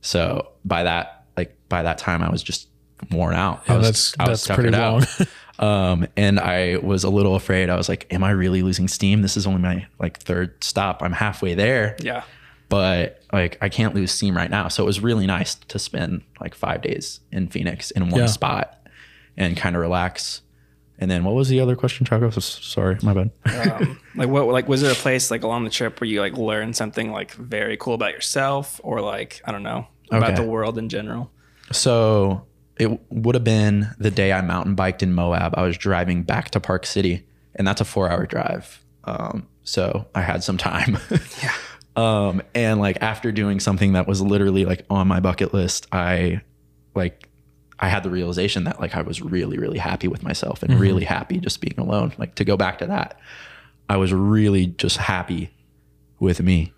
So 0.00 0.48
by 0.64 0.82
that, 0.84 1.24
like 1.36 1.56
by 1.68 1.82
that 1.82 1.98
time, 1.98 2.22
I 2.22 2.30
was 2.30 2.42
just 2.42 2.68
worn 3.10 3.34
out. 3.34 3.62
I 3.68 3.72
Yeah, 3.72 3.78
was, 3.78 3.86
that's- 3.86 4.14
I 4.18 4.28
was 4.30 4.44
that's 4.44 4.56
pretty 4.58 4.76
out. 4.76 5.06
um, 5.58 6.06
and 6.16 6.38
I 6.40 6.76
was 6.78 7.04
a 7.04 7.10
little 7.10 7.34
afraid. 7.36 7.70
I 7.70 7.76
was 7.76 7.88
like, 7.88 8.06
"Am 8.12 8.22
I 8.24 8.30
really 8.30 8.62
losing 8.62 8.88
steam? 8.88 9.22
This 9.22 9.36
is 9.36 9.46
only 9.46 9.60
my 9.60 9.86
like 9.98 10.18
third 10.18 10.62
stop. 10.62 11.02
I'm 11.02 11.12
halfway 11.12 11.54
there." 11.54 11.96
Yeah. 12.00 12.22
but 12.68 13.22
like 13.32 13.56
I 13.60 13.68
can't 13.68 13.94
lose 13.94 14.10
steam 14.10 14.36
right 14.36 14.50
now. 14.50 14.68
So 14.68 14.82
it 14.82 14.86
was 14.86 15.00
really 15.00 15.26
nice 15.26 15.54
to 15.54 15.78
spend 15.78 16.22
like 16.40 16.54
five 16.54 16.82
days 16.82 17.20
in 17.30 17.48
Phoenix 17.48 17.90
in 17.92 18.08
one 18.10 18.20
Yeah. 18.22 18.26
spot 18.26 18.86
and 19.36 19.56
kind 19.56 19.76
of 19.76 19.82
relax. 19.82 20.40
And 20.98 21.10
then 21.10 21.24
what 21.24 21.34
was 21.34 21.48
the 21.48 21.58
other 21.60 21.74
question, 21.74 22.06
Shago? 22.06 22.30
Sorry, 22.40 22.96
my 23.02 23.12
bad. 23.14 23.30
Um, 23.72 23.98
like 24.14 24.28
what? 24.28 24.46
Like 24.46 24.68
was 24.68 24.80
there 24.80 24.92
a 24.92 24.94
place 24.94 25.30
like 25.30 25.42
along 25.42 25.64
the 25.64 25.70
trip 25.70 26.00
where 26.00 26.08
you 26.08 26.20
like 26.20 26.36
learned 26.38 26.76
something 26.76 27.10
like 27.10 27.32
very 27.32 27.76
cool 27.76 27.94
about 27.94 28.12
yourself, 28.12 28.80
or 28.84 29.00
like 29.00 29.42
I 29.44 29.50
don't 29.52 29.64
know 29.64 29.86
about 30.10 30.32
Okay. 30.34 30.42
the 30.44 30.48
world 30.48 30.78
in 30.78 30.88
general? 30.88 31.30
So 31.72 32.46
it 32.78 32.90
would 33.10 33.34
have 33.34 33.44
been 33.44 33.88
the 33.98 34.10
day 34.10 34.32
I 34.32 34.40
mountain 34.40 34.74
biked 34.76 35.02
in 35.02 35.12
Moab. 35.14 35.54
I 35.56 35.62
was 35.62 35.76
driving 35.76 36.22
back 36.22 36.50
to 36.52 36.60
Park 36.60 36.86
City, 36.86 37.26
and 37.56 37.66
that's 37.66 37.80
a 37.80 37.84
four 37.84 38.08
hour 38.08 38.24
drive. 38.26 38.84
Um, 39.04 39.48
so 39.64 40.06
I 40.14 40.22
had 40.22 40.42
some 40.44 40.56
time. 40.58 40.98
Yeah. 41.42 41.52
Um, 41.96 42.42
and 42.56 42.80
like 42.80 42.98
after 43.02 43.30
doing 43.30 43.60
something 43.60 43.92
that 43.92 44.08
was 44.08 44.20
literally 44.20 44.64
like 44.64 44.84
on 44.90 45.06
my 45.06 45.20
bucket 45.20 45.54
list, 45.54 45.86
I 45.92 46.40
like 46.96 47.28
I 47.84 47.88
had 47.88 48.02
the 48.02 48.10
realization 48.10 48.64
that 48.64 48.80
like 48.80 48.94
I 48.96 49.02
was 49.02 49.20
really, 49.20 49.58
really 49.58 49.78
happy 49.78 50.08
with 50.08 50.22
myself 50.22 50.62
and 50.62 50.80
really 50.80 51.04
happy 51.04 51.38
just 51.38 51.60
being 51.60 51.78
alone. 51.78 52.12
Like 52.16 52.34
to 52.36 52.44
go 52.44 52.56
back 52.56 52.78
to 52.78 52.86
that, 52.86 53.18
I 53.88 53.96
was 53.98 54.12
really 54.12 54.66
just 54.68 54.96
happy 54.96 55.50
with 56.18 56.40
me. 56.40 56.72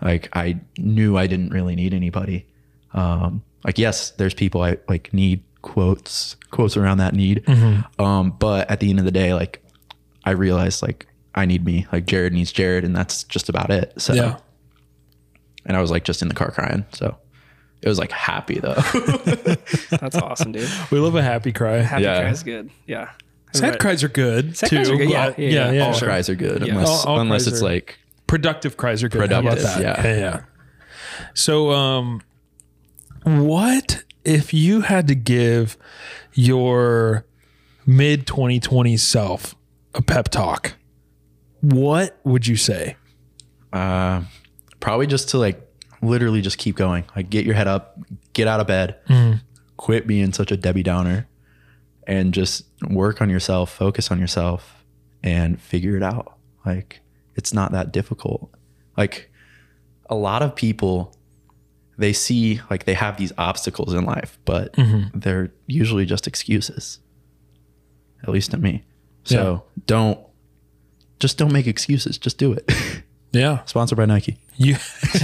Like 0.00 0.28
I 0.32 0.60
knew 0.78 1.16
I 1.16 1.26
didn't 1.26 1.50
really 1.50 1.74
need 1.74 1.92
anybody. 1.94 2.46
Um, 2.92 3.42
like 3.64 3.78
yes, 3.78 4.10
there's 4.12 4.34
people 4.34 4.62
I 4.62 4.76
like 4.88 5.12
need 5.12 5.42
quotes, 5.62 6.36
quotes 6.50 6.76
around 6.76 6.98
that 6.98 7.14
need. 7.14 7.42
Um, 7.98 8.30
but 8.38 8.70
at 8.70 8.78
the 8.80 8.90
end 8.90 8.98
of 9.00 9.04
the 9.04 9.10
day, 9.10 9.34
like 9.34 9.60
I 10.24 10.30
realized 10.32 10.82
like 10.82 11.06
I 11.34 11.46
need 11.46 11.64
me. 11.64 11.86
Like 11.90 12.06
Jared 12.06 12.32
needs 12.32 12.52
Jared, 12.52 12.84
and 12.84 12.94
that's 12.94 13.24
just 13.24 13.48
about 13.48 13.70
it. 13.70 13.92
So 14.00 14.12
Yeah. 14.14 14.36
and 15.66 15.76
I 15.76 15.80
was 15.80 15.90
like 15.90 16.04
just 16.04 16.22
in 16.22 16.28
the 16.28 16.34
car 16.34 16.52
crying. 16.52 16.84
So 16.92 17.16
it 17.84 17.88
was 17.88 17.98
like 17.98 18.10
happy 18.10 18.58
though. 18.58 18.74
That's 20.00 20.16
awesome, 20.16 20.52
dude. 20.52 20.68
We 20.90 20.98
love 20.98 21.14
a 21.14 21.22
happy 21.22 21.52
cry. 21.52 21.76
Happy 21.78 22.02
Yeah. 22.04 22.20
cry 22.22 22.30
is 22.30 22.42
good. 22.42 22.70
Yeah. 22.86 23.10
Sad 23.52 23.70
Right. 23.70 23.78
cries 23.80 24.02
are 24.02 24.08
good 24.08 24.56
Sad 24.56 24.70
too. 24.70 24.76
cries 24.76 24.90
are 24.90 24.96
good, 24.96 25.10
yeah. 25.10 25.26
Yeah, 25.28 25.34
yeah, 25.36 25.48
yeah. 25.48 25.70
yeah, 25.72 25.86
all 25.86 25.92
sure. 25.92 26.08
cries 26.08 26.28
are 26.28 26.34
good 26.34 26.62
unless 26.62 26.88
All- 26.88 27.14
all 27.14 27.20
unless 27.20 27.46
it's 27.46 27.62
like 27.62 27.98
Productive 28.26 28.76
cries 28.76 29.02
are 29.04 29.08
good. 29.08 29.30
How 29.30 29.38
about 29.40 29.58
Productive, 29.58 29.82
that? 29.84 30.04
yeah. 30.04 30.12
yeah, 30.14 30.18
yeah. 30.18 30.40
So, 31.34 31.70
um, 31.70 32.20
what 33.22 34.02
if 34.24 34.52
you 34.54 34.80
had 34.80 35.06
to 35.08 35.14
give 35.14 35.76
your 36.32 37.24
mid 37.86 38.26
2020 38.26 38.96
self 38.96 39.54
a 39.94 40.02
pep 40.02 40.28
talk? 40.30 40.74
What 41.60 42.18
would 42.24 42.46
you 42.46 42.56
say? 42.56 42.96
uh, 43.72 44.22
probably 44.80 45.06
just 45.06 45.28
to 45.30 45.38
like 45.38 45.60
literally 46.06 46.40
just 46.40 46.58
keep 46.58 46.76
going. 46.76 47.04
Like 47.14 47.30
get 47.30 47.44
your 47.44 47.54
head 47.54 47.66
up, 47.66 47.98
get 48.32 48.48
out 48.48 48.60
of 48.60 48.66
bed, 48.66 48.96
mm-hmm. 49.08 49.38
quit 49.76 50.06
being 50.06 50.32
such 50.32 50.50
a 50.50 50.56
Debbie 50.56 50.82
Downer, 50.82 51.26
and 52.06 52.34
just 52.34 52.64
work 52.88 53.20
on 53.20 53.30
yourself, 53.30 53.72
focus 53.72 54.10
on 54.10 54.18
yourself, 54.18 54.84
and 55.22 55.60
figure 55.60 55.96
it 55.96 56.02
out. 56.02 56.38
Like 56.64 57.00
it's 57.34 57.52
not 57.52 57.72
that 57.72 57.92
difficult. 57.92 58.50
Like 58.96 59.30
a 60.06 60.14
lot 60.14 60.42
of 60.42 60.54
people 60.54 61.16
they 61.96 62.12
see 62.12 62.60
like 62.70 62.84
they 62.84 62.94
have 62.94 63.16
these 63.16 63.32
obstacles 63.38 63.94
in 63.94 64.04
life, 64.04 64.38
but 64.44 64.72
mm-hmm. 64.74 65.18
they're 65.18 65.52
usually 65.66 66.04
just 66.04 66.26
excuses. 66.26 66.98
At 68.22 68.30
least 68.30 68.52
to 68.52 68.56
me. 68.56 68.84
So 69.24 69.64
don't 69.86 70.18
just 71.20 71.38
don't 71.38 71.52
make 71.52 71.66
excuses. 71.66 72.18
Just 72.18 72.38
do 72.38 72.52
it. 72.52 72.70
Yeah, 73.34 73.64
Sponsored 73.64 73.98
by 73.98 74.06
Nike. 74.06 74.38
You. 74.56 74.76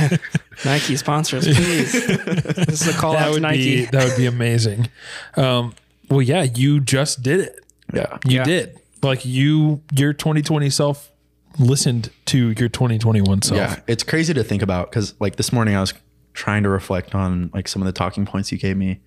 Nike 0.64 0.96
sponsors, 0.96 1.44
please. 1.44 1.92
this 2.06 2.82
is 2.86 2.88
a 2.94 2.98
call 2.98 3.12
that 3.12 3.22
out 3.22 3.26
to 3.26 3.32
would 3.32 3.42
Nike. 3.42 3.76
be 3.76 3.84
that 3.86 4.04
would 4.08 4.16
be 4.16 4.26
amazing. 4.26 4.88
Um, 5.36 5.74
well, 6.08 6.22
yeah, 6.22 6.42
you 6.42 6.80
just 6.80 7.22
did 7.22 7.40
it. 7.40 7.64
Yeah. 7.94 8.18
You 8.26 8.36
Yeah. 8.38 8.44
did. 8.44 8.78
Like 9.02 9.24
you, 9.24 9.82
your 9.94 10.12
2020 10.12 10.68
self 10.70 11.10
listened 11.58 12.10
to 12.26 12.48
your 12.50 12.68
2021 12.68 13.42
self. 13.42 13.56
Yeah. 13.58 13.80
It's 13.86 14.02
crazy 14.02 14.34
to 14.34 14.44
think 14.44 14.62
about 14.62 14.90
because 14.90 15.14
like 15.20 15.36
this 15.36 15.52
morning 15.52 15.74
I 15.74 15.80
was 15.80 15.94
trying 16.34 16.62
to 16.64 16.68
reflect 16.68 17.14
on 17.14 17.50
like 17.54 17.66
some 17.68 17.80
of 17.82 17.86
the 17.86 17.92
talking 17.92 18.26
points 18.26 18.52
you 18.52 18.58
gave 18.58 18.76
me. 18.76 19.00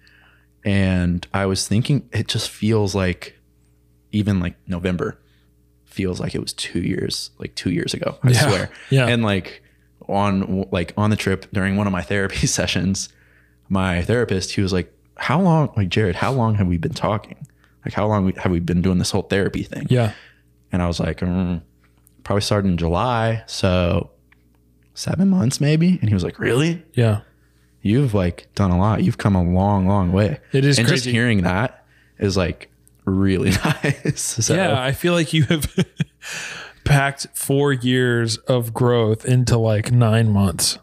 And 0.66 1.28
I 1.34 1.46
was 1.46 1.68
thinking 1.68 2.10
it 2.12 2.28
just 2.28 2.50
feels 2.50 2.96
like 2.96 3.38
even 4.12 4.40
like 4.40 4.56
November 4.68 5.20
feels 5.86 6.20
like 6.20 6.34
it 6.36 6.40
was 6.42 6.54
two 6.54 6.80
years, 6.82 7.32
like 7.38 7.54
two 7.56 7.70
years 7.72 7.94
ago. 7.94 8.18
I 8.24 8.32
Yeah. 8.32 8.40
swear. 8.48 8.70
Yeah. 8.90 9.08
And 9.08 9.24
like 9.24 9.63
on 10.08 10.66
like 10.72 10.94
on 10.98 11.10
the 11.10 11.16
trip 11.16 11.46
during 11.54 11.76
one 11.76 11.88
of 11.88 11.94
my 11.94 12.02
therapy 12.12 12.48
sessions, 12.48 13.10
my 13.70 14.02
therapist, 14.04 14.52
he 14.52 14.62
was 14.62 14.74
like, 14.74 14.92
How 15.18 15.40
long 15.42 15.72
like 15.76 15.90
Jared, 15.90 16.16
how 16.16 16.32
long 16.32 16.56
have 16.56 16.68
we 16.68 16.78
been 16.78 16.94
talking? 16.94 17.48
Like 17.86 17.94
how 17.94 18.08
long 18.08 18.32
have 18.34 18.52
we 18.52 18.60
been 18.60 18.82
doing 18.82 18.98
this 18.98 19.12
whole 19.12 19.24
therapy 19.24 19.64
thing? 19.64 19.88
Yeah. 19.90 20.14
And 20.72 20.82
I 20.82 20.88
was 20.88 21.00
like, 21.00 21.20
mm, 21.20 21.62
probably 22.24 22.42
started 22.42 22.70
in 22.70 22.78
July. 22.78 23.44
So 23.46 24.10
seven 24.94 25.30
months 25.30 25.60
maybe. 25.60 25.98
And 26.00 26.08
he 26.10 26.14
was 26.14 26.24
like, 26.24 26.40
really? 26.40 26.82
Yeah. 26.94 27.22
You've 27.82 28.14
like 28.14 28.48
done 28.56 28.72
a 28.72 28.78
lot. 28.80 29.04
You've 29.04 29.18
come 29.18 29.36
a 29.36 29.44
long, 29.44 29.86
long 29.88 30.14
way. 30.14 30.40
It 30.54 30.64
is 30.64 30.80
And 30.80 30.88
just 30.88 31.04
hearing 31.06 31.42
that 31.42 31.86
is 32.18 32.38
like 32.38 32.70
really 33.04 33.50
nice. 33.84 34.22
So, 34.46 34.56
Yeah. 34.56 34.82
I 34.82 34.94
feel 34.94 35.12
like 35.14 35.34
you 35.34 35.44
have 35.44 35.70
packed 36.86 37.28
four 37.34 37.74
years 37.74 38.38
of 38.38 38.74
growth 38.74 39.26
into 39.26 39.58
like 39.58 39.92
nine 39.92 40.30
months. 40.32 40.78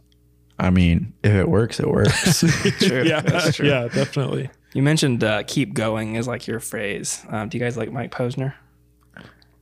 I 0.58 0.70
mean, 0.70 1.14
if 1.22 1.32
it 1.32 1.48
works, 1.48 1.80
it 1.80 1.88
works. 1.88 2.40
True. 2.80 3.04
That's 3.04 3.56
true. 3.56 3.66
Yeah, 3.68 3.88
definitely. 3.88 4.50
You 4.74 4.82
mentioned 4.82 5.24
uh, 5.24 5.42
"keep 5.46 5.72
going" 5.74 6.16
is 6.16 6.28
like 6.28 6.46
your 6.46 6.60
phrase. 6.60 7.24
Um, 7.28 7.48
do 7.48 7.56
you 7.58 7.64
guys 7.64 7.76
like 7.78 7.90
Mike 7.90 8.12
Posner? 8.12 8.52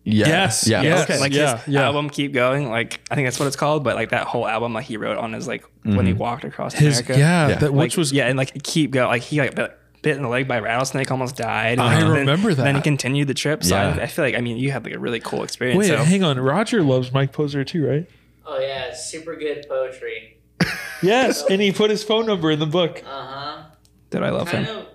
yeah. 0.05 0.27
Yes, 0.27 0.67
Yeah. 0.67 0.83
yes. 0.83 1.05
Okay. 1.09 1.21
Like 1.21 1.33
Yeah, 1.33 1.59
his 1.59 1.75
yeah. 1.75 1.83
album 1.85 2.11
"Keep 2.11 2.33
Going." 2.33 2.69
Like 2.69 3.01
I 3.11 3.15
think 3.15 3.27
that's 3.27 3.39
what 3.39 3.47
it's 3.47 3.57
called. 3.57 3.85
But 3.85 3.95
like 3.95 4.11
that 4.11 4.27
whole 4.27 4.47
album, 4.49 4.73
like 4.75 4.87
he 4.87 4.97
wrote 4.97 5.19
on 5.19 5.33
his 5.33 5.47
like 5.47 5.65
when 5.85 6.05
he 6.07 6.13
walked 6.13 6.45
across 6.45 6.75
His, 6.75 6.99
America. 7.01 7.19
yeah, 7.19 7.49
Yeah. 7.49 7.55
That, 7.57 7.73
Like, 7.73 7.85
which 7.85 7.97
was, 7.97 8.13
yeah, 8.13 8.27
and 8.27 8.37
like 8.37 8.63
keep 8.65 8.91
going. 8.91 9.09
Like 9.09 9.23
he 9.23 9.41
like 9.41 9.55
bit, 9.55 9.79
bit 10.03 10.17
in 10.17 10.23
the 10.23 10.29
leg 10.29 10.47
by 10.49 10.57
a 10.59 10.63
rattlesnake, 10.63 11.11
almost 11.11 11.37
died. 11.37 11.79
I 11.79 11.95
And 12.01 12.03
then- 12.03 12.19
remember 12.21 12.55
that. 12.55 12.63
Then 12.63 12.77
he 12.77 12.81
continued 12.81 13.29
the 13.29 13.35
trip. 13.35 13.65
So 13.65 13.75
Yeah. 13.75 13.97
I, 13.99 14.03
I 14.03 14.07
feel 14.07 14.25
like 14.25 14.35
I 14.35 14.41
mean 14.41 14.57
you 14.57 14.71
had 14.71 14.85
like 14.85 14.95
a 14.95 14.99
really 14.99 15.21
cool 15.21 15.43
experience. 15.43 15.79
wait, 15.79 15.89
so. 15.89 15.97
hang 15.99 16.23
on. 16.25 16.39
Roger 16.39 16.83
loves 16.83 17.13
Mike 17.13 17.33
Posner 17.33 17.67
too, 17.67 17.87
right? 17.87 18.07
Oh 18.47 18.59
yeah, 18.59 18.95
super 18.95 19.37
good 19.37 19.67
poetry. 19.69 20.39
Yes. 21.03 21.45
and 21.49 21.61
he 21.63 21.71
put 21.71 21.91
his 21.91 22.03
phone 22.03 22.27
number 22.27 22.51
in 22.51 22.59
the 22.59 22.67
book. 22.67 23.03
Uh 23.07 23.27
huh. 23.27 23.63
Did 24.11 24.23
I 24.25 24.31
love 24.31 24.49
Kind 24.51 24.67
him? 24.67 24.77
of, 24.79 24.87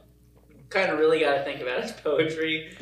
kind 0.70 0.92
of 0.92 1.00
really 1.00 1.20
got 1.20 1.36
to 1.38 1.44
think 1.44 1.62
about 1.62 1.82
his 1.84 1.92
poetry, 1.94 2.76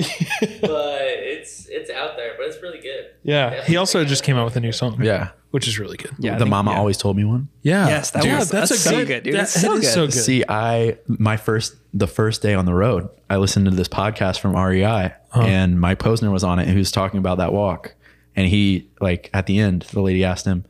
but 0.62 1.02
it's 1.04 1.68
it's 1.70 1.90
out 1.92 2.16
there. 2.18 2.34
But 2.38 2.48
it's 2.48 2.62
really 2.62 2.80
good. 2.80 3.08
Yeah. 3.24 3.64
He 3.66 3.76
also 3.78 4.04
just 4.06 4.24
came 4.24 4.38
out 4.38 4.46
with 4.46 4.56
a 4.56 4.60
new 4.60 4.72
song, 4.72 4.98
Yeah. 5.04 5.32
Which 5.52 5.68
is 5.68 5.78
really 5.80 5.98
good. 5.98 6.12
Yeah, 6.20 6.34
the 6.34 6.40
think- 6.40 6.50
mama 6.50 6.72
yeah. 6.72 6.78
always 6.80 6.98
told 6.98 7.16
me 7.18 7.24
one. 7.24 7.48
Yeah. 7.62 7.88
Yes, 7.88 8.12
that 8.12 8.24
Dude, 8.24 8.34
was- 8.40 8.50
that's 8.50 8.80
so 8.80 9.06
good, 9.06 9.24
dude. 9.24 9.34
That, 9.36 9.40
That's 9.40 9.62
so 9.62 9.74
it 9.74 9.80
is 9.80 9.82
good. 9.86 9.94
so 9.94 10.06
good. 10.08 10.14
See, 10.14 10.44
I 10.50 10.98
my 11.08 11.38
first 11.38 11.76
the 11.94 12.08
first 12.08 12.42
day 12.42 12.54
on 12.54 12.66
the 12.66 12.74
road, 12.74 13.10
I 13.30 13.38
listened 13.38 13.66
to 13.66 13.72
this 13.72 13.88
podcast 13.90 14.40
from 14.40 14.56
REI, 14.56 15.14
and 15.34 15.80
Mike 15.80 16.00
Posner 16.00 16.32
was 16.32 16.44
on 16.44 16.58
it. 16.60 16.64
And 16.64 16.72
he 16.72 16.78
was 16.78 16.92
talking 16.92 17.18
about 17.20 17.38
that 17.38 17.54
walk, 17.54 17.94
and 18.36 18.48
he 18.48 18.90
like 19.00 19.30
at 19.34 19.46
the 19.46 19.60
end, 19.60 19.84
the 19.92 20.02
lady 20.02 20.24
asked 20.24 20.46
him, 20.46 20.66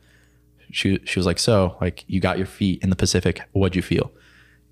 she 0.72 0.98
she 1.04 1.18
was 1.18 1.26
like, 1.26 1.38
"So, 1.38 1.76
like, 1.80 2.04
you 2.08 2.18
got 2.20 2.38
your 2.38 2.46
feet 2.46 2.82
in 2.82 2.90
the 2.90 2.96
Pacific. 2.96 3.40
What'd 3.52 3.76
you 3.76 3.82
feel?" 3.82 4.10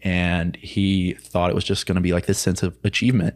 And 0.03 0.57
he 0.57 1.13
thought 1.21 1.51
it 1.51 1.55
was 1.55 1.63
just 1.65 1.87
going 1.87 1.97
to 1.97 2.01
be 2.01 2.13
like 2.13 2.25
this 2.27 2.39
sense 2.39 2.63
of 2.63 2.77
achievement, 2.85 3.35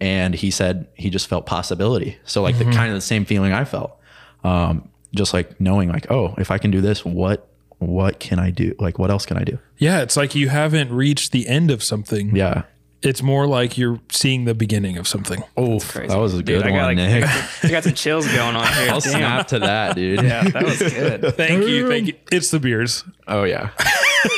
and 0.00 0.34
he 0.34 0.50
said 0.50 0.88
he 0.94 1.10
just 1.10 1.26
felt 1.28 1.46
possibility. 1.46 2.18
So 2.24 2.42
like 2.42 2.58
the 2.58 2.64
kind 2.64 2.88
of 2.88 2.94
the 2.96 3.00
same 3.00 3.24
feeling 3.24 3.52
I 3.52 3.64
felt, 3.64 3.96
um, 4.42 4.88
just 5.16 5.34
like 5.34 5.60
knowing 5.60 5.88
like, 5.88 6.10
oh, 6.10 6.34
if 6.38 6.50
I 6.50 6.58
can 6.58 6.70
do 6.70 6.80
this, 6.80 7.04
what 7.04 7.48
what 7.78 8.20
can 8.20 8.38
I 8.38 8.50
do? 8.50 8.74
Like, 8.78 8.98
what 8.98 9.10
else 9.10 9.26
can 9.26 9.36
I 9.36 9.44
do? 9.44 9.58
Yeah. 9.76 10.00
It's 10.00 10.16
like 10.16 10.34
you 10.34 10.48
haven't 10.48 10.92
reached 10.92 11.32
the 11.32 11.46
end 11.46 11.70
of 11.70 11.82
something. 11.82 12.34
Yeah. 12.34 12.62
It's 13.02 13.22
more 13.22 13.46
like 13.46 13.76
you're 13.76 14.00
seeing 14.10 14.46
the 14.46 14.54
beginning 14.54 14.96
of 14.96 15.06
something. 15.06 15.42
Oh, 15.56 15.78
that 15.78 16.16
was 16.18 16.32
a 16.32 16.38
Dude, 16.38 16.62
good 16.62 16.62
I 16.62 16.70
got, 16.70 16.86
one, 16.86 16.96
like, 16.96 16.96
Nick. 16.96 17.24
I 17.62 17.68
got 17.68 17.84
some 17.84 17.92
chills 17.92 18.26
going 18.26 18.56
on 18.56 18.66
here. 18.72 18.90
I'll 18.90 19.00
Damn. 19.00 19.12
snap 19.12 19.48
to 19.48 19.58
that, 19.60 19.94
dude. 19.94 20.22
Yeah, 20.24 20.48
that 20.48 20.64
was 20.64 20.78
good. 20.78 21.22
Thank 21.36 21.68
you. 21.68 21.88
Thank 21.88 22.06
you. 22.08 22.14
It's 22.32 22.50
the 22.50 22.58
beers. 22.58 23.04
Oh 23.28 23.44
yeah. 23.44 23.70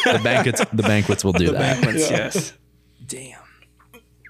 the 0.04 0.20
banquets, 0.22 0.62
the 0.72 0.82
banquets 0.82 1.24
will 1.24 1.32
do 1.32 1.52
that. 1.52 1.82
Banquets, 1.82 2.10
yes. 2.10 2.52
Damn. 3.06 3.38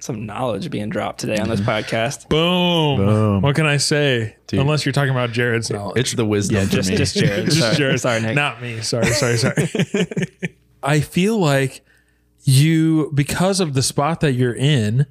Some 0.01 0.26
knowledge 0.26 0.70
being 0.70 0.90
dropped 0.90 1.18
today 1.20 1.38
on 1.38 1.49
this 1.49 1.61
podcast. 1.61 2.28
Boom. 2.28 2.96
Boom. 2.99 3.42
What 3.42 3.57
can 3.57 3.66
I 3.66 3.78
say? 3.78 4.36
Dude. 4.46 4.61
Unless 4.61 4.86
you're 4.86 4.92
talking 4.92 5.11
about 5.11 5.32
Jared's 5.32 5.70
knowledge. 5.70 5.99
It's 5.99 6.12
the 6.12 6.24
wisdom 6.24 6.66
for 6.66 6.76
Just, 6.76 6.90
me. 6.90 6.96
just 6.96 7.16
Jared. 7.16 7.44
Just 7.46 7.59
sorry, 7.59 7.76
Jared. 7.76 8.01
sorry, 8.01 8.20
Nick. 8.20 8.34
Not 8.36 8.62
me. 8.62 8.80
Sorry, 8.82 9.07
sorry, 9.07 9.36
sorry. 9.36 9.68
I 10.82 11.01
feel 11.01 11.38
like 11.38 11.84
you, 12.44 13.11
because 13.12 13.59
of 13.61 13.74
the 13.74 13.82
spot 13.82 14.20
that 14.20 14.32
you're 14.32 14.55
in, 14.55 15.07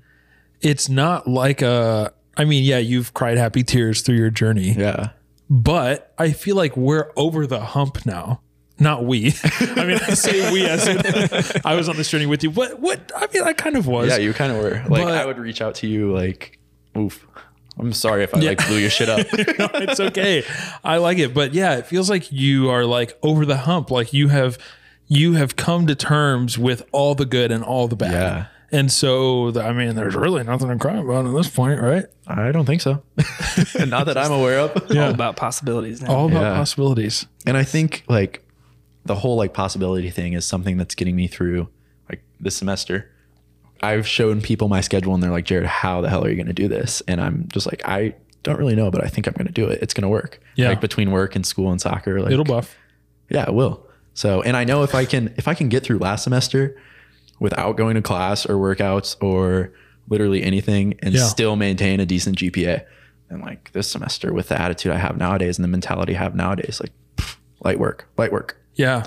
it's 0.61 0.87
not 0.89 1.27
like 1.27 1.61
a. 1.61 2.13
I 2.37 2.45
mean, 2.45 2.63
yeah, 2.63 2.77
you've 2.77 3.13
cried 3.13 3.37
happy 3.37 3.63
tears 3.63 4.01
through 4.01 4.15
your 4.15 4.29
journey, 4.29 4.71
yeah. 4.71 5.09
but 5.49 6.13
I 6.17 6.31
feel 6.31 6.55
like 6.55 6.77
we're 6.77 7.11
over 7.15 7.45
the 7.47 7.59
hump 7.59 8.05
now. 8.05 8.41
Not 8.79 9.05
we. 9.05 9.33
I 9.59 9.85
mean, 9.85 9.99
I 10.07 10.13
say 10.13 10.51
we 10.51 10.65
as 10.65 10.87
in 10.87 11.01
I 11.65 11.75
was 11.75 11.89
on 11.89 11.97
this 11.97 12.09
journey 12.09 12.25
with 12.27 12.43
you. 12.43 12.51
What? 12.51 12.79
What? 12.79 13.11
I 13.15 13.27
mean, 13.33 13.43
I 13.43 13.53
kind 13.53 13.75
of 13.75 13.87
was. 13.87 14.09
Yeah, 14.09 14.17
you 14.17 14.33
kind 14.33 14.51
of 14.51 14.59
were. 14.59 14.83
Like 14.87 15.03
But- 15.05 15.15
I 15.17 15.25
would 15.25 15.39
reach 15.39 15.61
out 15.61 15.75
to 15.75 15.87
you 15.87 16.13
like, 16.13 16.59
oof. 16.97 17.25
I'm 17.79 17.93
sorry 17.93 18.23
if 18.23 18.33
I 18.33 18.39
like 18.39 18.65
blew 18.67 18.77
your 18.77 18.89
shit 18.89 19.07
up. 19.07 19.19
no, 19.59 19.69
it's 19.75 19.99
okay. 19.99 20.43
I 20.83 20.97
like 20.97 21.19
it, 21.19 21.31
but 21.35 21.53
yeah, 21.53 21.75
it 21.77 21.85
feels 21.85 22.09
like 22.09 22.31
you 22.31 22.71
are 22.71 22.85
like 22.85 23.15
over 23.21 23.45
the 23.45 23.57
hump. 23.57 23.91
Like 23.91 24.13
you 24.13 24.29
have 24.29 24.57
you 25.07 25.33
have 25.33 25.55
come 25.55 25.85
to 25.85 25.93
terms 25.93 26.57
with 26.57 26.81
all 26.91 27.13
the 27.13 27.25
good 27.25 27.51
and 27.51 27.63
all 27.63 27.87
the 27.87 27.95
bad. 27.95 28.11
Yeah. 28.11 28.45
And 28.71 28.91
so, 28.91 29.51
the, 29.51 29.63
I 29.63 29.73
mean, 29.73 29.95
there's 29.95 30.15
really 30.15 30.43
nothing 30.43 30.67
to 30.69 30.75
cry 30.77 30.97
about 30.97 31.25
at 31.27 31.33
this 31.33 31.49
point, 31.49 31.79
right? 31.79 32.05
I 32.25 32.51
don't 32.51 32.65
think 32.65 32.81
so. 32.81 33.01
And 33.79 33.89
not 33.91 34.07
that 34.07 34.17
I'm 34.17 34.31
aware 34.31 34.59
of. 34.59 34.91
All 34.91 35.09
about 35.11 35.35
possibilities 35.37 36.01
now. 36.01 36.13
All 36.13 36.25
about 36.25 36.41
Yeah. 36.41 36.55
possibilities. 36.57 37.27
And 37.45 37.55
I 37.55 37.63
think 37.63 38.03
like 38.09 38.43
the 39.07 39.15
whole 39.15 39.35
like 39.37 39.53
possibility 39.53 40.09
thing 40.09 40.33
is 40.33 40.45
something 40.45 40.77
that's 40.77 40.95
getting 40.95 41.15
me 41.15 41.27
through 41.27 41.69
like 42.09 42.23
this 42.39 42.55
semester. 42.55 43.11
I've 43.81 44.07
shown 44.07 44.41
people 44.41 44.67
my 44.69 44.81
schedule 44.81 45.13
and 45.13 45.21
they're 45.21 45.31
like, 45.31 45.45
Jared, 45.45 45.65
how 45.65 46.01
the 46.01 46.09
hell 46.09 46.23
are 46.25 46.29
you 46.29 46.35
going 46.35 46.47
to 46.47 46.53
do 46.53 46.67
this? 46.67 47.01
And 47.07 47.21
I'm 47.21 47.47
just 47.49 47.67
like, 47.67 47.81
I 47.85 48.15
don't 48.43 48.57
really 48.57 48.75
know, 48.75 48.89
but 48.89 49.03
I 49.03 49.07
think 49.07 49.27
I'm 49.27 49.33
going 49.33 49.47
to 49.47 49.53
do 49.53 49.67
it. 49.67 49.79
It's 49.81 49.93
going 49.93 50.03
to 50.03 50.09
work. 50.09 50.39
Yeah. 50.55 50.69
Like 50.69 50.81
between 50.81 51.11
work 51.11 51.35
and 51.35 51.45
school 51.45 51.71
and 51.71 51.79
soccer, 51.79 52.19
like 52.21 52.31
It'll 52.31 52.45
buff. 52.45 52.75
Yeah, 53.29 53.43
it 53.47 53.53
will. 53.53 53.85
So, 54.13 54.41
and 54.41 54.57
I 54.57 54.63
know 54.63 54.81
if 54.83 54.95
I 54.95 55.05
can 55.05 55.33
if 55.37 55.47
I 55.47 55.53
can 55.53 55.69
get 55.69 55.83
through 55.83 55.99
last 55.99 56.23
semester 56.23 56.75
without 57.39 57.77
going 57.77 57.95
to 57.95 58.01
class 58.01 58.45
or 58.47 58.55
workouts 58.55 59.15
or 59.21 59.73
literally 60.09 60.41
anything 60.41 60.95
and 61.03 61.13
Yeah. 61.13 61.25
still 61.25 61.55
maintain 61.55 61.99
a 61.99 62.05
decent 62.05 62.37
GPA, 62.39 62.83
then 63.29 63.41
like 63.41 63.71
this 63.73 63.87
semester 63.87 64.33
with 64.33 64.47
the 64.49 64.59
attitude 64.59 64.91
I 64.91 64.97
have 64.97 65.17
nowadays 65.17 65.57
and 65.59 65.63
the 65.63 65.67
mentality 65.67 66.15
I 66.15 66.19
have 66.19 66.33
nowadays, 66.33 66.79
like 66.79 66.93
pff, 67.17 67.35
light 67.63 67.77
work, 67.79 68.07
light 68.17 68.31
work. 68.31 68.57
Yeah. 68.77 69.05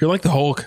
You're 0.00 0.10
like 0.10 0.22
the 0.22 0.30
Hulk. 0.30 0.66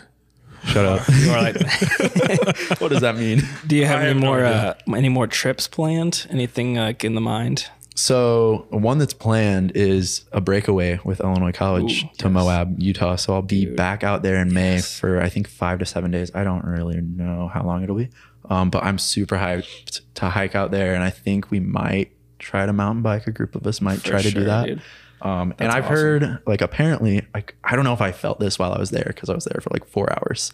Shut 0.65 0.85
up. 0.85 1.07
You 1.13 1.31
are 1.31 1.41
like, 1.41 1.55
what 2.81 2.89
does 2.89 3.01
that 3.01 3.15
mean? 3.17 3.41
do 3.67 3.75
you 3.75 3.85
have 3.85 3.99
I 3.99 4.01
any 4.01 4.07
have 4.09 4.17
no 4.17 4.25
more 4.27 4.45
idea. 4.45 4.75
uh, 4.87 4.93
any 4.95 5.09
more 5.09 5.27
trips 5.27 5.67
planned? 5.67 6.25
Anything 6.29 6.75
like 6.75 7.03
in 7.03 7.15
the 7.15 7.21
mind? 7.21 7.67
So 7.95 8.65
one 8.69 8.97
that's 8.97 9.13
planned 9.13 9.73
is 9.75 10.23
a 10.31 10.39
breakaway 10.41 10.99
with 11.03 11.19
Illinois 11.19 11.51
College 11.51 12.03
Ooh, 12.05 12.09
to 12.19 12.25
yes. 12.27 12.31
Moab, 12.33 12.75
Utah. 12.79 13.15
So 13.17 13.33
I'll 13.33 13.41
be 13.41 13.65
back 13.65 14.03
out 14.03 14.21
there 14.23 14.37
in 14.37 14.53
May 14.53 14.79
for 14.81 15.21
I 15.21 15.27
think 15.29 15.47
five 15.49 15.79
to 15.79 15.85
seven 15.85 16.09
days. 16.11 16.31
I 16.33 16.43
don't 16.45 16.63
really 16.63 17.01
know 17.01 17.49
how 17.53 17.63
long 17.63 17.83
it'll 17.83 17.97
be, 17.97 18.09
um, 18.49 18.69
but 18.69 18.83
I'm 18.83 18.97
super 18.97 19.35
hyped 19.37 20.01
to 20.15 20.29
hike 20.29 20.55
out 20.55 20.71
there, 20.71 20.93
and 20.95 21.03
I 21.03 21.09
think 21.09 21.51
we 21.51 21.59
might 21.59 22.11
try 22.39 22.65
to 22.65 22.71
mountain 22.71 23.01
bike. 23.01 23.27
A 23.27 23.31
group 23.31 23.53
of 23.55 23.67
us 23.67 23.81
might 23.81 24.01
try 24.01 24.21
to 24.21 24.29
sure, 24.31 24.41
do 24.41 24.45
that. 24.45 24.65
dude. 24.67 24.81
Um, 25.21 25.53
and 25.59 25.71
I've 25.71 25.85
awesome. 25.85 25.95
heard 25.95 26.39
like 26.45 26.61
apparently 26.61 27.25
like 27.33 27.55
I 27.63 27.75
don't 27.75 27.83
know 27.83 27.93
if 27.93 28.01
I 28.01 28.11
felt 28.11 28.39
this 28.39 28.57
while 28.57 28.73
I 28.73 28.79
was 28.79 28.89
there 28.89 29.05
because 29.07 29.29
I 29.29 29.35
was 29.35 29.45
there 29.45 29.59
for 29.61 29.69
like 29.71 29.85
four 29.85 30.11
hours. 30.11 30.53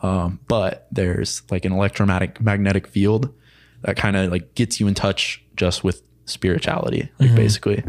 Um, 0.00 0.40
but 0.48 0.86
there's 0.92 1.42
like 1.50 1.64
an 1.64 1.72
electromagnetic 1.72 2.40
magnetic 2.40 2.86
field 2.86 3.32
that 3.82 3.96
kind 3.96 4.16
of 4.16 4.30
like 4.30 4.54
gets 4.54 4.80
you 4.80 4.86
in 4.86 4.94
touch 4.94 5.42
just 5.56 5.84
with 5.84 6.02
spirituality, 6.26 7.10
like 7.18 7.34
basically. 7.34 7.82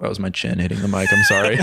That 0.00 0.08
was 0.08 0.18
my 0.18 0.30
chin 0.30 0.58
hitting 0.58 0.80
the 0.80 0.88
mic. 0.88 1.08
I'm 1.12 1.22
sorry. 1.22 1.58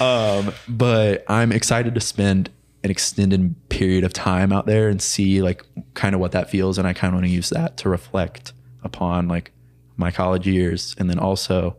um, 0.00 0.54
but 0.68 1.24
I'm 1.28 1.50
excited 1.50 1.94
to 1.94 2.00
spend 2.00 2.50
an 2.82 2.90
extended 2.90 3.54
period 3.70 4.04
of 4.04 4.12
time 4.12 4.52
out 4.52 4.66
there 4.66 4.90
and 4.90 5.00
see 5.00 5.40
like 5.40 5.64
kind 5.94 6.14
of 6.14 6.20
what 6.20 6.32
that 6.32 6.50
feels, 6.50 6.76
and 6.76 6.86
I 6.86 6.92
kind 6.92 7.14
of 7.14 7.14
want 7.14 7.26
to 7.26 7.32
use 7.32 7.48
that 7.48 7.78
to 7.78 7.88
reflect 7.88 8.52
upon 8.82 9.28
like 9.28 9.50
my 9.96 10.10
college 10.10 10.46
years, 10.46 10.94
and 10.98 11.08
then 11.08 11.18
also 11.18 11.76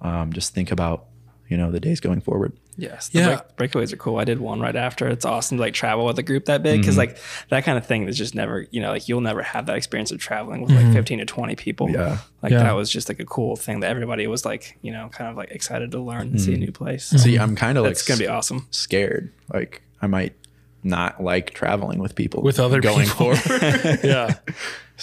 um, 0.00 0.32
just 0.32 0.54
think 0.54 0.70
about 0.70 1.06
you 1.48 1.56
know 1.56 1.70
the 1.70 1.80
days 1.80 2.00
going 2.00 2.20
forward. 2.20 2.52
Yes. 2.76 3.08
The 3.08 3.18
Yeah. 3.18 3.40
break, 3.56 3.70
breakaways 3.70 3.92
are 3.92 3.96
cool. 3.96 4.18
I 4.18 4.24
did 4.24 4.40
one 4.40 4.60
right 4.60 4.74
after. 4.74 5.06
It's 5.08 5.24
awesome 5.24 5.58
to 5.58 5.60
like 5.60 5.74
travel 5.74 6.06
with 6.06 6.18
a 6.18 6.22
group 6.22 6.46
that 6.46 6.62
big 6.62 6.80
because 6.80 6.94
mm-hmm. 6.94 7.12
like 7.14 7.18
that 7.50 7.64
kind 7.64 7.76
of 7.76 7.86
thing 7.86 8.08
is 8.08 8.16
just 8.16 8.34
never, 8.34 8.66
you 8.70 8.80
know, 8.80 8.90
like 8.90 9.08
you'll 9.08 9.20
never 9.20 9.42
have 9.42 9.66
that 9.66 9.76
experience 9.76 10.10
of 10.10 10.18
traveling 10.18 10.62
with 10.62 10.70
like 10.70 10.84
mm-hmm. 10.86 10.94
15 10.94 11.18
to 11.18 11.24
20 11.26 11.56
people. 11.56 11.90
Yeah. 11.90 12.18
Like 12.42 12.52
Yeah. 12.52 12.62
that 12.62 12.72
was 12.72 12.90
just 12.90 13.08
like 13.08 13.20
a 13.20 13.24
cool 13.24 13.56
thing 13.56 13.80
that 13.80 13.90
everybody 13.90 14.26
was 14.26 14.44
like, 14.44 14.78
you 14.80 14.90
know, 14.90 15.10
kind 15.10 15.30
of 15.30 15.36
like 15.36 15.50
excited 15.50 15.90
to 15.90 16.00
learn 16.00 16.28
and 16.28 16.40
see 16.40 16.52
a 16.52 16.54
mm-hmm. 16.54 16.64
new 16.64 16.72
place. 16.72 17.04
See, 17.04 17.38
I'm 17.38 17.54
kind 17.56 17.76
of 17.76 17.84
like 17.84 17.90
That's 17.94 18.06
going 18.06 18.18
to 18.18 18.24
be 18.24 18.28
awesome. 18.28 18.66
scared. 18.70 19.32
Like 19.52 19.82
I 20.00 20.06
might 20.06 20.34
not 20.82 21.22
like 21.22 21.52
traveling 21.52 21.98
with 21.98 22.14
people 22.14 22.42
With 22.42 22.58
other 22.58 22.80
going 22.80 23.06
people. 23.06 23.34
forward. 23.36 24.00
Yeah. 24.02 24.34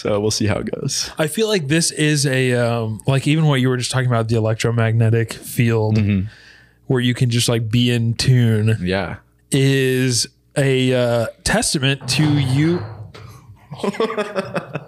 so 0.01 0.19
we'll 0.19 0.31
see 0.31 0.45
how 0.47 0.57
it 0.59 0.69
goes. 0.71 1.11
I 1.17 1.27
feel 1.27 1.47
like 1.47 1.67
this 1.67 1.91
is 1.91 2.25
a 2.25 2.53
um, 2.53 2.99
like 3.07 3.27
even 3.27 3.45
what 3.45 3.61
you 3.61 3.69
were 3.69 3.77
just 3.77 3.91
talking 3.91 4.07
about 4.07 4.27
the 4.29 4.35
electromagnetic 4.35 5.33
field 5.33 5.99
where 6.87 7.01
you 7.01 7.13
can 7.13 7.29
just 7.29 7.47
like 7.49 7.69
be 7.69 7.91
in 7.91 8.13
tune 8.15 8.77
Yeah. 8.81 9.17
is 9.51 10.27
a 10.57 10.93
uh, 10.93 11.27
testament 11.43 12.07
to 12.09 12.23
you. 12.39 12.81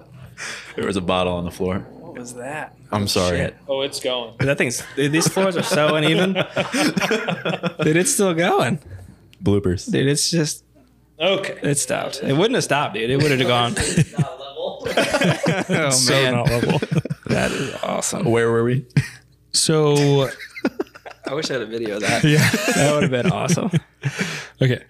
There 0.76 0.86
was 0.88 0.96
a 0.96 1.02
bottle 1.02 1.34
on 1.34 1.44
the 1.44 1.52
floor. 1.52 1.80
What 1.80 2.18
was 2.18 2.34
that? 2.36 2.76
I'm 2.94 3.08
sorry. 3.08 3.38
Shit. 3.38 3.58
Oh, 3.68 3.82
it's 3.82 4.00
going. 4.00 4.36
That 4.40 4.58
thing's, 4.58 4.82
dude, 4.96 5.12
these 5.12 5.28
floors 5.28 5.58
are 5.58 5.64
so 5.64 5.96
uneven. 5.96 6.34
dude, 6.34 7.98
it's 7.98 8.14
still 8.14 8.34
going. 8.34 8.80
Bloopers. 9.44 9.92
Dude, 9.92 10.08
it's 10.08 10.32
just, 10.32 10.64
Okay. 11.20 11.60
it 11.62 11.78
stopped. 11.78 12.24
It 12.24 12.34
wouldn't 12.34 12.56
have 12.56 12.64
stopped, 12.64 12.96
dude. 12.96 13.10
It 13.10 13.18
would 13.22 13.32
have 13.38 13.48
gone. 13.48 13.76
It's 14.86 15.70
not 15.70 15.70
level. 15.70 15.86
oh, 15.88 15.90
So 15.92 16.14
man. 16.14 16.34
not 16.34 16.50
level. 16.50 16.80
That 17.26 17.52
is 17.52 17.74
awesome. 17.82 18.26
Where 18.26 18.52
were 18.52 18.64
we? 18.66 18.86
So 19.54 20.28
I 21.26 21.34
wish 21.34 21.50
I 21.50 21.54
had 21.54 21.62
a 21.62 21.66
video 21.66 21.96
of 21.96 22.02
that. 22.02 22.24
yeah. 22.26 22.50
That 22.76 22.94
would 22.94 23.04
have 23.04 23.12
been 23.12 23.32
awesome. 23.32 23.72
Okay. 24.62 24.84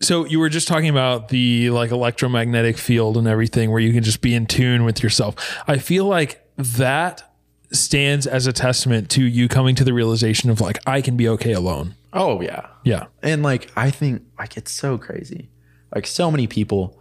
So 0.00 0.24
you 0.26 0.38
were 0.38 0.48
just 0.48 0.68
talking 0.68 0.88
about 0.88 1.28
the 1.28 1.70
like 1.70 1.90
electromagnetic 1.90 2.78
field 2.78 3.16
and 3.16 3.26
everything 3.26 3.70
where 3.70 3.80
you 3.80 3.92
can 3.92 4.02
just 4.02 4.20
be 4.20 4.34
in 4.34 4.46
tune 4.46 4.84
with 4.84 5.02
yourself. 5.02 5.34
I 5.66 5.78
feel 5.78 6.04
like 6.04 6.46
that 6.56 7.34
stands 7.72 8.26
as 8.26 8.46
a 8.46 8.52
testament 8.52 9.10
to 9.10 9.24
you 9.24 9.48
coming 9.48 9.74
to 9.74 9.84
the 9.84 9.92
realization 9.92 10.50
of 10.50 10.60
like 10.60 10.78
I 10.86 11.00
can 11.00 11.16
be 11.16 11.28
okay 11.30 11.52
alone. 11.52 11.94
Oh 12.12 12.40
yeah. 12.40 12.66
Yeah. 12.84 13.06
And 13.22 13.42
like 13.42 13.70
I 13.76 13.90
think 13.90 14.22
like 14.38 14.56
it's 14.56 14.70
so 14.72 14.96
crazy. 14.98 15.48
Like 15.94 16.06
so 16.06 16.30
many 16.30 16.46
people 16.46 16.98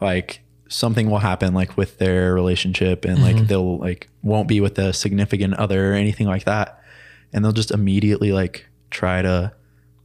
like 0.00 0.40
something 0.68 1.10
will 1.10 1.18
happen 1.18 1.54
like 1.54 1.76
with 1.76 1.98
their 1.98 2.34
relationship 2.34 3.04
and 3.04 3.22
like 3.22 3.36
mm-hmm. 3.36 3.46
they'll 3.46 3.78
like 3.78 4.08
won't 4.22 4.48
be 4.48 4.60
with 4.60 4.78
a 4.78 4.92
significant 4.92 5.54
other 5.54 5.92
or 5.92 5.94
anything 5.94 6.26
like 6.26 6.44
that. 6.44 6.82
And 7.32 7.44
they'll 7.44 7.52
just 7.52 7.70
immediately 7.70 8.32
like 8.32 8.66
try 8.90 9.22
to 9.22 9.52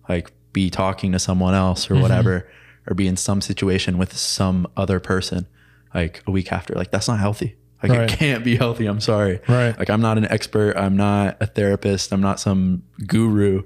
like 0.07 0.31
be 0.53 0.69
talking 0.69 1.11
to 1.11 1.19
someone 1.19 1.53
else 1.53 1.89
or 1.89 1.93
mm-hmm. 1.93 2.03
whatever 2.03 2.49
or 2.87 2.95
be 2.95 3.07
in 3.07 3.17
some 3.17 3.41
situation 3.41 3.97
with 3.97 4.15
some 4.15 4.67
other 4.75 4.99
person 4.99 5.47
like 5.93 6.23
a 6.27 6.31
week 6.31 6.51
after. 6.51 6.73
Like 6.73 6.91
that's 6.91 7.07
not 7.07 7.19
healthy. 7.19 7.55
Like 7.81 7.91
Right. 7.91 8.11
it 8.11 8.17
can't 8.17 8.43
be 8.45 8.55
healthy. 8.55 8.85
I'm 8.85 9.01
sorry. 9.01 9.41
Right. 9.47 9.77
Like 9.77 9.89
I'm 9.89 10.01
not 10.01 10.17
an 10.17 10.25
expert. 10.25 10.77
I'm 10.77 10.95
not 10.95 11.37
a 11.41 11.47
therapist. 11.47 12.13
I'm 12.13 12.21
not 12.21 12.39
some 12.39 12.83
guru, 13.05 13.63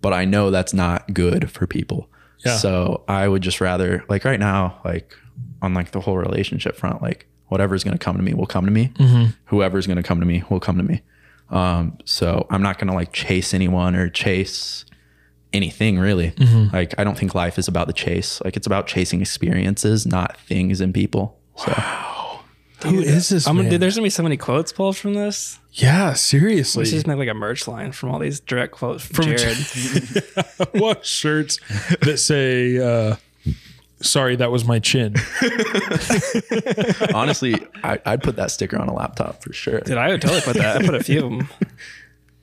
but 0.00 0.14
I 0.14 0.24
know 0.24 0.50
that's 0.50 0.72
not 0.72 1.12
good 1.12 1.50
for 1.50 1.66
people. 1.66 2.08
Yeah. 2.38 2.56
So 2.56 3.04
I 3.06 3.28
would 3.28 3.42
just 3.42 3.60
rather 3.60 4.02
like 4.08 4.24
right 4.24 4.40
now, 4.40 4.80
like 4.84 5.14
on 5.62 5.74
like 5.74 5.90
the 5.92 6.00
whole 6.00 6.16
relationship 6.16 6.76
front, 6.76 7.02
like 7.02 7.26
whatever's 7.48 7.84
going 7.84 7.96
to 7.96 8.02
come 8.02 8.16
to 8.16 8.22
me 8.22 8.32
will 8.34 8.46
come 8.46 8.64
to 8.64 8.70
me. 8.70 8.92
Whoever's 9.46 9.86
going 9.86 9.96
to 9.96 10.02
come 10.02 10.20
to 10.20 10.26
me 10.26 10.44
will 10.48 10.60
come 10.60 10.76
to 10.76 10.82
me. 10.84 11.02
Um, 11.50 11.98
so 12.04 12.46
I'm 12.50 12.62
not 12.62 12.78
going 12.78 12.88
to 12.88 12.94
like 12.94 13.12
chase 13.12 13.52
anyone 13.54 13.96
or 13.96 14.08
chase 14.08 14.84
anything 15.52 15.98
really. 15.98 16.32
Like 16.72 16.94
I 16.98 17.04
don't 17.04 17.18
think 17.18 17.34
life 17.34 17.58
is 17.58 17.66
about 17.68 17.86
the 17.88 17.92
chase. 17.92 18.40
Like 18.44 18.56
it's 18.56 18.66
about 18.66 18.86
chasing 18.86 19.20
experiences, 19.20 20.06
not 20.06 20.36
things 20.38 20.80
and 20.80 20.94
people. 20.94 21.38
So 21.56 21.72
dude 22.80 22.92
Who 22.92 23.00
is 23.00 23.28
this? 23.30 23.46
I'm 23.46 23.56
man? 23.56 23.68
dude, 23.68 23.80
there's 23.80 23.96
gonna 23.96 24.06
be 24.06 24.10
so 24.10 24.22
many 24.22 24.36
quotes 24.36 24.72
pulled 24.72 24.96
from 24.96 25.14
this. 25.14 25.58
yeah, 25.72 26.12
seriously. 26.14 26.82
We 26.82 26.86
should 26.86 26.94
just 26.94 27.06
make 27.06 27.18
like 27.18 27.28
a 27.28 27.34
merch 27.34 27.66
line 27.68 27.92
from 27.92 28.10
all 28.10 28.18
these 28.20 28.40
direct 28.40 28.72
quotes 28.72 29.04
from, 29.04 29.24
Jared. 29.26 29.56
what 30.80 31.04
shirts 31.04 31.58
that 32.02 32.18
say 32.18 32.78
uh 32.78 33.16
sorry 34.02 34.36
that 34.36 34.50
was 34.50 34.64
my 34.64 34.78
chin. 34.78 35.14
honestly, 37.14 37.54
I, 37.82 38.00
I'd 38.06 38.22
put 38.22 38.36
that 38.36 38.50
sticker 38.50 38.78
on 38.78 38.88
a 38.88 38.94
laptop 38.94 39.42
for 39.42 39.52
sure. 39.52 39.80
Dude, 39.80 39.98
I 39.98 40.08
would 40.08 40.22
totally 40.22 40.40
put 40.40 40.56
that. 40.56 40.82
I 40.82 40.86
put 40.86 40.94
a 40.94 41.04
few 41.04 41.24
of 41.24 41.30
them. 41.30 41.48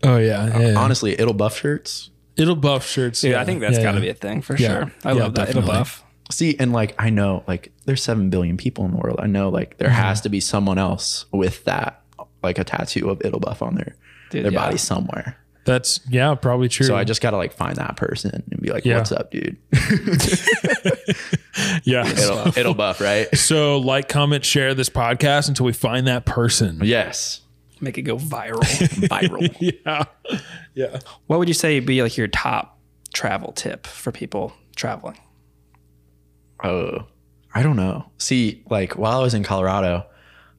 Oh 0.03 0.17
yeah. 0.17 0.47
yeah, 0.47 0.59
yeah. 0.59 0.79
Honestly, 0.79 1.19
it'll 1.19 1.33
buff 1.33 1.57
shirts. 1.57 2.11
It'll 2.35 2.55
buff 2.55 2.87
shirts. 2.87 3.21
Dude, 3.21 3.31
yeah. 3.31 3.41
I 3.41 3.45
think 3.45 3.61
that's 3.61 3.77
Yeah, 3.77 3.83
got 3.83 3.91
to 3.93 3.97
yeah. 3.97 4.01
be 4.01 4.09
a 4.09 4.13
thing 4.13 4.41
for 4.41 4.55
Yeah. 4.55 4.67
sure. 4.67 4.91
I 5.03 5.11
Yeah, 5.13 5.23
love 5.23 5.35
that. 5.35 5.49
It'll 5.49 5.63
buff. 5.63 6.03
See, 6.29 6.55
and 6.59 6.71
like 6.73 6.93
I 6.99 7.09
know, 7.09 7.43
like 7.47 7.71
there's 7.85 8.03
seven 8.03 8.29
billion 8.29 8.57
people 8.57 8.85
in 8.85 8.91
the 8.91 8.97
world. 8.97 9.19
I 9.19 9.27
know, 9.27 9.49
like 9.49 9.77
there 9.77 9.87
mm-hmm. 9.87 9.97
has 9.97 10.21
to 10.21 10.29
be 10.29 10.39
someone 10.39 10.77
else 10.77 11.25
with 11.31 11.63
that, 11.65 12.01
like 12.43 12.59
a 12.59 12.63
tattoo 12.63 13.09
of 13.09 13.19
Ittlebuff 13.19 13.61
on 13.61 13.75
their 13.75 13.95
Dude, 14.29 14.45
their 14.45 14.51
yeah. 14.51 14.65
body 14.65 14.77
somewhere. 14.77 15.37
That's 15.67 15.99
yeah, 16.09 16.33
probably 16.33 16.69
true. 16.69 16.85
So 16.85 16.95
I 16.95 17.03
just 17.03 17.21
gotta 17.21 17.35
like 17.35 17.51
find 17.51 17.75
that 17.75 17.97
person 17.97 18.41
and 18.49 18.61
be 18.61 18.71
like, 18.71 18.85
Yeah. 18.85 18.97
"What's 18.97 19.11
up, 19.11 19.31
dude?" 19.31 19.57
yeah. 21.83 22.07
It'll, 22.07 22.57
it'll 22.57 22.73
buff, 22.73 23.01
right? 23.01 23.27
So 23.37 23.79
like, 23.79 24.07
comment, 24.07 24.45
share 24.45 24.73
this 24.73 24.89
podcast 24.89 25.49
until 25.49 25.65
we 25.65 25.73
find 25.73 26.07
that 26.07 26.25
person. 26.25 26.79
Yes, 26.83 27.41
Make 27.81 27.97
it 27.97 28.03
go 28.03 28.17
viral. 28.17 28.61
viral. 29.09 29.55
Yeah. 29.59 30.05
Yeah. 30.73 30.99
what 31.27 31.39
would 31.39 31.47
you 31.49 31.53
say 31.53 31.79
be 31.81 32.01
like 32.01 32.17
your 32.17 32.27
top 32.27 32.79
travel 33.13 33.51
tip 33.51 33.85
for 33.85 34.11
people 34.11 34.53
traveling? 34.75 35.17
Oh, 36.63 37.05
I 37.53 37.61
don't 37.61 37.75
know. 37.75 38.09
See, 38.17 38.63
like 38.69 38.97
while 38.97 39.19
I 39.19 39.21
was 39.21 39.33
in 39.33 39.43
Colorado, 39.43 40.05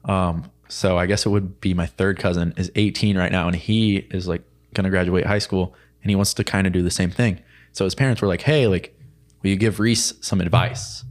um, 0.05 0.49
so 0.67 0.97
I 0.97 1.07
guess 1.07 1.25
it 1.25 1.29
would 1.29 1.59
be 1.59 1.73
my 1.73 1.87
third 1.87 2.19
cousin 2.19 2.53
is 2.57 2.71
18 2.75 3.17
right 3.17 3.31
now, 3.31 3.47
and 3.47 3.55
he 3.55 3.97
is 3.97 4.27
like 4.27 4.43
gonna 4.73 4.89
graduate 4.89 5.25
high 5.25 5.39
school, 5.39 5.73
and 6.01 6.09
he 6.09 6.15
wants 6.15 6.33
to 6.35 6.43
kind 6.43 6.67
of 6.67 6.73
do 6.73 6.81
the 6.81 6.91
same 6.91 7.11
thing. 7.11 7.39
So 7.71 7.85
his 7.85 7.95
parents 7.95 8.21
were 8.21 8.27
like, 8.27 8.41
"Hey, 8.41 8.67
like, 8.67 8.97
will 9.41 9.49
you 9.49 9.55
give 9.55 9.79
Reese 9.79 10.13
some 10.21 10.41
advice?" 10.41 11.03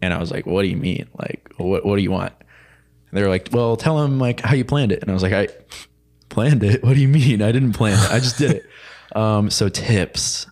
And 0.00 0.14
I 0.14 0.18
was 0.18 0.30
like, 0.30 0.46
"What 0.46 0.62
do 0.62 0.68
you 0.68 0.76
mean? 0.76 1.08
Like, 1.18 1.52
what 1.56 1.84
what 1.84 1.96
do 1.96 2.02
you 2.02 2.10
want?" 2.10 2.32
And 2.38 3.18
they 3.18 3.22
were 3.22 3.28
like, 3.28 3.48
"Well, 3.52 3.76
tell 3.76 4.02
him 4.02 4.18
like 4.18 4.40
how 4.40 4.54
you 4.54 4.64
planned 4.64 4.92
it." 4.92 5.02
And 5.02 5.10
I 5.10 5.14
was 5.14 5.22
like, 5.22 5.32
"I 5.32 5.48
planned 6.28 6.62
it. 6.62 6.82
What 6.82 6.94
do 6.94 7.00
you 7.00 7.08
mean? 7.08 7.42
I 7.42 7.52
didn't 7.52 7.72
plan 7.72 7.98
it. 7.98 8.10
I 8.10 8.18
just 8.18 8.38
did 8.38 8.50
it." 8.52 8.66
um, 9.16 9.50
so 9.50 9.68
tips. 9.68 10.46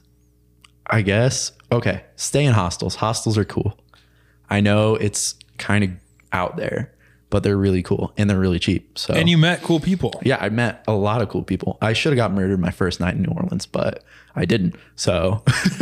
I 0.88 1.02
guess. 1.02 1.52
Okay. 1.72 2.04
Stay 2.14 2.44
in 2.44 2.52
hostels. 2.52 2.94
Hostels 2.94 3.36
are 3.36 3.44
cool. 3.44 3.78
I 4.48 4.60
know 4.60 4.94
it's 4.94 5.34
kind 5.58 5.82
of 5.82 5.90
out 6.32 6.56
there, 6.56 6.92
but 7.30 7.42
they're 7.42 7.56
really 7.56 7.82
cool 7.82 8.12
and 8.16 8.30
they're 8.30 8.38
really 8.38 8.58
cheap. 8.58 8.98
So 8.98 9.12
And 9.14 9.28
you 9.28 9.36
met 9.38 9.62
cool 9.62 9.80
people. 9.80 10.20
yeah, 10.24 10.38
I 10.40 10.48
met 10.48 10.84
a 10.86 10.92
lot 10.92 11.22
of 11.22 11.28
cool 11.28 11.42
people. 11.42 11.76
I 11.82 11.92
should 11.92 12.12
have 12.12 12.16
got 12.16 12.32
murdered 12.32 12.60
my 12.60 12.70
first 12.70 13.00
night 13.00 13.14
in 13.14 13.22
New 13.22 13.32
Orleans, 13.32 13.66
but 13.66 14.04
I 14.36 14.44
didn't. 14.44 14.76
So 14.96 15.42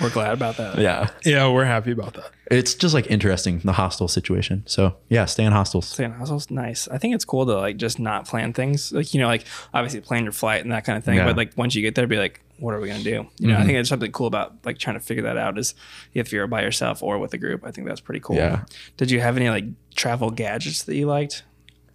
We're 0.00 0.10
glad 0.10 0.32
about 0.34 0.56
that. 0.58 0.78
yeah, 0.78 1.08
Yeah, 1.24 1.48
we're 1.50 1.64
happy 1.64 1.90
about 1.92 2.14
that. 2.14 2.30
it's 2.50 2.74
just 2.74 2.94
like 2.94 3.06
interesting 3.10 3.58
the 3.60 3.72
hostel 3.72 4.08
situation. 4.08 4.62
So 4.66 4.96
yeah, 5.08 5.24
stay 5.24 5.44
in 5.44 5.52
hostels. 5.52 5.86
Staying 5.88 6.12
in 6.12 6.18
hostels, 6.18 6.50
nice. 6.50 6.86
I 6.88 6.98
think 6.98 7.14
it's 7.14 7.24
cool 7.24 7.46
to 7.46 7.56
like 7.56 7.76
just 7.76 7.98
not 7.98 8.26
plan 8.26 8.52
things. 8.52 8.92
Like 8.92 9.12
you 9.14 9.20
know, 9.20 9.26
like 9.26 9.44
obviously 9.74 10.00
plan 10.00 10.22
your 10.24 10.32
flight 10.32 10.62
and 10.62 10.72
that 10.72 10.84
kind 10.84 10.96
of 10.98 11.04
thing. 11.04 11.16
Yeah. 11.16 11.26
But 11.26 11.36
like 11.36 11.52
once 11.56 11.74
you 11.74 11.82
get 11.82 11.94
there, 11.94 12.06
be 12.06 12.16
like, 12.18 12.40
what 12.58 12.74
are 12.74 12.80
we 12.80 12.88
gonna 12.88 13.02
do? 13.02 13.26
You 13.38 13.48
know, 13.48 13.54
I 13.54 13.58
think 13.58 13.72
there's 13.72 13.88
something 13.88 14.12
cool 14.12 14.26
about 14.26 14.64
like 14.64 14.78
trying 14.78 14.94
to 14.98 15.00
figure 15.00 15.22
that 15.24 15.36
out. 15.36 15.58
Is 15.58 15.74
if 16.14 16.32
you're 16.32 16.46
by 16.46 16.62
yourself 16.62 17.02
or 17.02 17.18
with 17.18 17.32
a 17.34 17.38
group. 17.38 17.64
I 17.64 17.70
think 17.70 17.86
that's 17.86 18.00
pretty 18.00 18.20
cool. 18.20 18.36
Yeah. 18.36 18.64
Did 18.96 19.10
you 19.10 19.20
have 19.20 19.36
any 19.36 19.48
like 19.50 19.64
travel 19.94 20.30
gadgets 20.30 20.82
that 20.84 20.96
you 20.96 21.06
liked? 21.06 21.44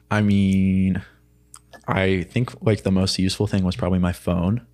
I 0.10 0.22
mean, 0.22 1.02
I 1.88 2.24
think 2.24 2.62
like 2.62 2.84
the 2.84 2.92
most 2.92 3.20
useful 3.20 3.48
thing 3.48 3.64
was 3.64 3.76
probably 3.76 4.00
my 4.00 4.14
phone, 4.14 4.66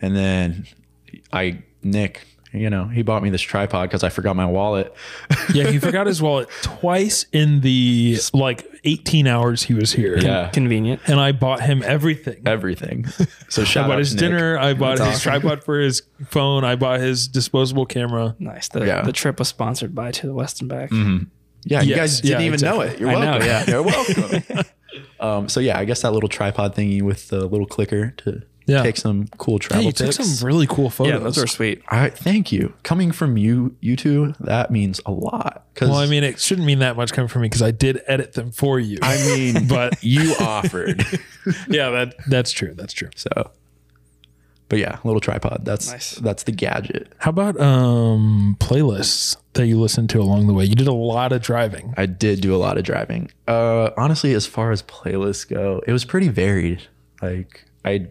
and 0.00 0.16
then 0.16 0.66
I 1.32 1.62
Nick. 1.82 2.26
You 2.52 2.68
know, 2.68 2.86
he 2.86 3.02
bought 3.02 3.22
me 3.22 3.30
this 3.30 3.40
tripod 3.42 3.88
because 3.88 4.02
I 4.02 4.08
forgot 4.08 4.34
my 4.36 4.46
wallet. 4.46 4.94
Yeah, 5.54 5.68
he 5.70 5.78
forgot 5.78 6.06
his 6.06 6.20
wallet 6.22 6.48
twice 6.62 7.26
in 7.32 7.60
the 7.60 8.18
like 8.32 8.64
18 8.84 9.26
hours 9.26 9.62
he 9.64 9.74
was 9.74 9.92
here. 9.92 10.16
Yeah. 10.18 10.48
Convenient. 10.50 11.00
And 11.06 11.18
I 11.20 11.32
bought 11.32 11.60
him 11.60 11.82
everything. 11.84 12.42
Everything. 12.46 13.06
So 13.48 13.62
I 13.62 13.64
shout 13.64 13.86
bought 13.88 13.94
out 13.94 13.98
his 13.98 14.14
Nick. 14.14 14.20
dinner. 14.20 14.56
I 14.58 14.74
bought 14.74 14.92
his 14.92 15.00
awesome. 15.00 15.20
tripod 15.40 15.64
for 15.64 15.80
his 15.80 16.02
phone. 16.28 16.64
I 16.64 16.76
bought 16.76 17.00
his 17.00 17.26
disposable 17.26 17.84
camera. 17.84 18.36
Nice. 18.38 18.68
The, 18.68 18.86
Yeah. 18.86 19.02
the 19.02 19.12
trip 19.12 19.40
was 19.40 19.48
sponsored 19.48 19.92
by 19.94 20.12
To 20.12 20.26
the 20.28 20.34
West 20.34 20.60
and 20.60 20.68
Back. 20.70 20.90
Yeah, 20.92 21.82
you 21.82 21.90
Yes, 21.90 21.96
guys 21.96 22.20
didn't 22.20 22.40
yeah, 22.42 22.46
even 22.46 22.60
know 22.60 22.80
it. 22.82 23.00
You're 23.00 23.10
I 23.10 23.14
know, 23.14 23.20
welcome. 23.20 23.46
yeah. 23.46 23.64
You're 23.68 23.82
welcome. 23.82 24.64
um, 25.20 25.48
so 25.48 25.58
yeah, 25.60 25.78
I 25.78 25.84
guess 25.84 26.02
that 26.02 26.12
little 26.12 26.28
tripod 26.28 26.74
thingy 26.76 27.02
with 27.02 27.28
the 27.28 27.44
little 27.46 27.66
clicker 27.66 28.12
to 28.18 28.42
Yeah. 28.70 28.82
take 28.82 28.96
some 28.96 29.26
cool 29.38 29.54
Hey, 29.54 29.58
travel 29.58 29.84
you 29.84 29.92
took 29.92 30.12
some 30.12 30.46
really 30.46 30.66
cool 30.66 30.90
photos. 30.90 31.12
Yeah, 31.12 31.18
those 31.18 31.38
are 31.38 31.46
sweet. 31.46 31.82
I 31.88 32.08
thank 32.10 32.52
you. 32.52 32.72
Coming 32.82 33.10
from 33.12 33.36
you, 33.36 33.76
you 33.80 33.96
two, 33.96 34.34
that 34.40 34.70
means 34.70 35.00
a 35.06 35.10
lot. 35.10 35.66
Because 35.74 35.90
well, 35.90 35.98
I 35.98 36.06
mean, 36.06 36.24
it 36.24 36.38
shouldn't 36.40 36.66
mean 36.66 36.78
that 36.80 36.96
much 36.96 37.12
coming 37.12 37.28
from 37.28 37.42
me 37.42 37.46
because 37.48 37.62
I 37.62 37.70
did 37.70 38.02
edit 38.06 38.34
them 38.34 38.50
for 38.52 38.78
you. 38.78 38.98
I 39.02 39.16
mean, 39.36 39.66
but 39.68 40.02
you 40.02 40.34
offered. 40.40 41.04
yeah, 41.68 41.90
that 41.90 42.14
that's 42.28 42.52
true. 42.52 42.74
That's 42.74 42.92
true. 42.92 43.10
so, 43.16 43.50
but 44.68 44.78
yeah, 44.78 44.98
little 45.04 45.20
tripod. 45.20 45.64
That's 45.64 45.90
Nice. 45.90 46.14
that's 46.16 46.44
the 46.44 46.52
gadget. 46.52 47.12
How 47.18 47.30
about 47.30 47.58
um 47.60 48.56
playlists 48.60 49.36
that 49.54 49.66
you 49.66 49.80
listen 49.80 50.06
to 50.08 50.20
along 50.20 50.46
the 50.46 50.52
way? 50.52 50.64
You 50.64 50.76
did 50.76 50.86
a 50.86 50.92
lot 50.92 51.32
of 51.32 51.42
driving. 51.42 51.92
I 51.96 52.06
did 52.06 52.40
do 52.40 52.54
a 52.54 52.58
lot 52.58 52.78
of 52.78 52.84
driving. 52.84 53.30
Uh, 53.48 53.90
honestly, 53.96 54.32
as 54.32 54.46
far 54.46 54.70
as 54.70 54.82
playlists 54.84 55.48
go, 55.48 55.82
it 55.88 55.92
was 55.92 56.04
pretty 56.04 56.28
varied. 56.28 56.82
Like 57.20 57.64
I 57.84 58.06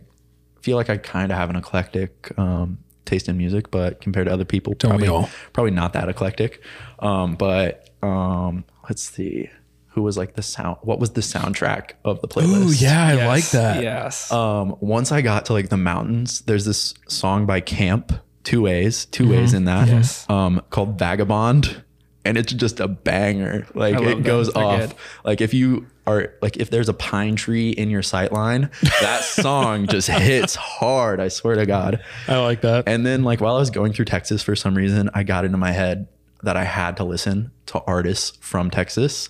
feel 0.61 0.77
like 0.77 0.89
I 0.89 0.97
kind 0.97 1.31
of 1.31 1.37
have 1.37 1.49
an 1.49 1.55
eclectic 1.55 2.31
um, 2.37 2.77
taste 3.05 3.27
in 3.29 3.37
music, 3.37 3.71
but 3.71 4.01
compared 4.01 4.27
to 4.27 4.33
other 4.33 4.45
people, 4.45 4.73
Don't 4.73 4.91
we 4.97 5.05
probably 5.05 5.07
all? 5.25 5.29
probably 5.53 5.71
not 5.71 5.93
that 5.93 6.09
eclectic. 6.09 6.61
Um, 6.99 7.35
but 7.35 7.89
um, 8.03 8.65
let's 8.87 9.03
see, 9.03 9.49
who 9.89 10.01
was 10.03 10.17
like 10.17 10.35
the 10.35 10.41
sound? 10.43 10.77
What 10.81 10.99
was 10.99 11.11
the 11.11 11.21
soundtrack 11.21 11.91
of 12.05 12.21
the 12.21 12.27
playlist? 12.27 12.65
Ooh, 12.67 12.71
yeah, 12.71 13.07
I 13.07 13.13
Yes, 13.15 13.27
like 13.27 13.49
that. 13.51 13.83
Yes. 13.83 14.31
Um, 14.31 14.75
once 14.79 15.11
I 15.11 15.21
got 15.21 15.45
to 15.45 15.53
like 15.53 15.69
the 15.69 15.77
mountains, 15.77 16.41
there's 16.41 16.65
this 16.65 16.93
song 17.07 17.45
by 17.45 17.61
Caamp, 17.61 18.19
two 18.43 18.67
A's, 18.67 19.05
2 19.05 19.23
Mm-hmm. 19.25 19.33
A's 19.33 19.53
in 19.53 19.65
that, 19.65 19.87
Yes. 19.87 20.29
um, 20.29 20.61
called 20.69 20.97
Vagabond. 20.99 21.83
And 22.25 22.37
it's 22.37 22.51
just 22.53 22.79
a 22.81 22.87
banger. 22.87 23.65
Like 23.73 23.95
it 23.99 24.23
goes 24.23 24.49
off. 24.53 24.79
good. 24.89 24.95
Like 25.23 25.41
if 25.41 25.53
you 25.53 25.87
are 26.09 26.33
like 26.41 26.57
if 26.57 26.69
there's 26.69 26.89
a 26.89 26.93
pine 26.93 27.35
tree 27.35 27.69
in 27.69 27.89
your 27.89 28.01
sight 28.01 28.31
line, 28.31 28.69
that 29.01 29.23
song 29.23 29.87
just 29.87 30.09
hits 30.09 30.55
hard. 30.55 31.19
I 31.19 31.27
swear 31.27 31.55
to 31.55 31.65
God. 31.65 32.03
I 32.27 32.37
like 32.37 32.61
that. 32.61 32.85
And 32.87 33.05
then 33.05 33.23
like 33.23 33.41
while 33.41 33.55
I 33.55 33.59
was 33.59 33.69
going 33.69 33.93
through 33.93 34.05
Texas 34.05 34.41
for 34.41 34.55
some 34.55 34.75
reason, 34.75 35.09
I 35.13 35.23
got 35.23 35.45
into 35.45 35.57
my 35.57 35.71
head 35.71 36.07
that 36.43 36.57
I 36.57 36.63
had 36.63 36.97
to 36.97 37.03
listen 37.03 37.51
to 37.67 37.79
artists 37.81 38.37
from 38.41 38.69
Texas. 38.69 39.29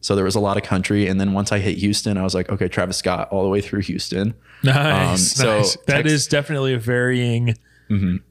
So 0.00 0.14
there 0.14 0.24
was 0.24 0.34
a 0.36 0.40
lot 0.40 0.56
of 0.56 0.62
country. 0.62 1.08
And 1.08 1.20
then 1.20 1.32
once 1.32 1.50
I 1.52 1.58
hit 1.58 1.76
Houston, 1.78 2.16
I 2.16 2.22
was 2.22 2.34
like, 2.34 2.48
okay, 2.50 2.68
Travis 2.68 2.96
Scott 2.96 3.28
all 3.30 3.42
the 3.42 3.48
way 3.48 3.60
through 3.60 3.80
Houston. 3.82 4.34
nice. 4.62 5.10
um, 5.10 5.16
so 5.44 5.56
nice. 5.58 5.76
That 5.86 6.02
Tex- 6.02 6.12
is 6.12 6.26
definitely 6.26 6.74
a 6.74 6.78
varying. 6.78 7.54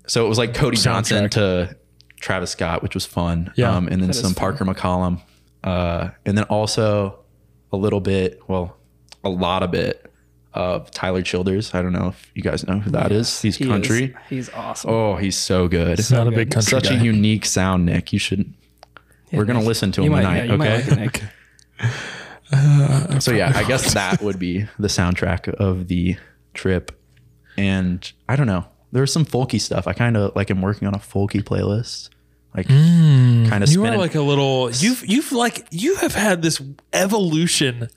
So 0.06 0.24
it 0.26 0.30
was 0.30 0.38
like 0.38 0.54
Cody 0.54 0.78
Johnson 0.78 1.30
to 1.32 1.76
Travis 2.20 2.52
Scott, 2.52 2.84
which 2.84 2.94
was 2.94 3.06
fun. 3.06 3.52
Yeah. 3.56 3.76
um, 3.76 3.88
and 3.88 4.02
then 4.02 4.12
is 4.12 4.20
some 4.20 4.34
fun. 4.34 4.56
Parker 4.56 4.66
McCollum. 4.66 5.22
Uh, 5.64 6.12
and 6.26 6.38
then 6.38 6.46
also 6.46 7.20
a 7.72 7.78
little 7.78 8.00
bit, 8.00 8.40
well, 8.48 8.78
a 9.24 9.30
lot 9.30 9.64
of 9.64 9.72
bit 9.72 10.10
of 10.54 10.90
Tyler 10.92 11.22
Childers. 11.22 11.74
I 11.74 11.82
don't 11.82 11.94
know 11.94 12.08
if 12.08 12.32
you 12.34 12.42
guys 12.42 12.66
know 12.68 12.80
who 12.80 12.90
that 12.92 13.12
is. 13.12 13.42
He's 13.42 13.58
He 13.58 13.66
is- 13.66 13.70
country. 13.70 14.16
he's 14.30 14.50
awesome. 14.50 14.90
Oh, 14.90 15.16
he's 15.16 15.36
so 15.38 15.68
good. 15.68 16.00
Not 16.12 16.28
a 16.28 16.32
big 16.32 16.50
country 16.52 16.70
Such 16.72 16.90
guy. 16.90 16.96
a 16.96 17.04
unique 17.04 17.46
sound, 17.46 17.86
Nick. 17.86 18.12
You 18.14 18.20
should. 18.20 18.54
Yeah, 19.32 19.40
we're 19.40 19.46
gonna 19.46 19.62
listen 19.62 19.92
to 19.94 20.04
him 20.04 20.12
might- 20.14 20.22
tonight. 20.22 20.38
yeah, 20.46 20.52
you 20.52 20.58
might 20.58 20.72
okay. 20.72 20.96
like 20.96 21.22
it, 21.22 21.22
Nick. 21.82 23.22
so 23.22 23.32
yeah, 23.34 23.52
I 23.56 23.64
guess 23.66 23.94
that 23.96 24.22
would 24.22 24.40
be 24.40 24.66
the 24.80 24.88
soundtrack 24.88 25.50
of 25.56 25.88
the 25.88 26.16
trip. 26.54 26.92
And 27.58 28.10
I 28.30 28.36
don't 28.36 28.48
know. 28.48 28.66
There's 28.92 29.12
some 29.12 29.26
folky 29.26 29.60
stuff. 29.60 29.86
I 29.88 29.94
kind 29.94 30.16
of 30.16 30.36
like 30.36 30.50
am 30.50 30.62
working 30.62 30.88
on 30.88 30.96
a 30.96 31.00
folky 31.00 31.44
playlist. 31.44 32.10
Like 32.58 32.68
kind 32.68 33.64
of 33.64 33.70
Mm. 33.70 33.74
you 33.74 33.86
are 33.86 33.98
like 33.98 34.16
a 34.16 34.22
little. 34.22 34.70
You've 34.72 35.06
you've 35.08 35.32
like 35.32 35.68
you 35.72 35.96
have 35.98 36.16
had 36.16 36.42
this 36.42 36.60
evolution. 36.92 37.88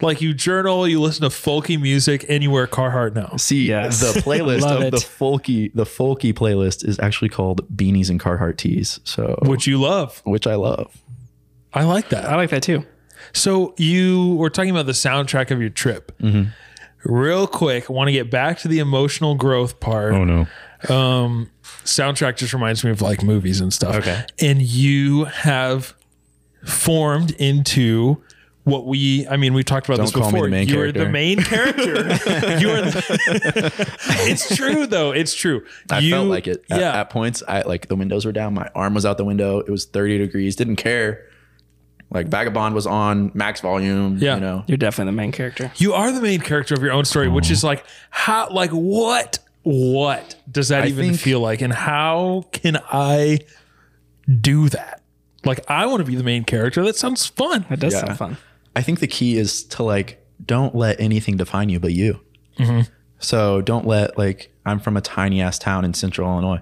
Like 0.00 0.20
you 0.20 0.34
journal, 0.34 0.88
you 0.88 1.00
listen 1.00 1.22
to 1.22 1.28
folky 1.28 1.80
music, 1.80 2.26
and 2.28 2.42
you 2.42 2.50
wear 2.50 2.66
Carhartt 2.66 3.14
now. 3.14 3.36
See, 3.36 3.68
Yes. 3.68 4.00
the 4.00 4.20
playlist 4.22 4.64
of 4.68 4.82
it. 4.82 4.90
the 4.90 4.96
folky, 4.96 5.70
the 5.74 5.84
folky 5.84 6.32
playlist 6.32 6.84
is 6.88 6.98
actually 6.98 7.28
called 7.28 7.60
Beanies 7.76 8.10
and 8.10 8.18
Carhartt 8.18 8.56
Tees. 8.56 8.98
So, 9.04 9.38
Which 9.42 9.68
you 9.68 9.80
love. 9.80 10.20
which 10.24 10.48
I 10.48 10.56
love. 10.56 10.90
I 11.72 11.84
like 11.84 12.08
that. 12.08 12.24
I 12.24 12.34
like 12.34 12.50
that 12.50 12.64
too. 12.64 12.84
So 13.32 13.74
you 13.78 14.34
were 14.34 14.50
talking 14.50 14.70
about 14.72 14.86
the 14.86 14.92
soundtrack 14.92 15.52
of 15.52 15.60
your 15.60 15.70
trip. 15.70 16.10
Mm-hmm. 16.20 16.50
Real 17.04 17.46
quick, 17.46 17.88
want 17.88 18.08
to 18.08 18.12
get 18.12 18.28
back 18.30 18.58
to 18.60 18.68
the 18.68 18.80
emotional 18.80 19.36
growth 19.36 19.78
part. 19.78 20.14
Oh 20.14 20.24
no. 20.24 20.46
Um, 20.90 21.50
soundtrack 21.84 22.36
just 22.36 22.52
reminds 22.52 22.84
me 22.84 22.90
of 22.90 23.00
like 23.02 23.22
movies 23.22 23.60
and 23.60 23.72
stuff. 23.72 23.96
Okay. 23.96 24.24
And 24.40 24.60
you 24.62 25.24
have 25.24 25.94
formed 26.64 27.32
into 27.32 28.22
what 28.64 28.86
we 28.86 29.26
I 29.26 29.36
mean 29.36 29.54
we 29.54 29.64
talked 29.64 29.88
about 29.88 29.98
this 30.00 30.12
Don't 30.12 30.22
call 30.22 30.30
me 30.30 30.38
before. 30.38 30.44
the 30.46 30.50
main 30.52 30.68
you 30.68 30.80
are 30.80 30.92
the 30.92 31.08
main 31.08 31.42
character. 31.42 31.82
you 32.60 32.70
are 32.70 32.82
the, 32.82 33.96
It's 34.28 34.54
true 34.54 34.86
though. 34.86 35.10
It's 35.10 35.34
true. 35.34 35.66
I 35.90 35.98
you, 35.98 36.10
felt 36.12 36.28
like 36.28 36.46
it. 36.46 36.64
At, 36.70 36.78
yeah. 36.80 37.00
at 37.00 37.10
points, 37.10 37.42
I 37.48 37.62
like 37.62 37.88
the 37.88 37.96
windows 37.96 38.24
were 38.24 38.30
down. 38.32 38.54
My 38.54 38.70
arm 38.74 38.94
was 38.94 39.04
out 39.04 39.18
the 39.18 39.24
window. 39.24 39.58
It 39.58 39.68
was 39.70 39.86
30 39.86 40.18
degrees. 40.18 40.54
Didn't 40.54 40.76
care. 40.76 41.26
Like 42.10 42.28
Vagabond 42.28 42.74
was 42.74 42.86
on 42.86 43.32
max 43.34 43.60
volume. 43.60 44.18
Yeah. 44.18 44.34
You 44.36 44.40
know. 44.40 44.64
You're 44.68 44.76
definitely 44.78 45.10
the 45.12 45.16
main 45.16 45.32
character. 45.32 45.72
you 45.76 45.94
are 45.94 46.12
the 46.12 46.20
main 46.20 46.40
character 46.40 46.74
of 46.74 46.82
your 46.82 46.92
own 46.92 47.04
story, 47.04 47.26
which 47.28 47.48
Oh. 47.48 47.52
is 47.52 47.64
like 47.64 47.84
how 48.10 48.48
like 48.50 48.70
what 48.70 49.40
what 49.62 50.34
does 50.50 50.68
that 50.68 50.84
I 50.84 50.88
even 50.88 51.08
think- 51.10 51.20
feel 51.20 51.40
like 51.40 51.60
and 51.62 51.72
how 51.72 52.44
can 52.52 52.78
I 52.90 53.40
do 54.40 54.68
that. 54.70 55.02
Like 55.44 55.60
I 55.68 55.86
want 55.86 56.00
to 56.00 56.04
be 56.10 56.14
the 56.16 56.24
main 56.24 56.44
character. 56.44 56.84
That 56.84 56.96
sounds 56.96 57.26
fun. 57.26 57.66
That 57.68 57.80
does 57.80 57.92
Yeah. 57.94 58.06
sound 58.06 58.18
fun. 58.18 58.36
I 58.76 58.82
think 58.82 59.00
the 59.00 59.06
key 59.06 59.36
is 59.36 59.62
to 59.64 59.82
like 59.82 60.24
don't 60.44 60.74
let 60.74 60.98
anything 61.00 61.36
define 61.36 61.68
you 61.68 61.78
but 61.80 61.92
you. 61.92 62.20
Mm-hmm. 62.58 62.82
So 63.18 63.60
don't 63.60 63.86
let 63.86 64.16
like 64.18 64.52
I'm 64.66 64.78
from 64.80 64.96
a 64.96 65.00
tiny 65.00 65.40
ass 65.40 65.58
town 65.58 65.84
in 65.84 65.94
central 65.94 66.28
Illinois 66.30 66.60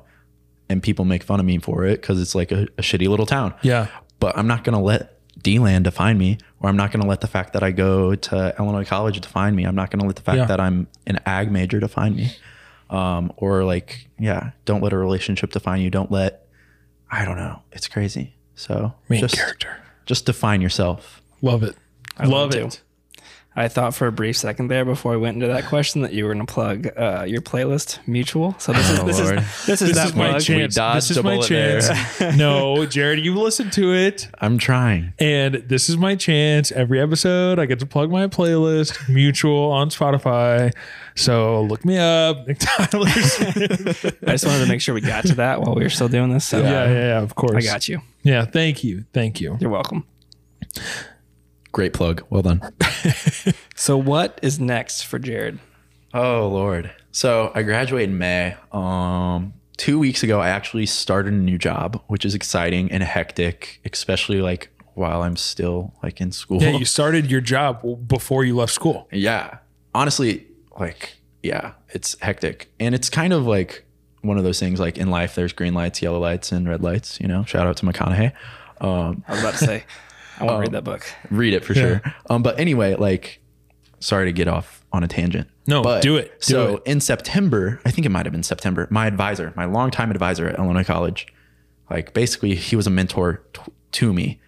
and 0.69 0.83
people 0.83 1.05
make 1.05 1.23
fun 1.23 1.41
of 1.41 1.47
me 1.47 1.59
for 1.59 1.85
it 1.85 2.01
because 2.01 2.21
it's 2.21 2.35
like 2.35 2.53
a, 2.53 2.63
a 2.79 2.83
shitty 2.83 3.09
little 3.09 3.27
town. 3.27 3.55
Yeah. 3.63 3.89
But 4.19 4.37
I'm 4.37 4.47
not 4.47 4.65
gonna 4.65 4.81
let 4.83 5.17
D-land 5.43 5.85
define 5.85 6.19
me, 6.19 6.37
or 6.61 6.69
I'm 6.69 6.77
not 6.77 6.93
gonna 6.93 7.07
let 7.07 7.23
the 7.23 7.27
fact 7.27 7.55
that 7.55 7.63
I 7.63 7.71
go 7.71 8.15
to 8.15 8.55
Illinois 8.59 8.85
College 8.85 9.19
define 9.21 9.55
me. 9.55 9.65
I'm 9.65 9.75
not 9.75 9.91
gonna 9.91 10.05
let 10.07 10.17
the 10.17 10.23
fact 10.23 10.37
Yeah. 10.39 10.45
that 10.47 10.61
I'm 10.61 10.87
an 11.07 11.19
ag 11.25 11.51
major 11.51 11.81
define 11.81 12.15
me. 12.15 12.33
Um, 12.91 13.33
or 13.37 13.65
like, 13.65 14.09
yeah, 14.19 14.51
don't 14.65 14.83
let 14.83 14.93
a 14.93 14.99
relationship 14.99 15.53
define 15.53 15.81
you. 15.81 15.91
Don't 15.91 16.11
let 16.11 16.47
I 17.11 17.25
don't 17.25 17.37
know. 17.37 17.63
It's 17.73 17.89
crazy. 17.89 18.35
So 18.55 18.93
Main 19.09 19.21
just 19.21 19.37
character. 19.37 19.77
just 20.07 20.27
define 20.27 20.61
yourself. 20.61 21.23
Love 21.41 21.63
it. 21.63 21.77
love 22.19 22.29
love 22.29 22.55
it. 22.55 22.71
to. 22.73 22.79
I 23.57 23.67
thought 23.67 23.95
for 23.97 24.07
a 24.07 24.13
brief 24.13 24.37
second 24.37 24.69
there 24.69 24.85
before 24.85 25.13
I 25.13 25.17
went 25.17 25.35
into 25.35 25.49
that 25.49 25.67
question 25.67 26.03
that 26.03 26.13
you 26.13 26.25
were 26.25 26.33
going 26.33 26.47
to 26.47 26.53
plug 26.53 26.87
uh, 26.97 27.25
your 27.27 27.41
playlist 27.41 27.99
Mutual. 28.07 28.55
So 28.59 28.73
this 28.73 28.89
is 28.89 29.01
Oh, 29.01 29.05
this 29.07 29.19
Lord. 29.21 29.39
is 29.39 29.67
this 29.67 29.83
is 29.83 29.89
This 29.89 29.97
that 29.97 30.07
is 30.07 30.15
my 30.15 30.29
plug. 30.31 30.43
chance. 30.43 30.75
dodged 30.77 30.97
This 30.99 31.11
is 31.11 31.17
a 31.17 31.23
my 31.25 31.35
bullet 31.35 31.49
there. 31.49 31.81
chance. 31.81 32.37
no, 32.39 32.87
Jared, 32.87 33.25
you 33.25 33.35
listened 33.35 33.73
to 33.73 33.93
it. 33.93 34.29
I'm 34.41 34.57
trying. 34.59 35.15
And 35.19 35.57
this 35.67 35.89
is 35.89 35.97
my 35.97 36.15
chance. 36.15 36.71
Every 36.71 37.01
episode, 37.01 37.59
I 37.59 37.67
get 37.67 37.81
to 37.81 37.87
plug 37.87 38.11
my 38.11 38.29
playlist, 38.29 39.09
Mutual 39.09 39.73
on 39.73 39.91
Spotify. 39.91 40.73
So 41.17 41.63
look 41.65 41.85
me 41.85 41.99
up, 41.99 42.47
Nick 42.47 42.59
Tyler. 42.61 43.07
I 43.09 44.33
just 44.33 44.47
wanted 44.47 44.63
to 44.63 44.69
make 44.69 44.81
sure 44.81 44.95
we 44.95 45.01
got 45.01 45.25
to 45.27 45.35
that 45.35 45.61
while 45.61 45.75
we 45.75 45.83
were 45.83 45.91
still 45.91 46.09
doing 46.09 46.33
this. 46.33 46.45
So 46.47 46.61
yeah, 46.61 46.85
yeah, 46.85 46.93
yeah, 46.93 47.21
of 47.21 47.35
course. 47.35 47.57
I 47.57 47.63
got 47.69 47.89
you. 47.89 48.01
Yeah, 48.23 48.45
thank 48.45 48.85
you. 48.85 49.05
Thank 49.13 49.41
you. 49.41 49.59
You're 49.61 49.71
welcome. 49.71 50.07
Great 51.73 51.93
plug. 51.93 52.25
Well 52.31 52.43
done. 52.43 52.61
So 53.81 53.97
what 53.97 54.39
is 54.43 54.61
next 54.61 55.07
for 55.07 55.19
Jared? 55.19 55.59
Oh 56.13 56.49
Lord. 56.49 56.91
So 57.13 57.51
I 57.55 57.63
graduated 57.63 58.11
in 58.11 58.19
May. 58.19 58.55
Um, 58.73 59.55
two 59.79 59.99
weeks 59.99 60.23
ago, 60.23 60.39
I 60.39 60.51
actually 60.51 60.85
started 60.85 61.33
a 61.33 61.37
new 61.39 61.57
job, 61.57 62.03
which 62.07 62.27
is 62.27 62.35
exciting 62.35 62.93
and 62.93 63.03
hectic, 63.03 63.81
especially 63.91 64.43
like 64.43 64.69
while 64.93 65.23
I'm 65.23 65.35
still 65.37 65.95
like 66.03 66.21
in 66.21 66.31
school. 66.31 66.63
Yeah, 66.63 66.77
you 66.77 66.85
started 66.85 67.31
your 67.31 67.41
job 67.41 68.07
before 68.07 68.45
you 68.45 68.55
left 68.55 68.75
school. 68.75 69.09
Yeah. 69.13 69.59
Honestly, 69.95 70.47
like, 70.79 71.15
yeah, 71.43 71.73
it's 71.89 72.19
hectic. 72.21 72.71
And 72.79 72.95
it's 72.95 73.09
kind 73.09 73.33
of 73.33 73.47
like 73.47 73.87
one 74.21 74.37
of 74.37 74.45
those 74.45 74.61
things 74.61 74.79
like 74.79 74.99
in 74.99 75.09
life, 75.09 75.35
there's 75.35 75.55
green 75.55 75.73
lights, 75.73 76.03
yellow 76.03 76.19
lights, 76.19 76.53
and 76.53 76.69
red 76.69 76.83
lights, 76.83 77.19
you 77.19 77.27
know, 77.27 77.45
shout 77.45 77.67
out 77.67 77.79
to 77.79 77.87
McConaughey. 77.87 78.33
Um, 78.83 79.25
I 79.27 79.33
was 79.33 79.41
about 79.41 79.53
to 79.55 79.65
say 79.65 79.85
I 80.41 80.45
want 80.45 80.57
to 80.57 80.61
read 80.61 80.73
that 80.73 80.85
book. 80.85 81.07
read 81.31 81.55
it 81.55 81.65
for 81.65 81.75
sure. 81.75 82.03
Um, 82.29 82.43
but 82.43 82.59
anyway, 82.59 82.95
like, 82.95 83.41
sorry 84.01 84.27
to 84.27 84.33
get 84.33 84.49
off 84.49 84.85
on 84.93 85.05
a 85.05 85.09
tangent. 85.09 85.49
No, 85.67 85.83
but, 85.83 86.03
do 86.03 86.17
it. 86.17 86.41
Do 86.41 86.53
so 86.55 86.77
it. 86.77 86.83
in 86.87 87.01
September, 87.01 87.81
I 87.85 87.91
think 87.91 88.07
it 88.07 88.11
might 88.11 88.27
have 88.27 88.33
been 88.33 88.43
September. 88.43 88.89
My 88.91 89.07
advisor, 89.07 89.53
my 89.57 89.67
longtime 89.67 90.11
advisor 90.11 90.49
at 90.49 90.59
Illinois 90.59 90.85
College, 90.85 91.27
like 91.91 92.13
basically 92.15 92.55
he 92.55 92.75
was 92.77 92.87
a 92.87 92.91
mentor 92.91 93.43
t- 93.53 93.63
to 93.93 94.13
me, 94.13 94.41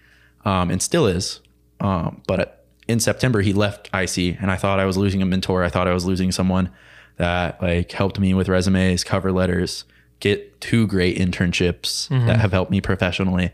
um, 0.45 0.70
and 0.70 0.82
still 0.82 1.07
is. 1.07 1.40
Um, 1.80 2.22
but 2.26 2.64
in 2.88 2.99
September 3.01 3.40
he 3.40 3.53
left 3.53 3.88
IC, 3.95 4.36
and 4.40 4.51
I 4.51 4.57
thought 4.57 4.80
I 4.80 4.84
was 4.84 4.97
losing 4.97 5.22
a 5.22 5.26
mentor. 5.26 5.62
I 5.62 5.68
thought 5.68 5.86
I 5.86 5.93
was 5.95 6.05
losing 6.05 6.32
someone 6.32 6.70
that 7.18 7.61
like 7.62 7.93
helped 7.93 8.18
me 8.18 8.34
with 8.34 8.49
resumes, 8.49 9.05
cover 9.05 9.30
letters, 9.32 9.84
get 10.20 10.61
two 10.61 10.86
great 10.86 11.18
internships 11.18 12.09
Mm-hmm. 12.09 12.26
that 12.26 12.40
have 12.40 12.53
helped 12.53 12.70
me 12.70 12.80
professionally. 12.80 13.53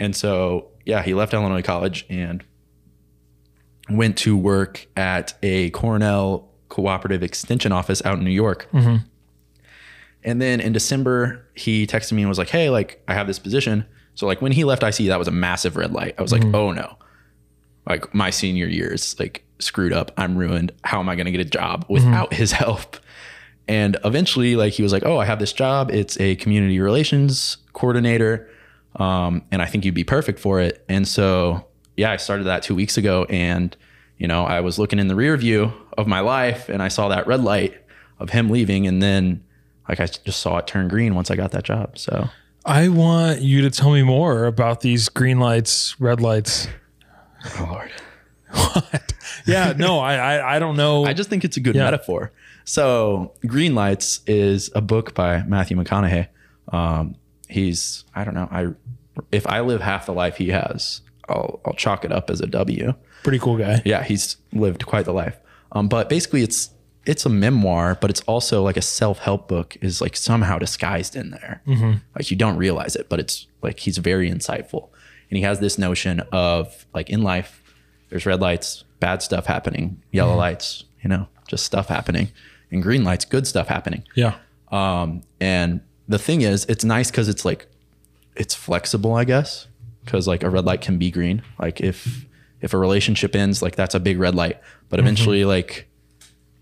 And 0.00 0.14
so, 0.14 0.68
yeah, 0.88 1.02
he 1.02 1.12
left 1.12 1.34
Illinois 1.34 1.60
College 1.60 2.06
and 2.08 2.42
went 3.90 4.16
to 4.18 4.34
work 4.38 4.86
at 4.96 5.34
a 5.42 5.68
Cornell 5.70 6.48
cooperative 6.70 7.22
extension 7.22 7.72
office 7.72 8.02
out 8.06 8.16
in 8.16 8.24
New 8.24 8.30
York. 8.30 8.66
Mm-hmm. 8.72 8.96
And 10.24 10.40
then 10.40 10.60
in 10.60 10.72
December, 10.72 11.46
he 11.54 11.86
texted 11.86 12.12
me 12.12 12.22
and 12.22 12.28
was 12.30 12.38
like, 12.38 12.48
Hey, 12.48 12.70
like, 12.70 13.02
I 13.06 13.12
have 13.12 13.26
this 13.26 13.38
position. 13.38 13.84
So, 14.14 14.26
like, 14.26 14.40
when 14.40 14.50
he 14.50 14.64
left 14.64 14.82
IC, 14.82 15.08
that 15.08 15.18
was 15.18 15.28
a 15.28 15.32
massive 15.32 15.76
red 15.76 15.92
light. 15.92 16.14
I 16.16 16.22
was 16.22 16.32
like, 16.32 16.40
mm-hmm. 16.40 16.54
Oh 16.54 16.72
no. 16.72 16.96
Like, 17.86 18.14
my 18.14 18.30
senior 18.30 18.66
year 18.66 18.90
is 18.94 19.18
like 19.20 19.44
screwed 19.58 19.92
up. 19.92 20.10
I'm 20.16 20.38
ruined. 20.38 20.72
How 20.84 21.00
am 21.00 21.10
I 21.10 21.16
going 21.16 21.26
to 21.26 21.32
get 21.32 21.42
a 21.42 21.50
job 21.50 21.82
mm-hmm. 21.82 21.92
without 21.92 22.32
his 22.32 22.52
help? 22.64 22.96
And 23.68 23.98
eventually, 24.06 24.56
like, 24.56 24.72
he 24.72 24.82
was 24.82 24.94
like, 24.94 25.04
Oh, 25.04 25.18
I 25.18 25.26
have 25.26 25.38
this 25.38 25.52
job. 25.52 25.90
It's 25.90 26.18
a 26.18 26.36
community 26.36 26.80
relations 26.80 27.58
coordinator. 27.74 28.48
Um, 28.98 29.42
and 29.50 29.62
I 29.62 29.66
think 29.66 29.84
you'd 29.84 29.94
be 29.94 30.04
perfect 30.04 30.38
for 30.40 30.60
it. 30.60 30.84
And 30.88 31.06
so, 31.06 31.64
yeah, 31.96 32.10
I 32.10 32.16
started 32.16 32.44
that 32.44 32.62
two 32.62 32.74
weeks 32.74 32.96
ago. 32.96 33.24
And, 33.30 33.76
you 34.18 34.26
know, 34.26 34.44
I 34.44 34.60
was 34.60 34.78
looking 34.78 34.98
in 34.98 35.08
the 35.08 35.14
rear 35.14 35.36
view 35.36 35.72
of 35.96 36.06
my 36.06 36.20
life 36.20 36.68
and 36.68 36.82
I 36.82 36.88
saw 36.88 37.08
that 37.08 37.26
red 37.26 37.42
light 37.44 37.74
of 38.18 38.30
him 38.30 38.50
leaving. 38.50 38.86
And 38.86 39.00
then, 39.02 39.44
like, 39.88 40.00
I 40.00 40.06
just 40.06 40.40
saw 40.40 40.58
it 40.58 40.66
turn 40.66 40.88
green 40.88 41.14
once 41.14 41.30
I 41.30 41.36
got 41.36 41.52
that 41.52 41.62
job. 41.64 41.96
So, 41.98 42.28
I 42.64 42.88
want 42.88 43.40
you 43.40 43.62
to 43.62 43.70
tell 43.70 43.92
me 43.92 44.02
more 44.02 44.46
about 44.46 44.80
these 44.80 45.08
green 45.08 45.38
lights, 45.38 45.98
red 46.00 46.20
lights. 46.20 46.66
oh, 47.58 47.68
Lord. 47.70 47.90
What? 48.50 49.12
Yeah, 49.46 49.74
no, 49.76 49.98
I, 50.00 50.14
I, 50.16 50.56
I 50.56 50.58
don't 50.58 50.76
know. 50.76 51.04
I 51.04 51.12
just 51.12 51.30
think 51.30 51.44
it's 51.44 51.56
a 51.56 51.60
good 51.60 51.74
Yeah. 51.76 51.84
metaphor. 51.84 52.32
So, 52.64 53.32
Green 53.46 53.74
Lights 53.74 54.20
is 54.26 54.70
a 54.74 54.80
book 54.82 55.14
by 55.14 55.42
Matthew 55.44 55.76
McConaughey. 55.76 56.28
Um, 56.72 57.14
he's, 57.48 58.04
I 58.14 58.24
don't 58.24 58.34
know, 58.34 58.48
I 58.50 58.68
if 59.32 59.46
I 59.46 59.60
live 59.60 59.80
half 59.80 60.06
the 60.06 60.12
life 60.12 60.36
he 60.36 60.48
has, 60.50 61.00
I'll, 61.28 61.60
I'll 61.64 61.74
chalk 61.74 62.04
it 62.04 62.12
up 62.12 62.30
as 62.30 62.40
a 62.40 62.46
W. 62.46 62.94
Pretty 63.22 63.38
cool 63.38 63.56
guy. 63.56 63.82
yeah, 63.84 64.02
he's 64.04 64.36
lived 64.52 64.86
quite 64.86 65.04
the 65.04 65.12
life. 65.12 65.36
Um, 65.72 65.88
but 65.88 66.08
basically, 66.08 66.42
it's 66.42 66.70
it's 67.04 67.24
a 67.26 67.28
memoir, 67.28 67.96
but 68.00 68.10
it's 68.10 68.20
also 68.22 68.62
like 68.62 68.76
a 68.76 68.82
self 68.82 69.18
help 69.18 69.48
book 69.48 69.76
is 69.80 70.00
like 70.00 70.14
somehow 70.16 70.58
disguised 70.58 71.16
in 71.16 71.30
there. 71.30 71.62
Like 72.14 72.30
you 72.30 72.36
don't 72.36 72.56
realize 72.56 72.96
it, 72.96 73.08
but 73.08 73.18
it's 73.18 73.46
like 73.62 73.80
he's 73.80 73.98
very 73.98 74.30
insightful, 74.30 74.88
and 75.30 75.36
he 75.36 75.42
has 75.42 75.58
this 75.60 75.78
notion 75.78 76.20
of 76.32 76.86
like 76.94 77.10
in 77.10 77.22
life, 77.22 77.62
there's 78.08 78.24
red 78.24 78.40
lights, 78.40 78.84
bad 79.00 79.20
stuff 79.22 79.46
happening, 79.46 80.02
yellow 80.12 80.36
lights, 80.36 80.84
you 81.02 81.08
know, 81.08 81.28
just 81.48 81.64
stuff 81.64 81.88
happening, 81.88 82.28
and 82.70 82.82
green 82.82 83.04
lights, 83.04 83.24
good 83.24 83.46
stuff 83.46 83.68
happening. 83.68 84.04
Yeah. 84.14 84.36
Um, 84.70 85.22
and 85.40 85.80
the 86.08 86.18
thing 86.18 86.40
is, 86.40 86.64
it's 86.66 86.84
nice 86.84 87.10
because 87.10 87.28
it's 87.28 87.44
like 87.44 87.66
it's 88.34 88.54
flexible, 88.54 89.14
I 89.14 89.24
guess, 89.24 89.68
because 90.04 90.26
like 90.26 90.42
a 90.42 90.50
red 90.50 90.64
light 90.64 90.80
can 90.80 90.98
be 90.98 91.10
green. 91.10 91.42
Like 91.58 91.80
if 91.80 92.26
if 92.60 92.72
a 92.72 92.78
relationship 92.78 93.36
ends, 93.36 93.62
like 93.62 93.76
that's 93.76 93.94
a 93.94 94.00
big 94.00 94.18
red 94.18 94.34
light. 94.34 94.58
But 94.88 94.96
mm-hmm. 94.96 95.06
eventually, 95.06 95.44
like 95.44 95.88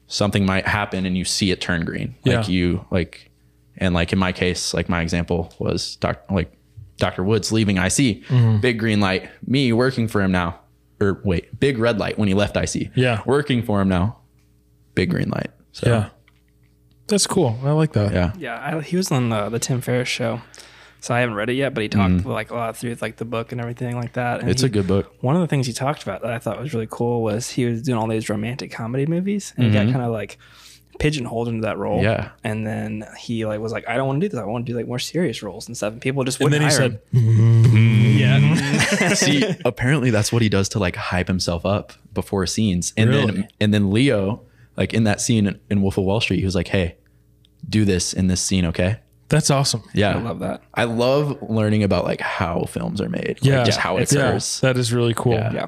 something 0.09 0.45
might 0.45 0.67
happen 0.67 1.07
and 1.07 1.17
you 1.17 1.25
see 1.25 1.51
it 1.51 1.61
turn 1.61 1.85
green. 1.85 2.15
Like 2.25 2.49
Yeah. 2.49 2.53
you 2.53 2.87
like, 2.91 3.31
and 3.77 3.95
like 3.95 4.13
in 4.13 4.19
my 4.19 4.33
case, 4.33 4.75
like 4.75 4.89
my 4.89 5.01
example 5.01 5.53
was 5.59 5.97
doc, 5.97 6.23
like 6.31 6.53
Dr. 6.99 7.23
Woods 7.23 7.53
leaving 7.53 7.77
IC, 7.77 8.27
mm-hmm. 8.27 8.59
big 8.59 8.79
green 8.79 9.01
light. 9.01 9.29
Me 9.47 9.73
working 9.73 10.09
for 10.09 10.23
him 10.23 10.33
now, 10.33 10.61
or 11.01 11.21
wait, 11.25 11.59
big 11.59 11.79
red 11.79 11.99
light 11.99 12.19
when 12.19 12.29
he 12.29 12.35
left 12.35 12.57
IC. 12.57 12.91
Yeah. 12.95 13.23
working 13.27 13.63
for 13.63 13.81
him 13.81 13.89
now, 13.89 14.19
big 14.95 15.11
green 15.11 15.29
light. 15.31 15.51
So 15.73 15.89
Yeah. 15.89 16.09
That's 17.09 17.27
cool. 17.27 17.59
I 17.65 17.71
like 17.73 17.93
that. 17.93 18.13
yeah. 18.13 18.33
Yeah, 18.39 18.77
I, 18.79 18.81
he 18.81 18.97
was 18.97 19.11
on 19.13 19.29
the, 19.29 19.49
the 19.49 19.59
Tim 19.59 19.81
Ferriss 19.81 20.09
show, 20.09 20.41
so 21.01 21.15
I 21.15 21.21
haven't 21.21 21.37
read 21.37 21.49
it 21.51 21.55
yet. 21.55 21.73
But 21.75 21.83
he 21.83 21.89
talked 21.89 22.15
mm. 22.15 22.25
like 22.25 22.51
a 22.51 22.55
lot 22.55 22.77
through 22.77 22.97
like 23.01 23.17
the 23.17 23.25
book 23.25 23.53
and 23.53 23.61
everything 23.61 23.97
like 23.97 24.15
that. 24.15 24.41
And 24.41 24.51
It's 24.51 24.63
he- 24.63 24.67
a 24.67 24.71
good 24.71 24.87
book. 24.87 25.15
One 25.21 25.37
of 25.37 25.41
the 25.41 25.47
things 25.47 25.67
he 25.67 25.73
talked 25.73 26.03
about 26.03 26.23
that 26.23 26.33
I 26.33 26.39
thought 26.39 26.59
was 26.61 26.75
really 26.75 26.89
cool 26.91 27.23
was 27.23 27.51
he 27.51 27.65
was 27.65 27.83
doing 27.83 27.97
all 27.99 28.09
these 28.09 28.29
romantic 28.29 28.71
comedy 28.73 29.07
movies, 29.07 29.53
and 29.57 29.67
he 29.67 29.73
got 29.73 29.85
mm-hmm. 29.85 29.93
kind 29.93 30.05
of 30.05 30.11
like 30.13 30.39
pigeonholed 30.99 31.47
into 31.49 31.61
that 31.63 31.77
role. 31.77 32.03
Yeah. 32.03 32.31
and 32.43 32.67
then 32.67 33.05
he 33.19 33.45
like 33.45 33.61
was 33.61 33.71
like, 33.71 33.87
I 33.87 33.97
don't 33.97 34.07
want 34.07 34.21
to 34.21 34.27
do 34.27 34.31
this. 34.31 34.41
I 34.41 34.45
want 34.47 34.65
to 34.67 34.73
do 34.73 34.77
like 34.77 34.89
more 34.89 34.99
serious 34.99 35.43
roles 35.43 35.67
and 35.69 35.77
stuff. 35.77 35.93
And 35.93 36.01
people 36.01 36.25
just 36.25 36.41
And 36.41 36.51
wouldn't 36.51 36.63
then 36.63 36.71
he 36.71 36.75
hire 36.77 36.91
said, 36.91 37.01
him. 37.13 37.65
Mm. 37.75 38.19
yeah, 38.19 39.15
See, 39.15 39.45
apparently 39.65 40.11
that's 40.11 40.33
what 40.33 40.41
he 40.43 40.49
does 40.49 40.71
to 40.71 40.79
like 40.79 40.97
hype 40.97 41.29
himself 41.29 41.67
up 41.67 41.93
before 42.15 42.47
scenes. 42.47 42.95
And 42.97 43.11
Really? 43.11 43.27
then 43.27 43.49
and 43.61 43.75
then 43.75 43.91
Leo, 43.91 44.41
like 44.77 44.95
in 44.95 45.05
that 45.05 45.21
scene 45.21 45.47
in, 45.47 45.61
in 45.71 45.83
Wolf 45.83 45.99
of 45.99 46.05
Wall 46.05 46.21
Street, 46.21 46.39
he 46.39 46.45
was 46.45 46.55
like, 46.55 46.69
Hey, 46.69 46.97
do 47.69 47.85
this 47.85 48.13
in 48.13 48.27
this 48.29 48.41
scene, 48.41 48.65
okay? 48.67 49.01
That's 49.29 49.51
awesome. 49.51 49.83
Yeah. 49.93 50.17
I 50.17 50.21
love 50.23 50.39
that. 50.41 50.63
I 50.75 50.85
love 50.85 51.39
learning 51.43 51.83
about 51.83 52.05
like 52.05 52.21
how 52.21 52.65
films 52.65 53.01
are 53.01 53.09
made. 53.09 53.39
Yeah. 53.43 53.57
Like 53.59 53.67
just 53.67 53.79
how 53.79 53.97
it 53.97 54.03
It's- 54.13 54.61
Yeah. 54.63 54.69
That 54.73 54.79
is 54.79 54.93
really 54.93 55.15
cool. 55.15 55.33
Yeah. 55.33 55.53
Yeah. 55.53 55.67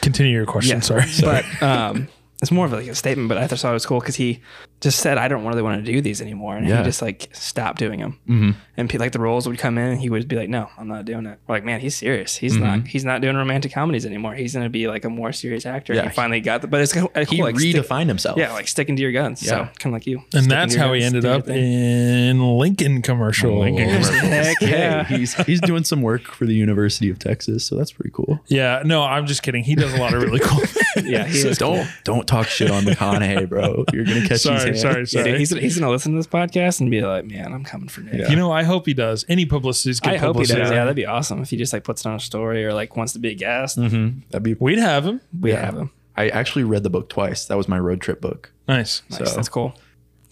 Continue 0.00 0.32
your 0.32 0.46
question. 0.46 0.76
Yeah. 0.76 0.80
Sorry. 0.80 1.04
But 1.20 1.62
um, 1.62 2.08
it's 2.42 2.50
more 2.50 2.66
of 2.66 2.72
like 2.72 2.86
a 2.86 2.94
statement, 2.94 3.28
but 3.28 3.38
I 3.38 3.46
just 3.46 3.62
thought 3.62 3.70
it 3.70 3.74
was 3.74 3.86
cool 3.86 4.00
because 4.00 4.16
he 4.16 4.40
just 4.80 4.98
said, 5.00 5.18
"I 5.18 5.28
don't 5.28 5.44
really 5.44 5.62
want 5.62 5.84
to 5.84 5.92
do 5.92 6.00
these 6.00 6.22
anymore," 6.22 6.56
and 6.56 6.66
Yeah. 6.66 6.78
he 6.78 6.84
just 6.84 7.02
like 7.02 7.28
stopped 7.32 7.78
doing 7.78 8.00
them. 8.00 8.18
Mm-hmm. 8.28 8.50
And 8.78 8.88
pe- 8.88 8.96
like 8.96 9.12
the 9.12 9.18
roles 9.20 9.46
would 9.46 9.58
come 9.58 9.76
in, 9.76 9.90
and 9.92 10.00
he 10.00 10.08
would 10.08 10.26
be 10.26 10.36
like, 10.36 10.48
"No, 10.48 10.70
I'm 10.78 10.88
not 10.88 11.04
doing 11.04 11.26
it." 11.26 11.38
We're 11.46 11.56
like, 11.56 11.64
man, 11.64 11.80
he's 11.80 11.94
serious. 11.96 12.36
He's 12.36 12.56
not. 12.56 12.86
He's 12.86 13.04
not 13.04 13.20
doing 13.20 13.36
romantic 13.36 13.72
comedies 13.72 14.06
anymore. 14.06 14.34
He's 14.34 14.54
gonna 14.54 14.70
be 14.70 14.88
like 14.88 15.04
a 15.04 15.10
more 15.10 15.32
serious 15.32 15.66
actor. 15.66 15.92
Yeah. 15.94 16.04
he 16.04 16.08
finally 16.08 16.40
got 16.40 16.62
the. 16.62 16.66
But 16.68 16.80
it's 16.80 16.92
cool, 16.94 17.10
He 17.28 17.42
like, 17.42 17.58
stick- 17.58 17.76
redefined 17.76 18.08
himself. 18.08 18.38
yeah, 18.38 18.52
like 18.52 18.68
sticking 18.68 18.96
to 18.96 19.02
your 19.02 19.12
guns. 19.12 19.40
So 19.40 19.54
Yeah. 19.56 19.64
kind 19.78 19.86
of 19.86 19.92
like 19.92 20.06
you. 20.06 20.22
And 20.34 20.50
that's 20.50 20.72
to 20.72 20.78
your 20.78 20.86
how 20.88 20.94
he 20.94 21.02
ended 21.02 21.22
do 21.22 21.28
your 21.28 21.36
up 21.38 21.46
thing. 21.46 21.56
in 21.62 22.56
Lincoln 22.58 23.02
commercial. 23.02 23.62
Heck 23.64 24.58
Hey, 24.60 24.70
yeah. 24.70 25.04
he's 25.04 25.34
he's 25.44 25.60
doing 25.60 25.84
some 25.84 26.00
work 26.00 26.22
for 26.22 26.46
the 26.46 26.54
University 26.54 27.10
of 27.10 27.18
Texas, 27.18 27.64
so 27.66 27.76
that's 27.76 27.92
pretty 27.92 28.10
cool. 28.14 28.40
Yeah, 28.48 28.82
no, 28.84 29.02
I'm 29.02 29.26
just 29.26 29.42
kidding. 29.42 29.62
He 29.64 29.74
does 29.74 29.92
a 29.92 29.98
lot 29.98 30.14
of 30.14 30.22
really 30.22 30.40
cool. 30.40 30.62
Yeah, 31.04 31.24
he 31.26 31.38
is 31.38 31.56
don't 31.58 31.88
don't 32.04 32.26
talk 32.30 32.46
shit 32.46 32.70
on 32.70 32.82
McConaughey, 32.84 33.48
bro. 33.48 33.84
You're 33.92 34.04
gonna 34.04 34.26
catch 34.26 34.40
sorry, 34.40 34.70
these 34.72 34.80
sorry, 34.82 34.94
hands. 34.94 35.12
Yeah, 35.12 35.20
sorry. 35.22 35.32
dude, 35.32 35.40
he's, 35.40 35.50
he's 35.50 35.78
gonna 35.78 35.90
listen 35.90 36.12
to 36.12 36.18
this 36.18 36.26
podcast 36.26 36.80
and 36.80 36.90
be 36.90 37.00
like, 37.02 37.24
"Man, 37.26 37.52
I'm 37.52 37.64
coming 37.64 37.88
for 37.88 38.00
Nick." 38.00 38.28
You 38.30 38.36
know, 38.36 38.50
I 38.52 38.62
hope 38.62 38.86
he 38.86 38.94
does. 38.94 39.24
Any 39.28 39.46
publicity 39.46 39.90
is 39.90 40.00
good 40.00 40.12
I 40.14 40.16
hope 40.16 40.36
he 40.36 40.42
publicity. 40.42 40.60
does. 40.60 40.70
Yeah, 40.70 40.76
that'd 40.84 40.96
be 40.96 41.06
awesome 41.06 41.42
if 41.42 41.50
he 41.50 41.56
just 41.56 41.72
like 41.72 41.84
puts 41.84 42.02
it 42.04 42.08
on 42.08 42.14
a 42.14 42.20
story 42.20 42.64
or 42.64 42.72
like 42.72 42.96
wants 42.96 43.12
to 43.14 43.18
be 43.18 43.30
a 43.30 43.34
guest. 43.34 43.78
Mm-hmm. 43.78 44.20
That'd 44.30 44.42
be. 44.42 44.54
We'd 44.54 44.78
have 44.78 45.04
him. 45.06 45.20
We'd 45.38 45.54
have 45.56 45.76
him. 45.76 45.90
I 46.16 46.28
actually 46.28 46.64
read 46.64 46.82
the 46.82 46.90
book 46.90 47.08
twice. 47.08 47.46
That 47.46 47.56
was 47.56 47.68
my 47.68 47.78
road 47.78 48.00
trip 48.00 48.20
book. 48.20 48.52
Nice. 48.68 49.02
Nice, 49.10 49.18
So- 49.30 49.36
that's 49.36 49.48
cool. 49.48 49.74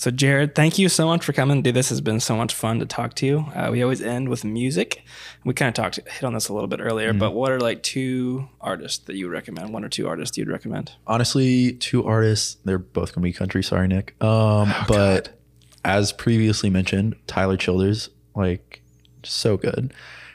So, 0.00 0.12
Jared, 0.12 0.54
thank 0.54 0.78
you 0.78 0.88
so 0.88 1.06
much 1.06 1.24
for 1.24 1.32
coming. 1.32 1.60
Dude, 1.60 1.74
this 1.74 1.88
has 1.88 2.00
been 2.00 2.20
so 2.20 2.36
much 2.36 2.54
fun 2.54 2.78
to 2.78 2.86
talk 2.86 3.14
to 3.14 3.26
you. 3.26 3.38
Uh, 3.52 3.68
we 3.72 3.82
always 3.82 4.00
end 4.00 4.28
with 4.28 4.44
music. 4.44 5.04
We 5.44 5.54
kind 5.54 5.68
of 5.68 5.74
talked, 5.74 5.96
hit 5.96 6.22
on 6.22 6.34
this 6.34 6.48
a 6.48 6.54
little 6.54 6.68
bit 6.68 6.78
earlier, 6.80 7.12
but 7.12 7.32
what 7.32 7.50
are 7.50 7.58
like 7.58 7.82
two 7.82 8.48
artists 8.60 9.04
that 9.06 9.16
you 9.16 9.26
would 9.26 9.32
recommend? 9.32 9.72
One 9.72 9.84
or 9.84 9.88
two 9.88 10.06
artists 10.06 10.38
you'd 10.38 10.48
recommend? 10.48 10.92
Honestly, 11.08 11.72
two 11.72 12.06
artists. 12.06 12.58
They're 12.64 12.78
both 12.78 13.12
gonna 13.12 13.24
be 13.24 13.32
country. 13.32 13.60
Sorry, 13.64 13.88
Nick. 13.88 14.14
Um, 14.22 14.72
but 14.86 15.36
as 15.84 16.12
previously 16.12 16.70
mentioned, 16.70 17.16
Tyler 17.26 17.56
Childers, 17.56 18.08
like, 18.36 18.82
so 19.24 19.56
good. 19.56 19.92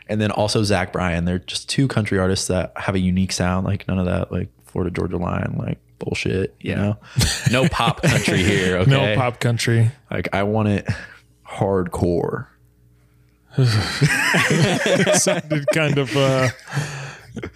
And 0.07 0.19
then 0.19 0.31
also 0.31 0.63
Zach 0.63 0.91
Bryan. 0.91 1.23
They're 1.23 1.39
just 1.39 1.69
two 1.69 1.87
country 1.87 2.19
artists 2.19 2.47
that 2.47 2.73
have 2.75 2.95
a 2.95 2.99
unique 2.99 3.31
sound. 3.31 3.65
Like 3.65 3.87
none 3.87 3.97
of 3.97 4.07
that, 4.07 4.29
like 4.29 4.49
Florida 4.65 4.93
Georgia 4.93 5.15
Line, 5.17 5.55
like 5.57 5.79
bullshit. 6.03 6.55
You 6.59 6.75
know, 6.75 6.97
no 7.51 7.67
pop 7.67 8.01
country 8.01 8.43
here. 8.43 8.77
Okay, 8.77 8.91
No 8.91 9.15
pop 9.15 9.39
country. 9.39 9.91
Like 10.11 10.29
I 10.33 10.43
want 10.43 10.69
it 10.69 10.87
hardcore. 11.47 12.47
Sounded 15.17 15.67
kind 15.73 15.97
of 15.99 16.15
uh, 16.17 16.49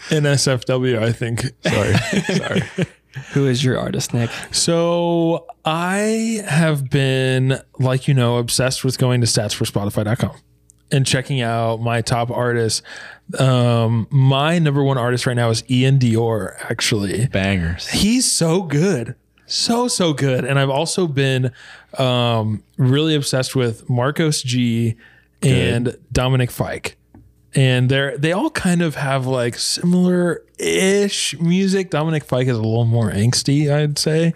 NSFW, 0.09 1.01
I 1.01 1.11
think. 1.11 1.45
Sorry, 1.61 1.93
sorry. 2.37 2.61
Who 3.33 3.47
is 3.47 3.63
your 3.63 3.79
artist, 3.79 4.13
Nick? 4.13 4.29
So 4.51 5.47
I 5.65 6.43
have 6.47 6.89
been, 6.89 7.59
like 7.79 8.07
you 8.07 8.13
know, 8.13 8.37
obsessed 8.37 8.83
with 8.85 8.99
going 8.99 9.21
to 9.21 9.27
statsforspotify.com 9.27 10.35
and 10.91 11.05
checking 11.05 11.41
out 11.41 11.77
my 11.81 12.01
top 12.01 12.29
artists. 12.29 12.83
Um, 13.37 14.07
my 14.09 14.59
number 14.59 14.83
one 14.83 14.97
artist 14.97 15.25
right 15.25 15.35
now 15.35 15.49
is 15.49 15.63
Ian 15.69 15.99
Dior, 15.99 16.55
actually. 16.69 17.27
Bangers. 17.27 17.87
He's 17.89 18.29
so 18.29 18.61
good. 18.63 19.15
So, 19.45 19.87
so 19.87 20.13
good. 20.13 20.45
And 20.45 20.59
I've 20.59 20.69
also 20.69 21.07
been 21.07 21.51
um, 21.97 22.63
really 22.77 23.15
obsessed 23.15 23.55
with 23.55 23.89
Marcos 23.89 24.41
G 24.41 24.95
and 25.41 25.97
Dominic 26.11 26.51
Fike. 26.51 26.97
And 27.55 27.89
they're 27.89 28.17
they 28.17 28.33
all 28.33 28.49
kind 28.51 28.81
of 28.81 28.95
have 28.95 29.25
like 29.25 29.55
similar 29.55 30.43
ish 30.59 31.39
music. 31.39 31.89
Dominic 31.89 32.23
Fike 32.23 32.47
is 32.47 32.57
a 32.57 32.61
little 32.61 32.85
more 32.85 33.09
angsty, 33.09 33.71
I'd 33.73 33.97
say. 33.97 34.33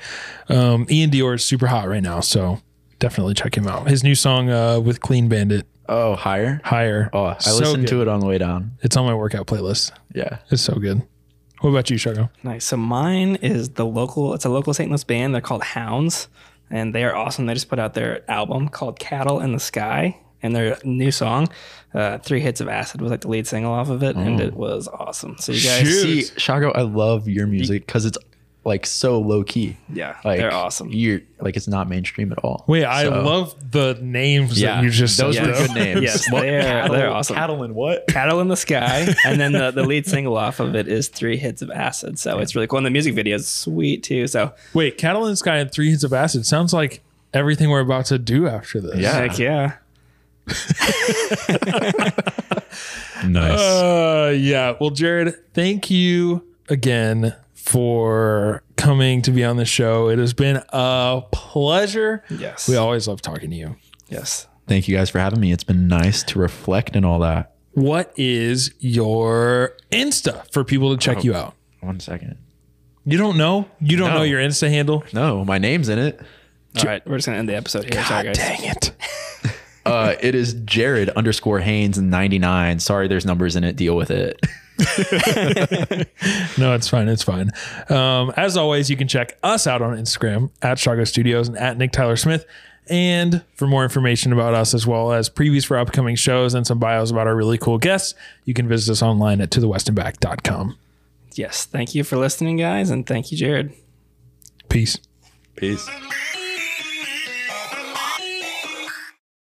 Um, 0.49 0.87
Ian 0.89 1.11
Dior 1.11 1.35
is 1.35 1.43
super 1.43 1.67
hot 1.67 1.87
right 1.87 2.01
now, 2.01 2.21
so 2.21 2.61
definitely 2.99 3.33
check 3.33 3.55
him 3.55 3.67
out. 3.67 3.89
His 3.89 4.03
new 4.03 4.15
song 4.15 4.49
uh, 4.49 4.79
with 4.79 5.01
Clean 5.01 5.27
Bandit, 5.27 5.67
Oh, 5.89 6.15
higher. 6.15 6.61
Higher. 6.63 7.09
Oh, 7.13 7.25
I 7.25 7.37
So 7.39 7.57
listened 7.57 7.83
good. 7.83 7.89
to 7.95 8.01
it 8.03 8.07
on 8.07 8.19
the 8.19 8.25
way 8.25 8.37
down. 8.37 8.71
It's 8.81 8.95
on 8.95 9.05
my 9.05 9.13
workout 9.13 9.47
playlist. 9.47 9.91
Yeah. 10.13 10.37
It's 10.49 10.61
so 10.61 10.75
good. 10.75 11.01
What 11.61 11.69
about 11.71 11.89
you, 11.89 11.97
Shago? 11.97 12.29
Nice. 12.43 12.65
So 12.65 12.77
mine 12.77 13.35
is 13.37 13.69
the 13.69 13.85
local. 13.85 14.33
It's 14.33 14.45
a 14.45 14.49
local 14.49 14.73
St. 14.73 14.89
Louis 14.89 15.03
band. 15.03 15.33
They're 15.33 15.41
called 15.41 15.63
Hounds, 15.63 16.27
and 16.69 16.95
they 16.95 17.03
are 17.03 17.15
awesome. 17.15 17.45
They 17.45 17.53
just 17.53 17.69
put 17.69 17.77
out 17.79 17.93
their 17.93 18.29
album 18.31 18.69
called 18.69 18.99
Cattle 18.99 19.39
in 19.41 19.51
the 19.51 19.59
Sky, 19.59 20.17
and 20.41 20.55
their 20.55 20.77
new 20.83 21.11
song, 21.11 21.49
uh, 21.93 22.17
Three 22.17 22.39
Hits 22.39 22.61
of 22.61 22.67
Acid, 22.67 22.99
was 23.01 23.11
like 23.11 23.21
the 23.21 23.27
lead 23.27 23.45
single 23.45 23.71
off 23.73 23.89
of 23.89 24.01
it, 24.01 24.15
and 24.15 24.39
it 24.41 24.53
was 24.55 24.87
awesome. 24.87 25.35
So 25.37 25.51
you 25.51 25.61
guys, 25.61 25.87
Shoot. 25.87 26.23
See, 26.25 26.33
Shago, 26.39 26.71
I 26.75 26.81
love 26.81 27.27
your 27.27 27.45
music 27.45 27.85
because 27.85 28.05
it's 28.05 28.17
like 28.63 28.85
so 28.85 29.19
low 29.19 29.43
key. 29.43 29.75
yeah, 29.91 30.17
Like 30.23 30.37
they're 30.39 30.53
awesome. 30.53 30.89
You're 30.91 31.21
like 31.39 31.57
it's 31.57 31.67
not 31.67 31.89
mainstream 31.89 32.31
at 32.31 32.37
all. 32.39 32.63
Wait, 32.67 32.83
I 32.85 33.07
love 33.07 33.55
the 33.71 33.97
names 34.01 34.61
Yeah, 34.61 34.75
that 34.75 34.83
you 34.83 34.91
just 34.91 35.17
those 35.17 35.35
said. 35.35 35.47
were 35.47 35.53
though. 35.53 35.65
good 35.67 35.75
names. 35.75 36.01
Yes, 36.03 36.29
they're, 36.29 36.87
they're 36.89 37.09
awesome. 37.09 37.35
Cattle 37.37 37.63
and 37.63 37.73
what? 37.73 38.05
Cattle 38.07 38.39
in 38.39 38.49
the 38.49 38.55
Sky, 38.55 39.07
and 39.25 39.41
then 39.41 39.51
the, 39.53 39.71
the 39.71 39.81
lead 39.83 40.05
single 40.05 40.37
off 40.37 40.59
of 40.59 40.75
it 40.75 40.87
is 40.87 41.07
Three 41.07 41.37
Hits 41.37 41.63
of 41.63 41.71
Acid. 41.71 42.19
So 42.19 42.37
it's 42.37 42.53
really 42.53 42.67
cool, 42.67 42.77
and 42.77 42.85
the 42.85 42.91
music 42.91 43.15
video 43.15 43.35
is 43.35 43.47
sweet 43.47 44.03
too. 44.03 44.27
So 44.27 44.53
Wait, 44.75 44.97
Cattle 44.99 45.25
in 45.25 45.31
the 45.31 45.37
Sky 45.37 45.57
and 45.57 45.71
Three 45.71 45.89
Hits 45.89 46.03
of 46.03 46.13
Acid 46.13 46.45
sounds 46.45 46.71
like 46.71 47.01
everything 47.33 47.69
we're 47.71 47.79
about 47.79 48.05
to 48.07 48.19
do 48.19 48.47
after 48.47 48.79
this. 48.79 48.97
Yeah. 48.99 49.13
heck 49.13 49.39
yeah, 49.39 49.77
Nice. 53.25 53.59
Uh, 53.59 54.35
yeah. 54.37 54.75
Well, 54.79 54.89
Jared, 54.89 55.35
thank 55.53 55.89
you 55.91 56.45
again 56.69 57.35
for 57.63 58.63
coming 58.75 59.21
to 59.21 59.31
be 59.31 59.43
on 59.43 59.57
the 59.57 59.65
show. 59.65 60.09
It 60.09 60.19
has 60.19 60.33
been 60.33 60.61
a 60.69 61.21
pleasure. 61.31 62.23
yes, 62.29 62.67
We 62.67 62.75
always 62.75 63.07
love 63.07 63.21
talking 63.21 63.49
to 63.51 63.55
you. 63.55 63.75
yes. 64.09 64.47
Thank 64.67 64.87
you 64.87 64.95
guys 64.95 65.09
for 65.09 65.19
having 65.19 65.39
me. 65.41 65.51
It's 65.51 65.63
been 65.63 65.87
nice 65.87 66.23
to 66.23 66.39
reflect 66.39 66.95
and 66.95 67.05
all 67.05 67.19
that. 67.19 67.55
What 67.73 68.13
is 68.17 68.73
your 68.79 69.73
Insta 69.91 70.49
for 70.53 70.63
people 70.63 70.95
to 70.95 70.97
check 71.03 71.23
you 71.23 71.33
out? 71.35 71.55
One 71.81 71.99
second. 71.99 72.37
You 73.05 73.17
don't 73.17 73.37
know? 73.37 73.67
You 73.81 73.97
don't 73.97 74.09
No. 74.11 74.17
know 74.19 74.23
your 74.23 74.39
Insta 74.39 74.69
handle? 74.69 75.03
No, 75.13 75.43
my 75.43 75.57
name's 75.57 75.89
in 75.89 75.99
it. 75.99 76.19
All 76.77 76.83
right, 76.85 77.05
we're 77.07 77.17
just 77.17 77.25
gonna 77.25 77.37
end 77.39 77.49
the 77.49 77.55
episode 77.55 77.91
here. 77.93 78.03
Sorry, 78.05 78.25
guys. 78.25 78.37
Dang 78.37 78.63
it. 78.63 78.91
Uh, 79.83 80.13
it 80.21 80.35
is 80.35 80.53
Jared 80.63 81.09
underscore 81.09 81.57
Haynes 81.59 81.97
99. 81.99 82.79
Sorry, 82.79 83.07
there's 83.07 83.25
numbers 83.25 83.55
in 83.55 83.63
it. 83.63 83.75
Deal 83.75 83.95
with 83.95 84.11
it. 84.11 84.39
No, 86.57 86.73
it's 86.75 86.87
fine. 86.87 87.07
It's 87.07 87.23
fine. 87.23 87.49
Um, 87.89 88.31
as 88.37 88.57
always, 88.57 88.89
you 88.89 88.97
can 88.97 89.07
check 89.07 89.37
us 89.43 89.65
out 89.67 89.81
on 89.81 89.97
Instagram 89.97 90.51
at 90.61 90.77
Shago 90.77 91.07
Studios 91.07 91.47
and 91.47 91.57
at 91.57 91.77
Nick 91.77 91.91
Tyler 91.91 92.15
Smith. 92.15 92.45
And 92.89 93.43
for 93.55 93.67
more 93.67 93.83
information 93.83 94.33
about 94.33 94.53
us, 94.53 94.73
as 94.73 94.85
well 94.85 95.13
as 95.13 95.29
previews 95.29 95.65
for 95.65 95.77
upcoming 95.77 96.15
shows 96.15 96.53
and 96.53 96.65
some 96.67 96.79
bios 96.79 97.09
about 97.11 97.27
our 97.27 97.35
really 97.35 97.57
cool 97.57 97.77
guests, 97.77 98.15
you 98.45 98.53
can 98.53 98.67
visit 98.67 98.91
us 98.91 99.01
online 99.01 99.39
at 99.39 99.49
tothewestandback.com. 99.49 100.77
Yes, 101.35 101.65
thank 101.65 101.95
you 101.95 102.03
for 102.03 102.17
listening, 102.17 102.57
guys, 102.57 102.89
and 102.89 103.05
thank 103.07 103.31
you, 103.31 103.37
Jared. 103.37 103.73
Peace. 104.67 104.97
Peace. 105.55 105.87
Peace. 105.89 106.37